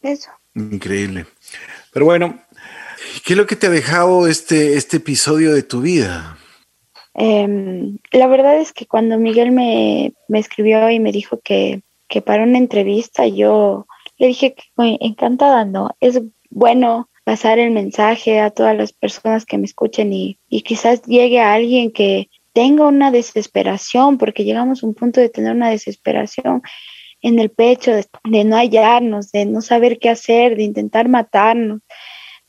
eso. 0.01 0.31
Increíble. 0.55 1.27
Pero 1.93 2.05
bueno, 2.05 2.39
¿qué 3.23 3.33
es 3.33 3.37
lo 3.37 3.45
que 3.45 3.55
te 3.55 3.67
ha 3.67 3.69
dejado 3.69 4.27
este, 4.27 4.75
este 4.75 4.97
episodio 4.97 5.53
de 5.53 5.63
tu 5.63 5.81
vida? 5.81 6.37
Em, 7.13 7.97
la 8.11 8.27
verdad 8.27 8.57
es 8.57 8.73
que 8.73 8.85
cuando 8.85 9.17
Miguel 9.17 9.51
me, 9.51 10.13
me 10.27 10.39
escribió 10.39 10.89
y 10.89 10.99
me 10.99 11.11
dijo 11.11 11.39
que, 11.43 11.81
que, 12.07 12.21
para 12.21 12.43
una 12.43 12.57
entrevista, 12.57 13.27
yo 13.27 13.87
le 14.17 14.27
dije 14.27 14.55
que 14.55 14.63
encantada, 14.77 15.65
¿no? 15.65 15.95
Es 15.99 16.21
bueno 16.49 17.09
pasar 17.27 17.59
el 17.59 17.71
mensaje 17.71 18.39
a 18.39 18.51
todas 18.51 18.73
las 18.73 18.93
personas 18.93 19.45
que 19.45 19.57
me 19.57 19.65
escuchen 19.65 20.13
y, 20.13 20.39
quizás 20.63 21.01
llegue 21.01 21.41
a 21.41 21.55
alguien 21.55 21.91
que 21.91 22.29
tenga 22.53 22.87
una 22.87 23.11
desesperación, 23.11 24.17
porque 24.17 24.45
llegamos 24.45 24.81
a 24.81 24.87
un 24.87 24.93
punto 24.93 25.19
de 25.19 25.27
tener 25.27 25.53
una 25.53 25.69
desesperación 25.69 26.61
en 27.21 27.37
el 27.39 27.49
pecho, 27.49 27.91
de, 27.91 28.05
no 28.45 28.55
hallarnos, 28.55 29.33
de 29.33 29.45
no 29.45 29.59
saber 29.59 29.99
qué 29.99 30.09
hacer, 30.09 30.55
de 30.55 30.63
intentar 30.63 31.09
matarnos, 31.09 31.81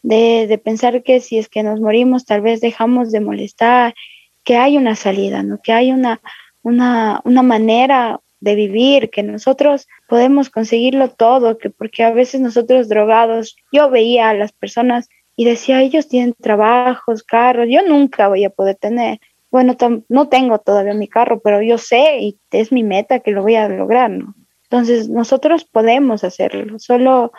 de, 0.02 0.46
de, 0.46 0.58
pensar 0.58 1.02
que 1.02 1.18
si 1.18 1.38
es 1.38 1.48
que 1.48 1.64
nos 1.64 1.80
morimos 1.80 2.24
tal 2.24 2.42
vez 2.42 2.60
dejamos 2.60 3.10
de 3.10 3.18
molestar, 3.18 3.96
que 4.44 4.58
hay 4.58 4.76
una 4.76 4.94
salida, 4.94 5.42
¿no? 5.42 5.58
que 5.60 5.72
hay 5.72 5.90
una, 5.90 6.20
una, 6.62 7.20
una 7.24 7.42
manera 7.42 8.20
de 8.38 8.54
vivir, 8.54 9.10
que 9.10 9.24
nosotros 9.24 9.88
podemos 10.08 10.48
conseguirlo 10.48 11.10
todo, 11.10 11.58
que 11.58 11.70
porque 11.70 12.02
a 12.02 12.10
veces 12.10 12.40
nosotros 12.40 12.88
drogados, 12.88 13.56
yo 13.70 13.90
veía 13.90 14.30
a 14.30 14.34
las 14.34 14.52
personas 14.52 15.08
y 15.36 15.44
decía, 15.44 15.82
ellos 15.82 16.08
tienen 16.08 16.34
trabajos, 16.40 17.22
carros, 17.22 17.68
yo 17.70 17.86
nunca 17.86 18.26
voy 18.26 18.44
a 18.44 18.50
poder 18.50 18.76
tener. 18.76 19.20
Bueno, 19.50 19.76
no 20.08 20.28
tengo 20.28 20.58
todavía 20.58 20.94
mi 20.94 21.08
carro, 21.08 21.40
pero 21.40 21.62
yo 21.62 21.78
sé 21.78 22.18
y 22.20 22.38
es 22.50 22.72
mi 22.72 22.82
meta 22.82 23.20
que 23.20 23.30
lo 23.30 23.42
voy 23.42 23.54
a 23.54 23.68
lograr, 23.68 24.10
¿no? 24.10 24.34
Entonces, 24.64 25.08
nosotros 25.08 25.64
podemos 25.64 26.24
hacerlo, 26.24 26.78
solo, 26.78 27.32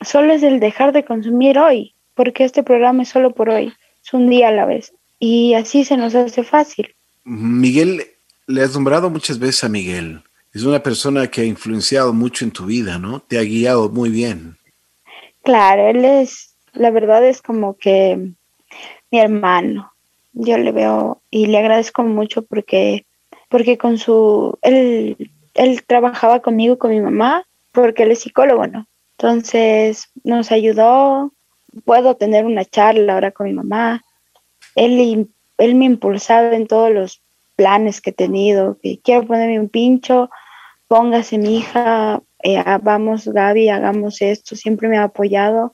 solo 0.00 0.32
es 0.32 0.42
el 0.42 0.60
dejar 0.60 0.92
de 0.92 1.04
consumir 1.04 1.58
hoy, 1.58 1.94
porque 2.14 2.44
este 2.44 2.62
programa 2.62 3.02
es 3.02 3.10
solo 3.10 3.32
por 3.32 3.50
hoy, 3.50 3.72
es 4.04 4.12
un 4.12 4.28
día 4.28 4.48
a 4.48 4.52
la 4.52 4.66
vez. 4.66 4.92
Y 5.18 5.54
así 5.54 5.84
se 5.84 5.96
nos 5.96 6.14
hace 6.14 6.42
fácil. 6.42 6.94
Miguel, 7.22 8.02
le 8.46 8.62
has 8.62 8.74
nombrado 8.74 9.08
muchas 9.10 9.38
veces 9.38 9.64
a 9.64 9.68
Miguel. 9.68 10.22
Es 10.54 10.62
una 10.62 10.80
persona 10.80 11.26
que 11.26 11.40
ha 11.40 11.44
influenciado 11.44 12.12
mucho 12.12 12.44
en 12.44 12.52
tu 12.52 12.66
vida, 12.66 12.96
¿no? 12.96 13.18
Te 13.18 13.38
ha 13.38 13.42
guiado 13.42 13.88
muy 13.88 14.08
bien. 14.10 14.56
Claro, 15.42 15.88
él 15.88 16.04
es, 16.04 16.54
la 16.72 16.92
verdad 16.92 17.26
es 17.26 17.42
como 17.42 17.76
que 17.76 18.30
mi 19.10 19.18
hermano. 19.18 19.92
Yo 20.32 20.56
le 20.56 20.70
veo 20.70 21.20
y 21.28 21.46
le 21.46 21.58
agradezco 21.58 22.04
mucho 22.04 22.42
porque, 22.42 23.04
porque 23.48 23.78
con 23.78 23.98
su, 23.98 24.56
él, 24.62 25.28
él 25.54 25.82
trabajaba 25.84 26.38
conmigo, 26.38 26.78
con 26.78 26.92
mi 26.92 27.00
mamá, 27.00 27.44
porque 27.72 28.04
él 28.04 28.12
es 28.12 28.20
psicólogo, 28.20 28.68
¿no? 28.68 28.86
Entonces 29.18 30.08
nos 30.22 30.52
ayudó, 30.52 31.32
puedo 31.84 32.14
tener 32.14 32.46
una 32.46 32.64
charla 32.64 33.14
ahora 33.14 33.32
con 33.32 33.46
mi 33.48 33.52
mamá. 33.54 34.04
Él, 34.76 35.28
él 35.58 35.74
me 35.74 35.84
impulsaba 35.84 36.54
en 36.54 36.68
todos 36.68 36.92
los 36.92 37.20
planes 37.56 38.00
que 38.00 38.10
he 38.10 38.12
tenido, 38.12 38.78
que 38.80 39.00
quiero 39.02 39.26
ponerme 39.26 39.58
un 39.58 39.68
pincho, 39.68 40.30
póngase 40.88 41.38
mi 41.38 41.58
hija, 41.58 42.22
eh, 42.42 42.62
vamos 42.82 43.26
Gaby, 43.26 43.68
hagamos 43.68 44.20
esto, 44.22 44.56
siempre 44.56 44.88
me 44.88 44.98
ha 44.98 45.04
apoyado. 45.04 45.72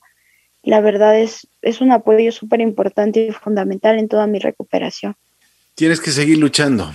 La 0.63 0.79
verdad 0.79 1.19
es, 1.19 1.47
es 1.61 1.81
un 1.81 1.91
apoyo 1.91 2.31
súper 2.31 2.61
importante 2.61 3.27
y 3.27 3.31
fundamental 3.31 3.97
en 3.97 4.07
toda 4.07 4.27
mi 4.27 4.39
recuperación. 4.39 5.15
Tienes 5.75 5.99
que 5.99 6.11
seguir 6.11 6.37
luchando. 6.37 6.91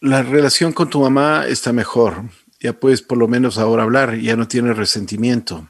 La 0.00 0.22
relación 0.22 0.72
con 0.72 0.90
tu 0.90 1.00
mamá 1.00 1.46
está 1.48 1.72
mejor. 1.72 2.24
Ya 2.60 2.74
puedes 2.74 3.02
por 3.02 3.18
lo 3.18 3.28
menos 3.28 3.58
ahora 3.58 3.84
hablar, 3.84 4.16
ya 4.16 4.36
no 4.36 4.46
tienes 4.48 4.76
resentimiento. 4.76 5.68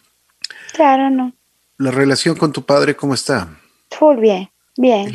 Claro, 0.72 1.11
no. 1.11 1.32
¿La 1.78 1.90
relación 1.90 2.36
con 2.36 2.53
tu 2.53 2.64
padre 2.64 2.97
cómo 2.97 3.14
está? 3.14 3.49
Full 3.90 4.16
bien, 4.16 4.51
bien. 4.76 5.14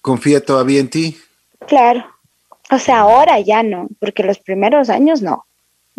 ¿Confía 0.00 0.44
todavía 0.44 0.80
en 0.80 0.90
ti? 0.90 1.18
Claro. 1.66 2.04
O 2.70 2.78
sea, 2.78 3.00
ahora 3.00 3.40
ya 3.40 3.62
no, 3.62 3.88
porque 3.98 4.22
los 4.22 4.38
primeros 4.38 4.90
años 4.90 5.22
no. 5.22 5.46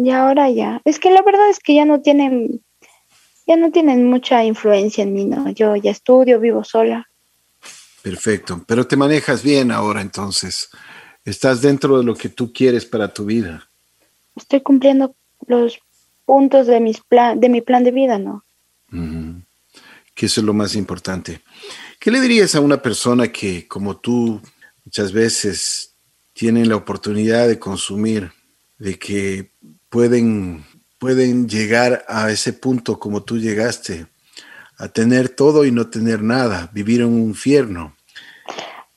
Y 0.03 0.09
ahora 0.09 0.49
ya. 0.49 0.81
Es 0.83 0.97
que 0.97 1.11
la 1.11 1.21
verdad 1.21 1.47
es 1.49 1.59
que 1.59 1.75
ya 1.75 1.85
no 1.85 2.01
tienen, 2.01 2.63
ya 3.45 3.55
no 3.55 3.71
tienen 3.71 4.09
mucha 4.09 4.43
influencia 4.43 5.03
en 5.03 5.13
mí, 5.13 5.25
¿no? 5.25 5.51
Yo 5.51 5.75
ya 5.75 5.91
estudio, 5.91 6.39
vivo 6.39 6.63
sola. 6.63 7.07
Perfecto. 8.01 8.63
Pero 8.65 8.87
te 8.87 8.97
manejas 8.97 9.43
bien 9.43 9.71
ahora 9.71 10.01
entonces. 10.01 10.71
Estás 11.23 11.61
dentro 11.61 11.99
de 11.99 12.03
lo 12.03 12.15
que 12.15 12.29
tú 12.29 12.51
quieres 12.51 12.83
para 12.83 13.13
tu 13.13 13.25
vida. 13.25 13.69
Estoy 14.35 14.61
cumpliendo 14.61 15.15
los 15.45 15.77
puntos 16.25 16.65
de, 16.65 16.79
mis 16.79 16.99
plan, 17.01 17.39
de 17.39 17.49
mi 17.49 17.61
plan 17.61 17.83
de 17.83 17.91
vida, 17.91 18.17
¿no? 18.17 18.43
Que 20.15 20.25
eso 20.25 20.41
es 20.41 20.45
lo 20.45 20.53
más 20.53 20.75
importante. 20.75 21.41
¿Qué 21.99 22.09
le 22.09 22.21
dirías 22.21 22.55
a 22.55 22.59
una 22.59 22.81
persona 22.81 23.31
que, 23.31 23.67
como 23.67 23.97
tú, 23.97 24.41
muchas 24.83 25.11
veces 25.13 25.93
tienen 26.33 26.69
la 26.69 26.75
oportunidad 26.75 27.47
de 27.47 27.59
consumir, 27.59 28.31
de 28.79 28.97
que 28.97 29.51
pueden, 29.91 30.63
pueden 30.97 31.47
llegar 31.47 32.03
a 32.07 32.31
ese 32.31 32.53
punto 32.53 32.97
como 32.97 33.21
tú 33.21 33.37
llegaste, 33.37 34.07
a 34.77 34.87
tener 34.87 35.29
todo 35.29 35.65
y 35.65 35.71
no 35.71 35.91
tener 35.91 36.23
nada, 36.23 36.71
vivir 36.73 37.01
en 37.01 37.07
un 37.07 37.21
infierno. 37.21 37.95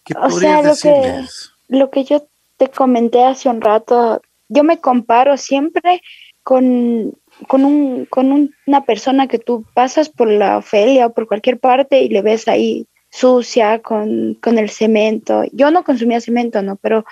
¿Qué 0.05 0.15
o 0.17 0.31
sea, 0.31 0.63
lo 0.63 0.75
que, 0.77 1.25
lo 1.69 1.91
que 1.91 2.05
yo 2.05 2.27
te 2.57 2.69
comenté 2.69 3.25
hace 3.25 3.49
un 3.49 3.61
rato, 3.61 4.23
yo 4.49 4.63
me 4.63 4.79
comparo 4.79 5.37
siempre 5.37 6.01
con, 6.43 7.13
con, 7.49 7.65
un, 7.65 8.07
con 8.07 8.55
una 8.67 8.85
persona 8.85 9.27
que 9.27 9.39
tú 9.39 9.67
pasas 9.75 10.09
por 10.09 10.31
la 10.31 10.59
Ofelia 10.59 11.07
o 11.07 11.13
por 11.13 11.27
cualquier 11.27 11.59
parte 11.59 12.03
y 12.03 12.09
le 12.09 12.23
ves 12.23 12.47
ahí 12.47 12.87
sucia 13.11 13.81
con, 13.83 14.35
con 14.35 14.59
el 14.59 14.71
cemento. 14.71 15.43
Yo 15.53 15.71
no 15.73 15.83
consumía 15.83 16.21
cemento, 16.21 16.63
¿no? 16.63 16.77
Pero 16.77 17.05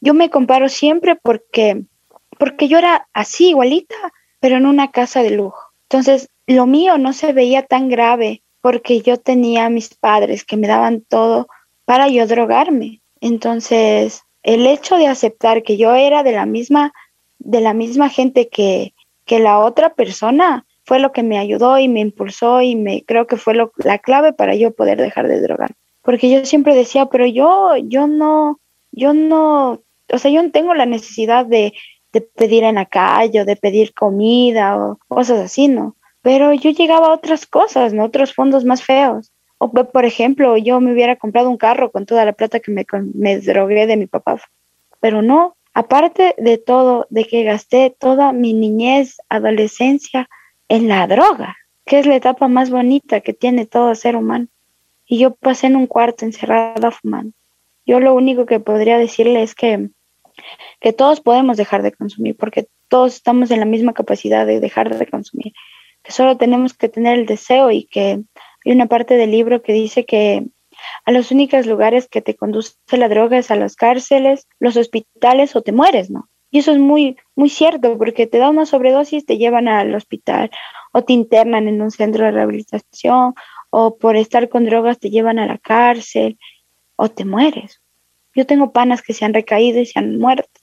yo 0.00 0.12
me 0.12 0.30
comparo 0.30 0.68
siempre 0.68 1.16
porque 1.16 1.84
porque 2.42 2.66
yo 2.66 2.78
era 2.78 3.06
así, 3.12 3.50
igualita, 3.50 3.94
pero 4.40 4.56
en 4.56 4.66
una 4.66 4.90
casa 4.90 5.22
de 5.22 5.30
lujo. 5.30 5.70
Entonces, 5.84 6.28
lo 6.48 6.66
mío 6.66 6.98
no 6.98 7.12
se 7.12 7.32
veía 7.32 7.62
tan 7.62 7.88
grave 7.88 8.42
porque 8.60 9.00
yo 9.00 9.16
tenía 9.16 9.66
a 9.66 9.70
mis 9.70 9.94
padres 9.94 10.42
que 10.42 10.56
me 10.56 10.66
daban 10.66 11.02
todo 11.02 11.46
para 11.84 12.08
yo 12.08 12.26
drogarme. 12.26 13.00
Entonces, 13.20 14.24
el 14.42 14.66
hecho 14.66 14.96
de 14.96 15.06
aceptar 15.06 15.62
que 15.62 15.76
yo 15.76 15.94
era 15.94 16.24
de 16.24 16.32
la 16.32 16.44
misma, 16.44 16.92
de 17.38 17.60
la 17.60 17.74
misma 17.74 18.08
gente 18.08 18.48
que, 18.48 18.92
que 19.24 19.38
la 19.38 19.60
otra 19.60 19.94
persona 19.94 20.66
fue 20.84 20.98
lo 20.98 21.12
que 21.12 21.22
me 21.22 21.38
ayudó 21.38 21.78
y 21.78 21.86
me 21.86 22.00
impulsó 22.00 22.60
y 22.60 22.74
me 22.74 23.04
creo 23.04 23.28
que 23.28 23.36
fue 23.36 23.54
lo, 23.54 23.70
la 23.76 24.00
clave 24.00 24.32
para 24.32 24.56
yo 24.56 24.72
poder 24.72 24.98
dejar 25.00 25.28
de 25.28 25.40
drogar. 25.40 25.76
Porque 26.02 26.28
yo 26.28 26.44
siempre 26.44 26.74
decía, 26.74 27.06
pero 27.06 27.24
yo, 27.24 27.76
yo 27.76 28.08
no, 28.08 28.58
yo 28.90 29.14
no, 29.14 29.80
o 30.12 30.18
sea, 30.18 30.32
yo 30.32 30.42
no 30.42 30.50
tengo 30.50 30.74
la 30.74 30.86
necesidad 30.86 31.46
de, 31.46 31.72
de 32.12 32.20
pedir 32.20 32.64
en 32.64 32.76
la 32.76 32.86
de 33.26 33.56
pedir 33.56 33.94
comida 33.94 34.76
o 34.76 34.98
cosas 35.08 35.40
así, 35.40 35.68
¿no? 35.68 35.96
Pero 36.22 36.52
yo 36.52 36.70
llegaba 36.70 37.08
a 37.08 37.14
otras 37.14 37.46
cosas, 37.46 37.92
¿no? 37.92 38.04
Otros 38.04 38.34
fondos 38.34 38.64
más 38.64 38.82
feos. 38.82 39.32
O, 39.58 39.70
por 39.70 40.04
ejemplo, 40.04 40.56
yo 40.56 40.80
me 40.80 40.92
hubiera 40.92 41.16
comprado 41.16 41.48
un 41.48 41.56
carro 41.56 41.90
con 41.90 42.06
toda 42.06 42.24
la 42.24 42.32
plata 42.32 42.60
que 42.60 42.70
me, 42.70 42.84
me 43.14 43.38
drogué 43.38 43.86
de 43.86 43.96
mi 43.96 44.06
papá. 44.06 44.40
Pero 45.00 45.22
no, 45.22 45.56
aparte 45.74 46.34
de 46.38 46.58
todo, 46.58 47.06
de 47.10 47.24
que 47.24 47.44
gasté 47.44 47.94
toda 47.98 48.32
mi 48.32 48.52
niñez, 48.52 49.18
adolescencia 49.28 50.28
en 50.68 50.88
la 50.88 51.06
droga, 51.06 51.56
que 51.84 51.98
es 51.98 52.06
la 52.06 52.16
etapa 52.16 52.48
más 52.48 52.70
bonita 52.70 53.20
que 53.20 53.32
tiene 53.34 53.66
todo 53.66 53.94
ser 53.94 54.16
humano. 54.16 54.48
Y 55.06 55.18
yo 55.18 55.34
pasé 55.34 55.68
en 55.68 55.76
un 55.76 55.86
cuarto 55.86 56.24
encerrada 56.24 56.90
fumando. 56.90 57.32
Yo 57.84 58.00
lo 58.00 58.14
único 58.14 58.46
que 58.46 58.60
podría 58.60 58.98
decirle 58.98 59.42
es 59.42 59.54
que 59.54 59.90
que 60.80 60.92
todos 60.92 61.20
podemos 61.20 61.56
dejar 61.56 61.82
de 61.82 61.92
consumir, 61.92 62.36
porque 62.36 62.68
todos 62.88 63.14
estamos 63.14 63.50
en 63.50 63.60
la 63.60 63.66
misma 63.66 63.92
capacidad 63.92 64.46
de 64.46 64.60
dejar 64.60 64.96
de 64.96 65.06
consumir, 65.06 65.52
que 66.02 66.12
solo 66.12 66.36
tenemos 66.36 66.74
que 66.74 66.88
tener 66.88 67.18
el 67.18 67.26
deseo 67.26 67.70
y 67.70 67.84
que 67.84 68.22
hay 68.64 68.72
una 68.72 68.86
parte 68.86 69.14
del 69.14 69.30
libro 69.30 69.62
que 69.62 69.72
dice 69.72 70.04
que 70.04 70.44
a 71.04 71.12
los 71.12 71.30
únicos 71.30 71.66
lugares 71.66 72.08
que 72.08 72.22
te 72.22 72.34
conduce 72.34 72.74
la 72.92 73.08
droga 73.08 73.38
es 73.38 73.50
a 73.50 73.56
las 73.56 73.76
cárceles, 73.76 74.46
los 74.58 74.76
hospitales 74.76 75.54
o 75.56 75.62
te 75.62 75.72
mueres, 75.72 76.10
¿no? 76.10 76.28
Y 76.50 76.58
eso 76.58 76.72
es 76.72 76.78
muy, 76.78 77.16
muy 77.34 77.48
cierto, 77.48 77.96
porque 77.96 78.26
te 78.26 78.38
da 78.38 78.50
una 78.50 78.66
sobredosis, 78.66 79.24
te 79.24 79.38
llevan 79.38 79.68
al 79.68 79.94
hospital 79.94 80.50
o 80.92 81.02
te 81.02 81.14
internan 81.14 81.66
en 81.66 81.80
un 81.80 81.90
centro 81.90 82.24
de 82.24 82.30
rehabilitación 82.32 83.34
o 83.70 83.96
por 83.96 84.16
estar 84.16 84.50
con 84.50 84.66
drogas 84.66 84.98
te 84.98 85.08
llevan 85.08 85.38
a 85.38 85.46
la 85.46 85.56
cárcel 85.56 86.38
o 86.96 87.08
te 87.08 87.24
mueres. 87.24 87.81
Yo 88.34 88.46
tengo 88.46 88.72
panas 88.72 89.02
que 89.02 89.12
se 89.12 89.24
han 89.24 89.34
recaído 89.34 89.80
y 89.80 89.86
se 89.86 89.98
han 89.98 90.18
muerto. 90.18 90.60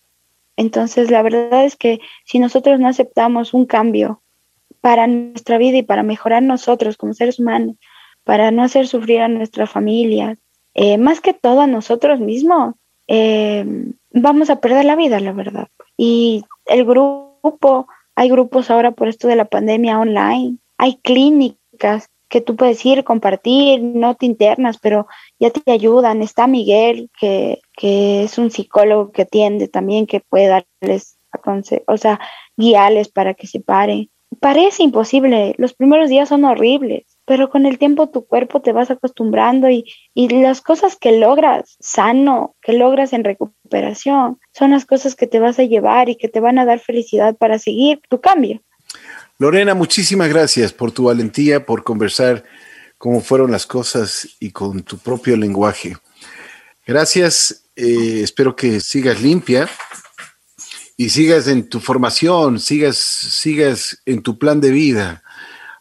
Entonces, 0.55 1.09
la 1.09 1.22
verdad 1.22 1.63
es 1.63 1.76
que 1.76 1.99
si 2.26 2.39
nosotros 2.39 2.80
no 2.80 2.88
aceptamos 2.88 3.53
un 3.53 3.65
cambio 3.65 4.22
para 4.82 5.07
nuestra 5.07 5.57
vida 5.57 5.78
y 5.78 5.84
para 5.84 6.03
mejorar 6.03 6.43
nosotros 6.43 6.97
como 6.97 7.13
seres 7.13 7.39
humanos, 7.39 7.76
para 8.24 8.51
no 8.51 8.63
hacer 8.63 8.88
sufrir 8.88 9.22
a 9.22 9.28
nuestra 9.28 9.67
familia, 9.67 10.38
eh, 10.74 10.97
más 10.97 11.22
que 11.22 11.34
todo 11.34 11.61
a 11.61 11.67
nosotros 11.67 12.20
mismos, 12.20 12.76
eh, 13.07 13.65
vamos 14.11 14.49
a 14.49 14.59
perder 14.59 14.86
la 14.86 14.95
vida, 14.95 15.20
la 15.20 15.32
verdad. 15.32 15.67
Y 15.97 16.43
el 16.65 16.86
grupo, 16.86 17.88
hay 18.15 18.30
grupos 18.30 18.70
ahora 18.70 18.91
por 18.91 19.07
esto 19.07 19.28
de 19.28 19.36
la 19.36 19.45
pandemia 19.45 19.99
online, 19.99 20.57
hay 20.78 20.97
clínicas 20.97 22.09
que 22.30 22.41
tú 22.41 22.55
puedes 22.55 22.86
ir, 22.86 23.03
compartir, 23.03 23.82
no 23.82 24.15
te 24.15 24.25
internas, 24.25 24.77
pero 24.77 25.07
ya 25.39 25.49
te 25.49 25.71
ayudan. 25.71 26.21
Está 26.21 26.47
Miguel, 26.47 27.09
que, 27.19 27.59
que 27.75 28.23
es 28.23 28.38
un 28.38 28.51
psicólogo 28.51 29.11
que 29.11 29.23
atiende 29.23 29.67
también, 29.67 30.05
que 30.05 30.21
puede 30.21 30.47
darles, 30.47 31.17
o 31.88 31.97
sea, 31.97 32.19
guiarles 32.55 33.09
para 33.09 33.34
que 33.34 33.47
se 33.47 33.59
paren. 33.59 34.09
Parece 34.39 34.84
imposible, 34.84 35.55
los 35.57 35.73
primeros 35.73 36.07
días 36.07 36.30
son 36.30 36.45
horribles, 36.45 37.03
pero 37.25 37.49
con 37.49 37.65
el 37.65 37.80
tiempo 37.80 38.09
tu 38.09 38.25
cuerpo 38.25 38.61
te 38.61 38.71
vas 38.71 38.91
acostumbrando 38.91 39.69
y, 39.69 39.86
y 40.13 40.30
las 40.30 40.61
cosas 40.61 40.95
que 40.95 41.13
logras 41.13 41.77
sano, 41.80 42.55
que 42.61 42.73
logras 42.73 43.11
en 43.11 43.23
recuperación, 43.23 44.39
son 44.53 44.71
las 44.71 44.86
cosas 44.86 45.15
que 45.15 45.25
te 45.25 45.39
vas 45.39 45.57
a 45.57 45.63
llevar 45.63 46.09
y 46.09 46.15
que 46.15 46.30
te 46.30 46.39
van 46.39 46.59
a 46.59 46.65
dar 46.65 46.80
felicidad 46.80 47.36
para 47.36 47.57
seguir 47.57 48.01
tu 48.07 48.21
cambio. 48.21 48.61
Lorena, 49.42 49.74
muchísimas 49.74 50.28
gracias 50.28 50.74
por 50.74 50.92
tu 50.92 51.06
valentía, 51.06 51.66
por 51.66 51.86
conversar 51.86 52.44
cómo 52.98 53.22
fueron 53.22 53.52
las 53.52 53.66
cosas 53.66 54.28
y 54.42 54.52
con 54.52 54.84
tu 54.84 54.98
propio 54.98 55.38
lenguaje. 55.38 55.96
Gracias, 56.86 57.64
eh, 57.78 58.20
espero 58.22 58.54
que 58.54 58.82
sigas 58.82 59.22
limpia 59.22 59.70
y 60.98 61.08
sigas 61.08 61.48
en 61.48 61.70
tu 61.70 61.80
formación, 61.80 62.60
sigas, 62.60 62.98
sigas 62.98 64.02
en 64.06 64.24
tu 64.24 64.38
plan 64.38 64.60
de 64.60 64.72
vida. 64.72 65.24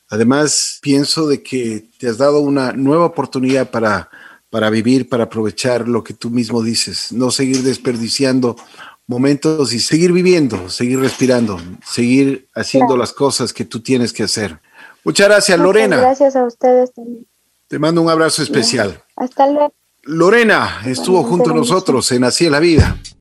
Además, 0.09 0.79
pienso 0.81 1.27
de 1.27 1.43
que 1.43 1.89
te 1.99 2.09
has 2.09 2.19
dado 2.19 2.39
una 2.39 2.75
nueva 2.75 3.07
oportunidad 3.07 3.73
para, 3.73 4.09
para 4.51 4.71
vivir, 4.71 5.09
para 5.09 5.25
aprovechar 5.25 5.89
lo 5.89 6.05
que 6.05 6.15
tú 6.15 6.31
mismo 6.31 6.63
dices, 6.63 7.11
no 7.11 7.33
seguir 7.33 7.65
desperdiciando 7.65 8.55
momentos 9.09 9.73
y 9.73 9.81
seguir 9.81 10.13
viviendo, 10.13 10.69
seguir 10.69 11.01
respirando, 11.01 11.61
seguir 11.85 12.47
haciendo 12.55 12.97
las 12.97 13.13
cosas 13.13 13.53
que 13.53 13.65
tú 13.65 13.81
tienes 13.81 14.13
que 14.13 14.23
hacer. 14.23 14.61
Muchas 15.03 15.29
gracias, 15.29 15.59
Lorena. 15.59 15.97
Gracias 15.97 16.37
a 16.37 16.45
ustedes 16.45 16.93
también. 16.93 17.27
Te 17.67 17.79
mando 17.79 18.03
un 18.03 18.11
abrazo 18.11 18.43
especial. 18.43 19.03
Hasta 19.17 19.47
luego. 19.51 19.75
Lorena 20.03 20.83
estuvo 20.87 21.23
junto 21.25 21.51
a 21.51 21.55
nosotros 21.55 22.11
en 22.13 22.25
Así 22.25 22.47
es 22.47 22.51
la 22.51 22.61
vida. 22.61 22.97